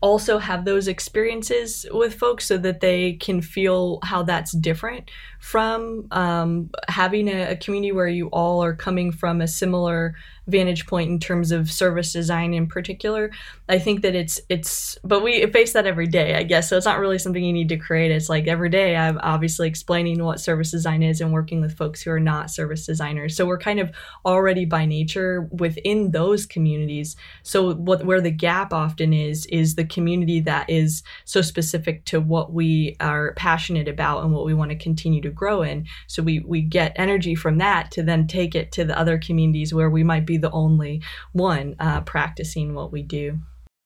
also 0.02 0.38
have 0.38 0.64
those 0.64 0.88
experiences 0.88 1.86
with 1.92 2.14
folks 2.14 2.46
so 2.46 2.58
that 2.58 2.80
they 2.80 3.14
can 3.14 3.40
feel 3.42 4.00
how 4.04 4.22
that's 4.22 4.52
different 4.52 5.10
from 5.42 6.06
um, 6.12 6.70
having 6.86 7.26
a, 7.26 7.50
a, 7.50 7.56
community 7.56 7.90
where 7.90 8.06
you 8.06 8.28
all 8.28 8.62
are 8.62 8.72
coming 8.72 9.10
from 9.10 9.40
a 9.40 9.48
similar 9.48 10.14
vantage 10.46 10.86
point 10.86 11.10
in 11.10 11.18
terms 11.18 11.50
of 11.50 11.70
service 11.70 12.12
design 12.12 12.54
in 12.54 12.68
particular. 12.68 13.28
I 13.68 13.80
think 13.80 14.02
that 14.02 14.14
it's 14.14 14.40
it's 14.48 14.98
but 15.02 15.22
we 15.22 15.44
face 15.46 15.72
that 15.72 15.84
every 15.84 16.06
day, 16.06 16.36
I 16.36 16.44
guess. 16.44 16.68
So 16.68 16.76
it's 16.76 16.86
not 16.86 17.00
really 17.00 17.18
something 17.18 17.42
you 17.42 17.52
need 17.52 17.68
to 17.70 17.76
create. 17.76 18.12
It's 18.12 18.28
like 18.28 18.46
every 18.46 18.68
day 18.68 18.94
I'm 18.94 19.18
obviously 19.20 19.66
explaining 19.66 20.22
what 20.22 20.40
service 20.40 20.70
design 20.70 21.02
is 21.02 21.20
and 21.20 21.32
working 21.32 21.60
with 21.60 21.76
folks 21.76 22.02
who 22.02 22.12
are 22.12 22.20
not 22.20 22.50
service 22.50 22.86
designers. 22.86 23.36
So 23.36 23.44
we're 23.44 23.58
kind 23.58 23.80
of 23.80 23.90
already 24.24 24.64
by 24.64 24.84
nature 24.86 25.48
within 25.50 26.12
those 26.12 26.46
communities. 26.46 27.16
So 27.42 27.74
what 27.74 28.06
where 28.06 28.20
the 28.20 28.30
gap 28.30 28.72
often 28.72 29.12
is 29.12 29.46
is 29.46 29.74
the 29.74 29.84
community 29.84 30.38
that 30.40 30.70
is 30.70 31.02
so 31.24 31.42
specific 31.42 32.04
to 32.06 32.20
what 32.20 32.52
we 32.52 32.96
are 33.00 33.34
passionate 33.34 33.88
about 33.88 34.22
and 34.22 34.32
what 34.32 34.44
we 34.44 34.54
want 34.54 34.70
to 34.70 34.76
continue 34.76 35.20
to 35.22 35.31
grow 35.32 35.62
in. 35.62 35.86
So 36.08 36.22
we 36.22 36.40
we 36.40 36.62
get 36.62 36.92
energy 36.96 37.34
from 37.34 37.58
that 37.58 37.90
to 37.92 38.02
then 38.02 38.26
take 38.26 38.54
it 38.54 38.72
to 38.72 38.84
the 38.84 38.98
other 38.98 39.18
communities 39.18 39.74
where 39.74 39.90
we 39.90 40.04
might 40.04 40.26
be 40.26 40.38
the 40.38 40.50
only 40.50 41.02
one 41.32 41.76
uh, 41.78 42.02
practicing 42.02 42.74
what 42.74 42.92
we 42.92 43.02
do. 43.02 43.38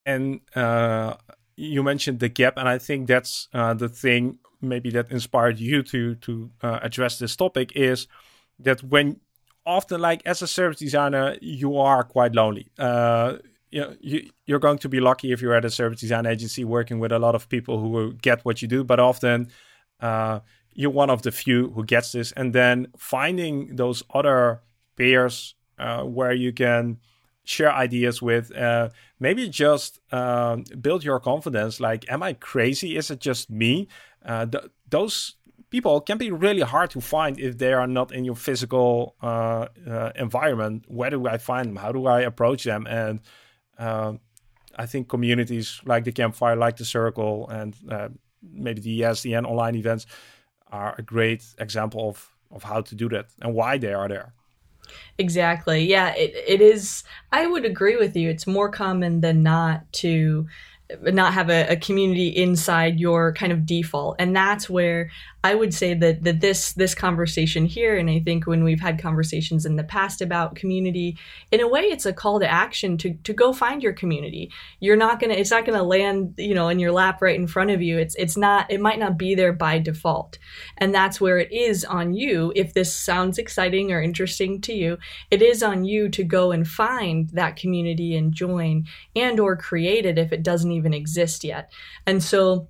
And 0.04 0.40
uh, 0.54 1.14
you 1.56 1.82
mentioned 1.82 2.20
the 2.20 2.28
gap, 2.28 2.56
and 2.56 2.68
I 2.68 2.78
think 2.78 3.08
that's 3.08 3.48
uh, 3.52 3.74
the 3.74 3.88
thing 3.88 4.38
maybe 4.60 4.90
that 4.90 5.10
inspired 5.10 5.58
you 5.58 5.82
to 5.82 6.14
to 6.16 6.50
uh, 6.62 6.80
address 6.82 7.18
this 7.18 7.36
topic 7.36 7.72
is 7.76 8.06
that 8.58 8.82
when 8.82 9.20
often 9.66 10.00
like 10.00 10.22
as 10.24 10.42
a 10.42 10.46
service 10.46 10.78
designer 10.78 11.36
you 11.40 11.76
are 11.76 12.04
quite 12.04 12.34
lonely. 12.34 12.68
Uh, 12.78 13.36
you 13.70 13.80
know, 13.80 13.96
you, 14.00 14.30
you're 14.46 14.60
going 14.60 14.78
to 14.78 14.88
be 14.88 15.00
lucky 15.00 15.32
if 15.32 15.42
you're 15.42 15.54
at 15.54 15.64
a 15.64 15.70
service 15.70 16.00
design 16.00 16.24
agency 16.24 16.64
working 16.64 16.98
with 16.98 17.12
a 17.12 17.18
lot 17.18 17.34
of 17.34 17.48
people 17.48 17.80
who 17.80 17.88
will 17.88 18.12
get 18.12 18.44
what 18.44 18.62
you 18.62 18.68
do, 18.68 18.84
but 18.84 19.00
often 19.00 19.48
uh, 20.00 20.40
you're 20.76 20.90
one 20.90 21.10
of 21.10 21.22
the 21.22 21.32
few 21.32 21.70
who 21.70 21.84
gets 21.84 22.12
this. 22.12 22.32
And 22.32 22.52
then 22.52 22.88
finding 22.96 23.74
those 23.76 24.02
other 24.12 24.60
peers 24.94 25.54
uh, 25.78 26.02
where 26.02 26.32
you 26.32 26.52
can 26.52 26.98
share 27.44 27.72
ideas 27.72 28.20
with 28.20 28.54
uh, 28.54 28.90
maybe 29.18 29.48
just 29.48 30.00
um, 30.12 30.64
build 30.80 31.02
your 31.02 31.18
confidence. 31.18 31.80
Like 31.80 32.04
am 32.10 32.22
i 32.22 32.34
crazy? 32.34 32.96
Is 32.96 33.10
it 33.10 33.20
just 33.20 33.50
me? 33.50 33.88
Uh, 34.24 34.46
th- 34.46 34.64
those 34.88 35.36
people 35.70 36.00
can 36.00 36.18
be 36.18 36.30
really 36.30 36.60
hard 36.60 36.90
to 36.90 37.00
find 37.00 37.40
if 37.40 37.56
they 37.56 37.72
are 37.72 37.86
not 37.86 38.12
in 38.12 38.24
your 38.24 38.36
physical 38.36 39.16
uh, 39.22 39.68
uh, 39.88 40.12
environment. 40.16 40.84
Where 40.88 41.10
do 41.10 41.26
i 41.26 41.38
find 41.38 41.68
them? 41.68 41.76
How 41.76 41.92
do 41.92 42.06
i 42.06 42.20
approach 42.20 42.64
them? 42.64 42.86
And 42.86 43.20
um, 43.78 44.20
i 44.78 44.86
think 44.86 45.08
communities 45.08 45.80
like 45.84 46.04
the 46.04 46.12
campfire 46.12 46.56
like 46.56 46.76
the 46.76 46.84
circle 46.84 47.48
and 47.48 47.74
uh, 47.90 48.08
maybe 48.42 48.80
the 48.80 49.00
SDN 49.00 49.44
online 49.44 49.74
events 49.74 50.06
are 50.70 50.94
a 50.98 51.02
great 51.02 51.44
example 51.58 52.08
of 52.10 52.28
of 52.52 52.62
how 52.62 52.80
to 52.80 52.94
do 52.94 53.08
that 53.08 53.26
and 53.42 53.54
why 53.54 53.76
they 53.78 53.92
are 53.92 54.08
there 54.08 54.32
Exactly. 55.18 55.84
Yeah, 55.84 56.14
it, 56.14 56.32
it 56.46 56.60
is. 56.60 57.02
I 57.32 57.46
would 57.46 57.64
agree 57.64 57.96
with 57.96 58.16
you. 58.16 58.30
It's 58.30 58.46
more 58.46 58.68
common 58.68 59.20
than 59.20 59.42
not 59.42 59.92
to 59.94 60.46
not 61.02 61.34
have 61.34 61.50
a, 61.50 61.66
a, 61.72 61.76
community 61.76 62.28
inside 62.28 63.00
your 63.00 63.32
kind 63.32 63.52
of 63.52 63.66
default 63.66 64.14
and 64.20 64.36
that's 64.36 64.70
where 64.70 65.10
i 65.46 65.54
would 65.54 65.74
say 65.74 65.94
that 65.94 66.22
that 66.24 66.40
this 66.40 66.72
this 66.72 66.94
conversation 66.94 67.64
here 67.66 67.96
and 67.96 68.08
i 68.10 68.18
think 68.20 68.46
when 68.46 68.64
we've 68.64 68.80
had 68.80 69.00
conversations 69.00 69.66
in 69.66 69.76
the 69.76 69.84
past 69.84 70.20
about 70.20 70.54
community 70.54 71.16
in 71.52 71.60
a 71.60 71.68
way 71.68 71.82
it's 71.82 72.06
a 72.06 72.12
call 72.12 72.40
to 72.40 72.50
action 72.50 72.96
to 72.98 73.14
to 73.24 73.32
go 73.32 73.52
find 73.52 73.82
your 73.82 73.92
community. 73.92 74.50
You're 74.80 74.96
not 74.96 75.20
gonna 75.20 75.34
it's 75.34 75.50
not 75.50 75.64
gonna 75.64 75.82
land 75.82 76.34
you 76.36 76.54
know 76.54 76.68
in 76.68 76.78
your 76.78 76.92
lap 76.92 77.22
right 77.22 77.38
in 77.38 77.46
front 77.46 77.70
of 77.70 77.82
you. 77.82 77.98
It's 77.98 78.14
it's 78.16 78.36
not 78.36 78.70
it 78.70 78.80
might 78.80 78.98
not 78.98 79.18
be 79.18 79.34
there 79.34 79.52
by 79.52 79.78
default. 79.78 80.38
And 80.78 80.94
that's 80.94 81.20
where 81.20 81.38
it 81.38 81.52
is 81.52 81.84
on 81.84 82.14
you. 82.14 82.52
If 82.54 82.74
this 82.74 82.94
sounds 82.94 83.38
exciting 83.38 83.92
or 83.92 84.02
interesting 84.02 84.60
to 84.62 84.72
you 84.72 84.98
it 85.30 85.42
is 85.42 85.62
on 85.62 85.84
you 85.84 86.08
to 86.10 86.24
go 86.24 86.52
and 86.52 86.66
find 86.66 87.30
that 87.30 87.56
community 87.56 88.16
and 88.16 88.32
join 88.32 88.86
and 89.14 89.40
or 89.40 89.56
create 89.56 90.06
it 90.06 90.18
if 90.18 90.32
it 90.32 90.42
doesn't 90.42 90.72
even 90.72 90.94
exist 90.94 91.44
yet. 91.44 91.72
And 92.06 92.22
so 92.22 92.68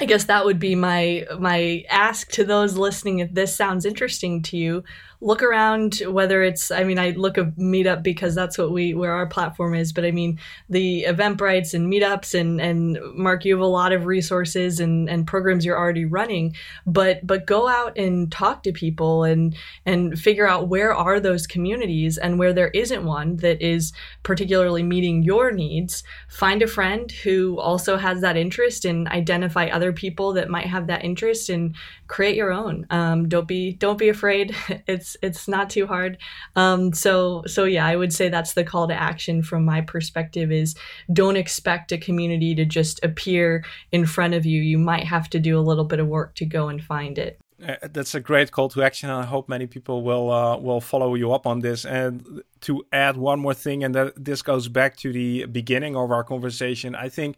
I 0.00 0.06
guess 0.06 0.24
that 0.24 0.44
would 0.44 0.58
be 0.58 0.74
my 0.74 1.24
my 1.38 1.84
ask 1.88 2.30
to 2.32 2.44
those 2.44 2.76
listening 2.76 3.20
if 3.20 3.32
this 3.32 3.54
sounds 3.54 3.84
interesting 3.84 4.42
to 4.42 4.56
you 4.56 4.82
look 5.24 5.42
around 5.42 5.96
whether 6.08 6.42
it's 6.42 6.70
i 6.70 6.84
mean 6.84 6.98
i 6.98 7.10
look 7.10 7.38
at 7.38 7.56
meetup 7.56 8.02
because 8.02 8.34
that's 8.34 8.58
what 8.58 8.70
we 8.70 8.94
where 8.94 9.12
our 9.12 9.26
platform 9.26 9.74
is 9.74 9.92
but 9.92 10.04
i 10.04 10.10
mean 10.10 10.38
the 10.68 11.04
eventbrites 11.08 11.74
and 11.74 11.92
meetups 11.92 12.38
and 12.38 12.60
and 12.60 12.98
mark 13.14 13.44
you 13.44 13.54
have 13.54 13.62
a 13.62 13.66
lot 13.66 13.92
of 13.92 14.06
resources 14.06 14.80
and 14.80 15.08
and 15.08 15.26
programs 15.26 15.64
you're 15.64 15.78
already 15.78 16.04
running 16.04 16.54
but 16.86 17.26
but 17.26 17.46
go 17.46 17.68
out 17.68 17.96
and 17.96 18.30
talk 18.30 18.62
to 18.62 18.72
people 18.72 19.24
and 19.24 19.56
and 19.86 20.18
figure 20.18 20.46
out 20.46 20.68
where 20.68 20.94
are 20.94 21.20
those 21.20 21.46
communities 21.46 22.18
and 22.18 22.38
where 22.38 22.52
there 22.52 22.68
isn't 22.68 23.04
one 23.04 23.36
that 23.36 23.60
is 23.62 23.92
particularly 24.22 24.82
meeting 24.82 25.22
your 25.22 25.52
needs. 25.52 26.02
Find 26.28 26.62
a 26.62 26.66
friend 26.66 27.10
who 27.10 27.58
also 27.58 27.96
has 27.96 28.20
that 28.20 28.36
interest 28.36 28.84
and 28.84 29.08
identify 29.08 29.66
other 29.66 29.92
people 29.92 30.32
that 30.34 30.48
might 30.48 30.66
have 30.66 30.86
that 30.86 31.04
interest 31.04 31.48
and 31.48 31.74
create 32.06 32.36
your 32.36 32.52
own. 32.52 32.86
Um, 32.90 33.28
don't 33.28 33.48
be 33.48 33.74
don't 33.74 33.98
be 33.98 34.08
afraid. 34.08 34.54
It's 34.86 35.13
it's 35.22 35.48
not 35.48 35.70
too 35.70 35.86
hard. 35.86 36.18
Um, 36.56 36.92
so 36.92 37.42
so 37.46 37.64
yeah, 37.64 37.86
I 37.86 37.96
would 37.96 38.12
say 38.12 38.28
that's 38.28 38.54
the 38.54 38.64
call 38.64 38.88
to 38.88 38.94
action 38.94 39.42
from 39.42 39.64
my 39.64 39.80
perspective 39.80 40.52
is 40.52 40.74
don't 41.12 41.36
expect 41.36 41.92
a 41.92 41.98
community 41.98 42.54
to 42.54 42.64
just 42.64 43.02
appear 43.04 43.64
in 43.92 44.06
front 44.06 44.34
of 44.34 44.46
you. 44.46 44.60
You 44.60 44.78
might 44.78 45.04
have 45.04 45.28
to 45.30 45.38
do 45.38 45.58
a 45.58 45.62
little 45.62 45.84
bit 45.84 46.00
of 46.00 46.06
work 46.06 46.34
to 46.36 46.44
go 46.44 46.68
and 46.68 46.82
find 46.82 47.18
it. 47.18 47.38
Uh, 47.66 47.76
that's 47.92 48.14
a 48.14 48.20
great 48.20 48.50
call 48.50 48.68
to 48.68 48.82
action. 48.82 49.10
I 49.10 49.24
hope 49.24 49.48
many 49.48 49.66
people 49.66 50.02
will 50.02 50.30
uh, 50.30 50.56
will 50.58 50.80
follow 50.80 51.14
you 51.14 51.32
up 51.32 51.46
on 51.46 51.60
this. 51.60 51.84
And 51.84 52.42
to 52.62 52.84
add 52.92 53.16
one 53.16 53.40
more 53.40 53.54
thing, 53.54 53.84
and 53.84 53.94
that 53.94 54.24
this 54.24 54.42
goes 54.42 54.68
back 54.68 54.96
to 54.98 55.12
the 55.12 55.46
beginning 55.46 55.96
of 55.96 56.10
our 56.10 56.24
conversation. 56.24 56.94
I 56.94 57.08
think, 57.08 57.36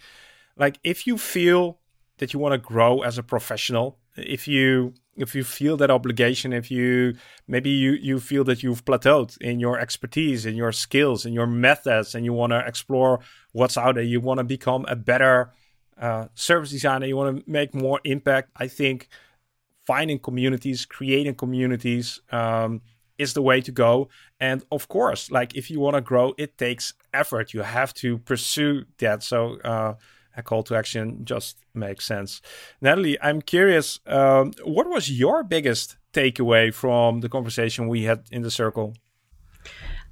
like, 0.57 0.79
if 0.83 1.07
you 1.07 1.19
feel 1.19 1.79
that 2.19 2.33
you 2.33 2.41
want 2.41 2.55
to 2.55 2.59
grow 2.59 3.03
as 3.03 3.19
a 3.19 3.23
professional, 3.23 3.99
if 4.17 4.49
you 4.49 4.95
if 5.17 5.35
you 5.35 5.43
feel 5.43 5.77
that 5.77 5.91
obligation 5.91 6.53
if 6.53 6.71
you 6.71 7.15
maybe 7.49 7.71
you 7.71 7.93
you 7.93 8.21
feel 8.21 8.45
that 8.45 8.63
you've 8.63 8.85
plateaued 8.85 9.37
in 9.41 9.61
your 9.61 9.79
expertise 9.79 10.47
in 10.47 10.55
your 10.55 10.73
skills 10.73 11.25
in 11.27 11.33
your 11.33 11.47
methods 11.47 12.15
and 12.15 12.25
you 12.25 12.33
want 12.33 12.53
to 12.53 12.59
explore 12.67 13.21
what's 13.53 13.77
out 13.77 13.95
there 13.95 14.05
you 14.05 14.21
want 14.21 14.39
to 14.39 14.45
become 14.45 14.85
a 14.89 14.97
better 14.97 15.51
uh, 16.01 16.27
service 16.35 16.71
designer 16.71 17.07
you 17.07 17.17
want 17.17 17.37
to 17.37 17.51
make 17.51 17.75
more 17.75 18.01
impact 18.05 18.51
i 18.57 18.69
think 18.69 19.09
finding 19.87 20.19
communities 20.19 20.85
creating 20.85 21.35
communities 21.35 22.21
um, 22.31 22.83
is 23.19 23.35
the 23.35 23.43
way 23.43 23.61
to 23.61 23.73
go. 23.73 24.09
And 24.41 24.65
of 24.71 24.89
course 24.89 25.31
like 25.31 25.57
if 25.57 25.71
you 25.71 25.81
want 25.81 25.95
to 25.95 26.01
grow 26.01 26.35
it 26.37 26.59
takes 26.59 26.95
effort. 27.13 27.55
You 27.55 27.63
have 27.63 27.95
to 27.95 28.19
pursue 28.19 28.85
that. 28.99 29.23
So 29.23 29.59
uh, 29.61 29.95
a 30.37 30.43
call 30.43 30.63
to 30.65 30.77
action 30.77 31.25
just 31.25 31.59
makes 31.75 32.07
sense. 32.07 32.41
Natalie, 32.81 33.21
I'm 33.21 33.41
curious, 33.41 34.01
um, 34.07 34.53
what 34.65 34.89
was 34.89 35.11
your 35.11 35.43
biggest 35.43 35.97
takeaway 36.13 36.73
from 36.73 37.21
the 37.21 37.29
conversation 37.29 37.89
we 37.89 38.05
had 38.05 38.25
in 38.31 38.43
the 38.43 38.51
circle? 38.51 38.95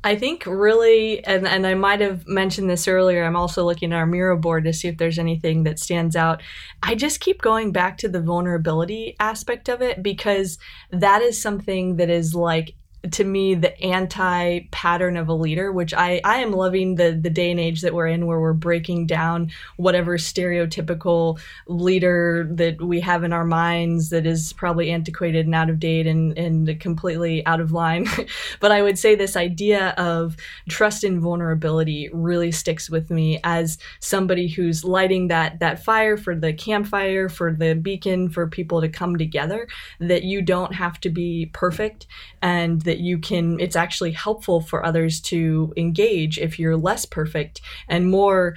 I 0.06 0.16
think 0.16 0.44
really, 0.44 1.24
and, 1.24 1.48
and 1.48 1.66
I 1.66 1.72
might 1.72 2.00
have 2.00 2.28
mentioned 2.28 2.68
this 2.68 2.86
earlier, 2.86 3.24
I'm 3.24 3.36
also 3.36 3.64
looking 3.64 3.90
at 3.90 3.96
our 3.96 4.04
Miro 4.04 4.36
board 4.36 4.64
to 4.64 4.72
see 4.74 4.88
if 4.88 4.98
there's 4.98 5.18
anything 5.18 5.64
that 5.64 5.78
stands 5.78 6.14
out. 6.14 6.42
I 6.82 6.94
just 6.94 7.20
keep 7.20 7.40
going 7.40 7.72
back 7.72 7.96
to 7.98 8.08
the 8.10 8.20
vulnerability 8.20 9.16
aspect 9.18 9.70
of 9.70 9.80
it 9.80 10.02
because 10.02 10.58
that 10.90 11.22
is 11.22 11.40
something 11.40 11.96
that 11.96 12.10
is 12.10 12.34
like 12.34 12.74
to 13.12 13.24
me 13.24 13.55
the 13.55 13.78
anti 13.82 14.61
pattern 14.70 15.16
of 15.16 15.28
a 15.28 15.34
leader 15.34 15.72
which 15.72 15.92
i 15.94 16.20
i 16.24 16.38
am 16.38 16.52
loving 16.52 16.94
the 16.94 17.18
the 17.20 17.30
day 17.30 17.50
and 17.50 17.61
age 17.61 17.80
that 17.80 17.94
we're 17.94 18.07
in 18.07 18.26
where 18.26 18.40
we're 18.40 18.52
breaking 18.52 19.07
down 19.07 19.50
whatever 19.76 20.16
stereotypical 20.16 21.38
leader 21.66 22.48
that 22.50 22.80
we 22.80 23.00
have 23.00 23.24
in 23.24 23.32
our 23.32 23.44
minds 23.44 24.11
that 24.11 24.26
is 24.26 24.52
probably 24.55 24.90
antiquated 24.90 25.46
and 25.46 25.55
out 25.55 25.70
of 25.70 25.78
date 25.78 26.07
and 26.07 26.36
and 26.38 26.80
completely 26.80 27.44
out 27.46 27.61
of 27.61 27.72
line. 27.72 28.07
But 28.61 28.72
i 28.72 28.82
would 28.82 28.98
say 28.98 29.14
this 29.14 29.36
idea 29.36 29.90
of 29.90 30.36
trust 30.68 31.05
and 31.05 31.20
vulnerability 31.20 32.09
really 32.12 32.50
sticks 32.52 32.88
with 32.88 33.11
me 33.11 33.40
as 33.44 33.78
somebody 34.00 34.48
who's 34.48 34.84
lighting 34.84 35.28
that 35.28 35.59
that 35.61 35.82
fire 35.82 36.16
for 36.16 36.34
the 36.34 36.52
campfire 36.52 37.28
for 37.28 37.52
the 37.52 37.74
beacon 37.74 38.28
for 38.28 38.46
people 38.46 38.80
to 38.80 38.88
come 38.88 39.16
together 39.16 39.68
that 40.00 40.22
you 40.22 40.42
don't 40.42 40.74
have 40.74 41.00
to 41.00 41.11
be 41.11 41.50
perfect 41.52 42.07
and 42.42 42.82
that 42.82 42.93
you 42.99 43.18
can 43.18 43.59
it's 43.61 43.76
actually 43.76 44.12
helpful 44.12 44.61
for 44.61 44.84
others 44.84 45.20
to 45.20 45.72
engage 45.76 46.38
if 46.38 46.59
you're 46.59 46.76
less 46.76 47.05
perfect 47.05 47.61
and 47.88 48.11
more 48.11 48.55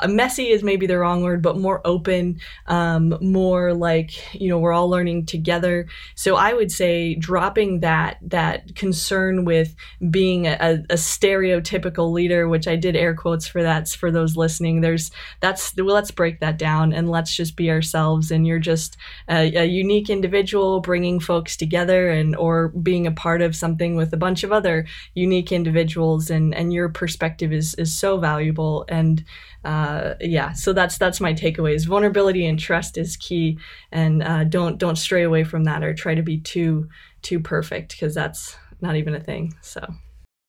uh, 0.00 0.08
messy 0.08 0.48
is 0.48 0.62
maybe 0.62 0.86
the 0.86 0.98
wrong 0.98 1.22
word 1.22 1.42
but 1.42 1.56
more 1.56 1.80
open 1.84 2.40
um, 2.66 3.16
more 3.20 3.74
like 3.74 4.34
you 4.34 4.48
know 4.48 4.58
we're 4.58 4.72
all 4.72 4.88
learning 4.88 5.26
together. 5.26 5.86
So 6.14 6.36
i 6.36 6.52
would 6.52 6.70
say 6.70 7.14
dropping 7.14 7.80
that 7.80 8.18
that 8.22 8.74
concern 8.74 9.44
with 9.44 9.74
being 10.10 10.46
a, 10.46 10.84
a 10.90 10.94
stereotypical 10.94 12.12
leader 12.12 12.48
which 12.48 12.66
i 12.66 12.76
did 12.76 12.96
air 12.96 13.14
quotes 13.14 13.46
for 13.46 13.62
that 13.62 13.80
for 13.88 14.10
those 14.10 14.36
listening. 14.36 14.80
There's 14.80 15.10
that's 15.40 15.74
well 15.76 15.94
let's 15.94 16.10
break 16.10 16.40
that 16.40 16.58
down 16.58 16.92
and 16.92 17.10
let's 17.10 17.34
just 17.34 17.56
be 17.56 17.70
ourselves 17.70 18.30
and 18.30 18.46
you're 18.46 18.58
just 18.58 18.96
a, 19.28 19.54
a 19.54 19.64
unique 19.64 20.10
individual 20.10 20.80
bringing 20.80 21.20
folks 21.20 21.56
together 21.56 22.10
and 22.10 22.36
or 22.36 22.68
being 22.68 23.06
a 23.06 23.12
part 23.12 23.42
of 23.42 23.56
something 23.56 23.69
with 23.78 24.12
a 24.12 24.16
bunch 24.16 24.44
of 24.44 24.52
other 24.52 24.86
unique 25.14 25.52
individuals 25.52 26.30
and 26.30 26.54
and 26.54 26.72
your 26.72 26.88
perspective 26.88 27.52
is 27.52 27.74
is 27.74 27.96
so 27.96 28.18
valuable. 28.18 28.84
And 28.88 29.24
uh, 29.64 30.14
yeah 30.20 30.52
so 30.52 30.72
that's 30.72 30.98
that's 30.98 31.20
my 31.20 31.34
takeaways. 31.34 31.86
Vulnerability 31.86 32.46
and 32.46 32.58
trust 32.58 32.96
is 32.96 33.16
key 33.16 33.58
and 33.92 34.22
uh, 34.22 34.44
don't 34.44 34.78
don't 34.78 34.96
stray 34.96 35.22
away 35.22 35.44
from 35.44 35.64
that 35.64 35.82
or 35.82 35.94
try 35.94 36.14
to 36.14 36.22
be 36.22 36.40
too 36.40 36.88
too 37.22 37.40
perfect 37.40 37.92
because 37.92 38.14
that's 38.14 38.56
not 38.80 38.96
even 38.96 39.14
a 39.14 39.20
thing 39.20 39.54
so. 39.60 39.86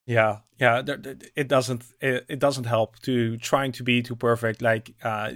Yeah 0.05 0.39
yeah 0.59 0.81
it 1.35 1.47
doesn't 1.47 1.83
it, 1.99 2.39
doesn't 2.39 2.65
help 2.65 2.99
to 2.99 3.37
trying 3.37 3.71
to 3.73 3.83
be 3.83 4.01
too 4.01 4.15
perfect 4.15 4.61
like 4.61 4.93
uh, 5.03 5.31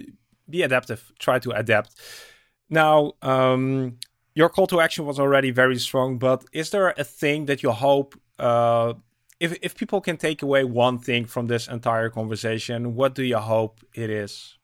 be 0.49 0.61
adaptive 0.61 1.11
try 1.19 1.39
to 1.39 1.51
adapt. 1.51 1.95
Now 2.69 3.13
um 3.21 3.97
your 4.35 4.49
call 4.49 4.67
to 4.67 4.81
action 4.81 5.05
was 5.05 5.19
already 5.19 5.51
very 5.51 5.79
strong, 5.79 6.17
but 6.17 6.45
is 6.51 6.69
there 6.69 6.93
a 6.97 7.03
thing 7.03 7.45
that 7.45 7.63
you 7.63 7.71
hope 7.71 8.15
uh, 8.37 8.93
if 9.39 9.57
if 9.61 9.75
people 9.75 10.01
can 10.01 10.17
take 10.17 10.41
away 10.41 10.63
one 10.63 10.99
thing 10.99 11.25
from 11.25 11.47
this 11.47 11.67
entire 11.67 12.09
conversation, 12.09 12.95
what 12.95 13.15
do 13.15 13.23
you 13.23 13.37
hope 13.37 13.79
it 13.93 14.09
is? 14.09 14.57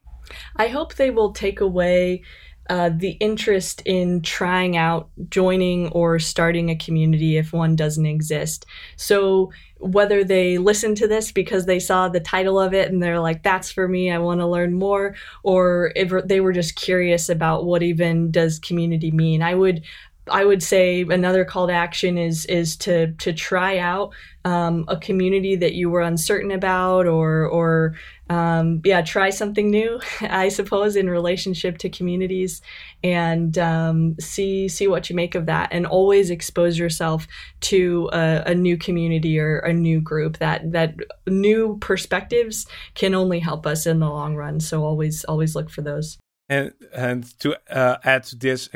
I 0.56 0.68
hope 0.68 0.96
they 0.96 1.10
will 1.10 1.34
take 1.34 1.62
away 1.62 2.22
uh, 2.70 2.90
the 2.96 3.12
interest 3.20 3.82
in 3.86 4.22
trying 4.22 4.78
out 4.78 5.10
joining 5.30 5.90
or 5.90 6.20
starting 6.20 6.70
a 6.70 6.76
community 6.76 7.38
if 7.38 7.52
one 7.52 7.76
doesn't 7.76 8.06
exist. 8.06 8.66
So 8.96 9.52
whether 9.82 10.24
they 10.24 10.58
listen 10.60 10.94
to 10.94 11.08
this 11.08 11.32
because 11.32 11.66
they 11.66 11.80
saw 11.80 12.08
the 12.08 12.20
title 12.20 12.60
of 12.60 12.74
it 12.74 12.92
and 12.92 13.02
they're 13.02 13.20
like 13.20 13.42
that's 13.42 13.72
for 13.72 13.88
me 13.88 14.12
i 14.12 14.18
want 14.18 14.40
to 14.40 14.46
learn 14.46 14.74
more 14.74 15.16
or 15.42 15.92
if 15.96 16.12
they 16.26 16.40
were 16.40 16.54
just 16.54 16.76
curious 16.76 17.30
about 17.30 17.66
what 17.66 17.82
even 17.82 18.30
does 18.30 18.60
community 18.60 19.10
mean 19.10 19.42
i 19.42 19.56
would 19.56 19.84
I 20.30 20.46
would 20.46 20.62
say 20.62 21.02
another 21.02 21.44
call 21.44 21.68
to 21.68 21.74
action 21.74 22.18
is 22.18 22.46
is 22.46 22.76
to 22.78 23.14
to 23.14 23.34
try 23.34 23.80
out 23.80 24.14
um, 24.46 24.86
a 24.88 24.98
community 24.98 25.56
that 25.56 25.74
you 25.74 25.90
were 25.90 26.02
uncertain 26.02 26.52
about, 26.52 27.08
or 27.08 27.48
or 27.48 27.96
um, 28.30 28.82
yeah, 28.86 29.02
try 29.02 29.32
something 29.32 29.72
new. 29.72 30.00
I 30.22 30.50
suppose 30.50 30.96
in 30.96 31.10
relationship 31.10 31.80
to 31.80 31.90
communities, 31.90 32.62
and 33.04 33.58
um, 33.58 34.16
see 34.20 34.68
see 34.68 34.88
what 34.88 35.10
you 35.10 35.16
make 35.16 35.34
of 35.34 35.48
that, 35.48 35.70
and 35.72 35.88
always 35.88 36.30
expose 36.30 36.78
yourself 36.78 37.28
to 37.62 38.10
a, 38.14 38.44
a 38.48 38.56
new 38.56 38.78
community 38.78 39.40
or 39.40 39.60
a 39.60 39.74
new 39.74 40.02
group. 40.02 40.38
That 40.38 40.72
that 40.72 40.96
new 41.28 41.78
perspectives 41.82 42.68
can 42.94 43.16
only 43.16 43.40
help 43.40 43.66
us 43.66 43.88
in 43.88 44.00
the 44.00 44.10
long 44.10 44.36
run. 44.36 44.60
So 44.60 44.84
always 44.84 45.24
always 45.24 45.56
look 45.56 45.72
for 45.72 45.82
those. 45.82 46.20
And 46.48 46.74
and 46.94 47.40
to 47.40 47.58
uh, 47.70 47.98
add 48.04 48.24
to 48.26 48.36
this 48.36 48.70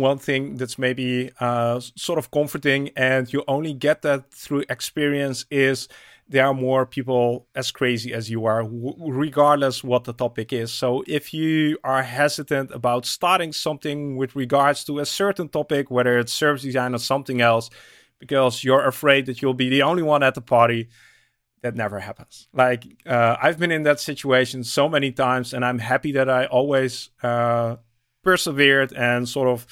one 0.00 0.18
thing 0.18 0.56
that's 0.56 0.78
maybe 0.78 1.30
uh, 1.40 1.80
sort 1.96 2.18
of 2.18 2.30
comforting 2.30 2.90
and 2.96 3.32
you 3.32 3.44
only 3.48 3.72
get 3.72 4.02
that 4.02 4.32
through 4.32 4.64
experience 4.68 5.44
is 5.50 5.88
there 6.28 6.46
are 6.46 6.54
more 6.54 6.86
people 6.86 7.46
as 7.54 7.70
crazy 7.70 8.12
as 8.12 8.30
you 8.30 8.46
are, 8.46 8.62
w- 8.62 8.94
regardless 8.98 9.84
what 9.84 10.04
the 10.04 10.12
topic 10.12 10.52
is. 10.52 10.72
So 10.72 11.04
if 11.06 11.34
you 11.34 11.78
are 11.84 12.02
hesitant 12.02 12.70
about 12.70 13.04
starting 13.04 13.52
something 13.52 14.16
with 14.16 14.34
regards 14.34 14.84
to 14.84 14.98
a 14.98 15.06
certain 15.06 15.48
topic, 15.48 15.90
whether 15.90 16.18
it's 16.18 16.32
service 16.32 16.62
design 16.62 16.94
or 16.94 16.98
something 16.98 17.40
else, 17.40 17.68
because 18.18 18.64
you're 18.64 18.86
afraid 18.86 19.26
that 19.26 19.42
you'll 19.42 19.52
be 19.52 19.68
the 19.68 19.82
only 19.82 20.02
one 20.02 20.22
at 20.22 20.34
the 20.34 20.40
party, 20.40 20.88
that 21.62 21.76
never 21.76 22.00
happens. 22.00 22.48
Like 22.52 22.84
uh, 23.06 23.36
I've 23.40 23.58
been 23.58 23.70
in 23.70 23.84
that 23.84 24.00
situation 24.00 24.64
so 24.64 24.88
many 24.88 25.12
times, 25.12 25.54
and 25.54 25.64
I'm 25.64 25.78
happy 25.78 26.12
that 26.12 26.28
I 26.28 26.46
always 26.46 27.10
uh, 27.22 27.76
persevered 28.22 28.92
and 28.92 29.28
sort 29.28 29.48
of 29.48 29.66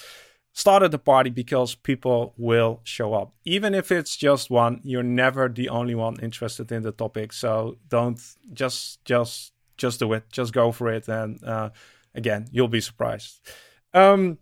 started 0.52 0.90
the 0.90 0.98
party 0.98 1.30
because 1.30 1.74
people 1.74 2.34
will 2.36 2.80
show 2.84 3.14
up. 3.14 3.32
Even 3.44 3.74
if 3.74 3.90
it's 3.92 4.16
just 4.16 4.50
one, 4.50 4.80
you're 4.84 5.02
never 5.02 5.48
the 5.48 5.68
only 5.68 5.94
one 5.94 6.16
interested 6.22 6.72
in 6.72 6.82
the 6.82 6.92
topic. 6.92 7.32
So 7.32 7.78
don't 7.88 8.20
just 8.52 9.04
just 9.04 9.52
just 9.76 10.00
do 10.00 10.12
it. 10.12 10.24
Just 10.32 10.52
go 10.52 10.72
for 10.72 10.92
it, 10.92 11.08
and 11.08 11.42
uh, 11.44 11.70
again, 12.14 12.46
you'll 12.52 12.68
be 12.68 12.80
surprised. 12.80 13.40
Um, 13.94 14.38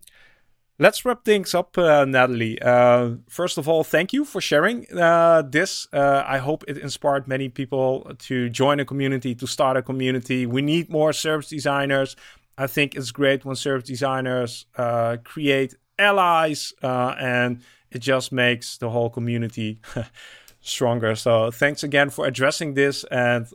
Let's 0.81 1.03
wrap 1.03 1.25
things 1.25 1.53
up, 1.53 1.77
uh, 1.77 2.05
Natalie. 2.05 2.57
Uh, 2.61 3.15
first 3.27 3.57
of 3.57 3.67
all, 3.67 3.83
thank 3.83 4.13
you 4.13 4.23
for 4.23 4.39
sharing 4.39 4.87
uh, 4.97 5.41
this. 5.41 5.89
Uh, 5.91 6.23
I 6.25 6.37
hope 6.37 6.63
it 6.69 6.77
inspired 6.77 7.27
many 7.27 7.49
people 7.49 8.15
to 8.19 8.49
join 8.49 8.79
a 8.79 8.85
community, 8.85 9.35
to 9.35 9.45
start 9.45 9.75
a 9.75 9.81
community. 9.81 10.45
We 10.45 10.61
need 10.61 10.89
more 10.89 11.11
service 11.11 11.49
designers. 11.49 12.15
I 12.59 12.67
think 12.67 12.95
it's 12.95 13.11
great 13.11 13.45
when 13.45 13.55
service 13.55 13.87
designers 13.87 14.65
uh, 14.75 15.17
create 15.23 15.75
allies, 15.97 16.73
uh, 16.83 17.15
and 17.17 17.61
it 17.89 17.99
just 17.99 18.31
makes 18.31 18.77
the 18.77 18.89
whole 18.89 19.09
community 19.09 19.79
stronger. 20.61 21.15
So, 21.15 21.51
thanks 21.51 21.83
again 21.83 22.09
for 22.09 22.27
addressing 22.27 22.73
this 22.73 23.05
and 23.05 23.47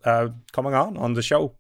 coming 0.53 0.75
on 0.75 0.97
on 0.97 1.13
the 1.13 1.23
show. 1.23 1.55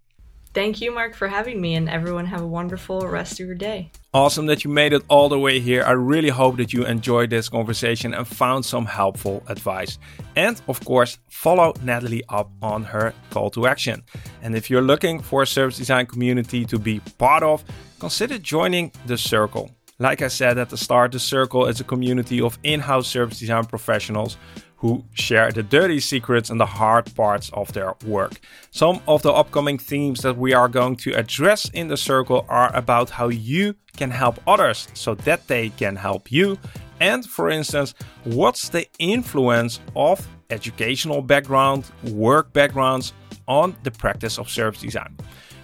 Thank 0.55 0.81
you, 0.81 0.95
Mark, 0.95 1.17
for 1.17 1.27
having 1.27 1.61
me, 1.61 1.75
and 1.75 1.89
everyone 1.89 2.27
have 2.27 2.41
a 2.41 2.47
wonderful 2.47 3.01
rest 3.09 3.41
of 3.41 3.47
your 3.47 3.57
day. 3.57 3.91
Awesome 4.13 4.47
that 4.47 4.63
you 4.63 4.71
made 4.71 4.93
it 4.93 5.03
all 5.09 5.29
the 5.29 5.39
way 5.39 5.59
here. 5.59 5.83
I 5.83 5.91
really 5.91 6.29
hope 6.29 6.59
that 6.59 6.73
you 6.73 6.87
enjoyed 6.87 7.31
this 7.31 7.49
conversation 7.49 8.15
and 8.15 8.25
found 8.25 8.65
some 8.65 8.87
helpful 8.87 9.43
advice. 9.49 9.99
And 10.37 10.63
of 10.69 10.79
course, 10.85 11.19
follow 11.29 11.75
Natalie 11.83 12.23
up 12.29 12.53
on 12.63 12.85
her 12.85 13.13
call 13.31 13.51
to 13.51 13.67
action. 13.67 14.05
And 14.43 14.55
if 14.55 14.71
you're 14.71 14.81
looking 14.81 15.21
for 15.21 15.43
a 15.43 15.47
service 15.47 15.77
design 15.77 16.07
community 16.07 16.65
to 16.67 16.79
be 16.79 17.01
part 17.19 17.43
of, 17.43 17.65
consider 17.99 18.39
joining 18.39 18.93
the 19.07 19.19
Circle. 19.19 19.73
Like 19.99 20.23
I 20.23 20.29
said 20.29 20.59
at 20.59 20.71
the 20.71 20.77
start, 20.77 21.11
the 21.11 21.19
Circle 21.19 21.67
is 21.67 21.81
a 21.81 21.85
community 21.85 22.41
of 22.41 22.61
in 22.63 22.79
house 22.79 23.09
service 23.09 23.41
design 23.41 23.65
professionals 23.65 24.37
who 24.85 25.03
share 25.15 25.51
the 25.51 25.63
dirty 25.63 25.99
secrets 25.99 26.51
and 26.51 26.61
the 26.61 26.67
hard 26.67 27.07
parts 27.15 27.49
of 27.55 27.73
their 27.73 27.95
work. 28.05 28.39
Some 28.71 29.01
of 29.09 29.23
the 29.23 29.33
upcoming 29.33 29.79
themes 29.79 30.21
that 30.21 30.37
we 30.37 30.53
are 30.53 30.69
going 30.69 30.97
to 30.97 31.15
address 31.15 31.71
in 31.71 31.89
the 31.89 31.97
circle 31.97 32.45
are 32.51 32.71
about 32.77 33.09
how 33.09 33.29
you 33.29 33.77
can 33.97 34.11
help 34.11 34.39
others 34.47 34.87
so 34.93 35.15
that 35.15 35.49
they 35.49 35.71
can 35.71 35.97
help 35.97 36.31
you. 36.31 36.59
And 37.01 37.25
for 37.25 37.49
instance, 37.49 37.95
what's 38.25 38.69
the 38.69 38.87
influence 38.99 39.81
of 39.97 40.29
educational 40.51 41.23
background, 41.23 41.91
work 42.11 42.53
backgrounds 42.53 43.15
on 43.49 43.75
the 43.85 43.91
practice 43.91 44.39
of 44.39 44.51
service 44.51 44.83
design? 44.83 45.17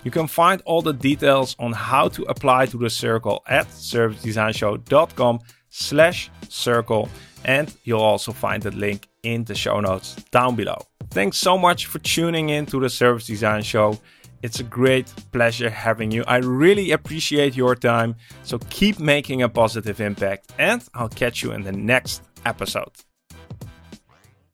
You 0.03 0.11
can 0.11 0.29
find 0.29 0.62
all 0.64 0.81
the 0.81 0.95
details 0.95 1.57
on 1.59 1.73
how 1.75 2.09
to 2.09 2.23
apply 2.23 2.64
to 2.73 2.79
the 2.79 2.89
circle 2.89 3.43
at 3.47 3.68
servicedesignshow.com 3.68 5.41
slash 5.68 6.31
circle 6.49 7.11
and 7.45 7.75
you'll 7.85 8.01
also 8.01 8.33
find 8.33 8.62
the 8.62 8.71
link 8.71 9.10
in 9.23 9.45
the 9.45 9.55
show 9.55 9.81
notes 9.81 10.16
down 10.31 10.57
below. 10.57 10.83
Thanks 11.11 11.39
so 11.39 11.59
much 11.59 11.87
for 11.87 11.99
tuning 11.99 12.51
in 12.51 12.66
to 12.66 12.81
the 12.81 12.89
Service 12.89 13.27
Design 13.27 13.62
Show. 13.62 13.99
It's 14.43 14.61
a 14.61 14.64
great 14.64 15.12
pleasure 15.33 15.68
having 15.68 16.11
you. 16.11 16.25
I 16.27 16.39
really 16.39 16.93
appreciate 16.93 17.57
your 17.57 17.75
time. 17.75 18.16
So 18.43 18.59
keep 18.71 18.99
making 18.99 19.43
a 19.43 19.49
positive 19.49 20.01
impact, 20.01 20.53
and 20.59 20.83
I'll 20.95 21.11
catch 21.11 21.43
you 21.43 21.53
in 21.53 21.62
the 21.62 21.73
next 21.73 22.23
episode. 22.47 23.10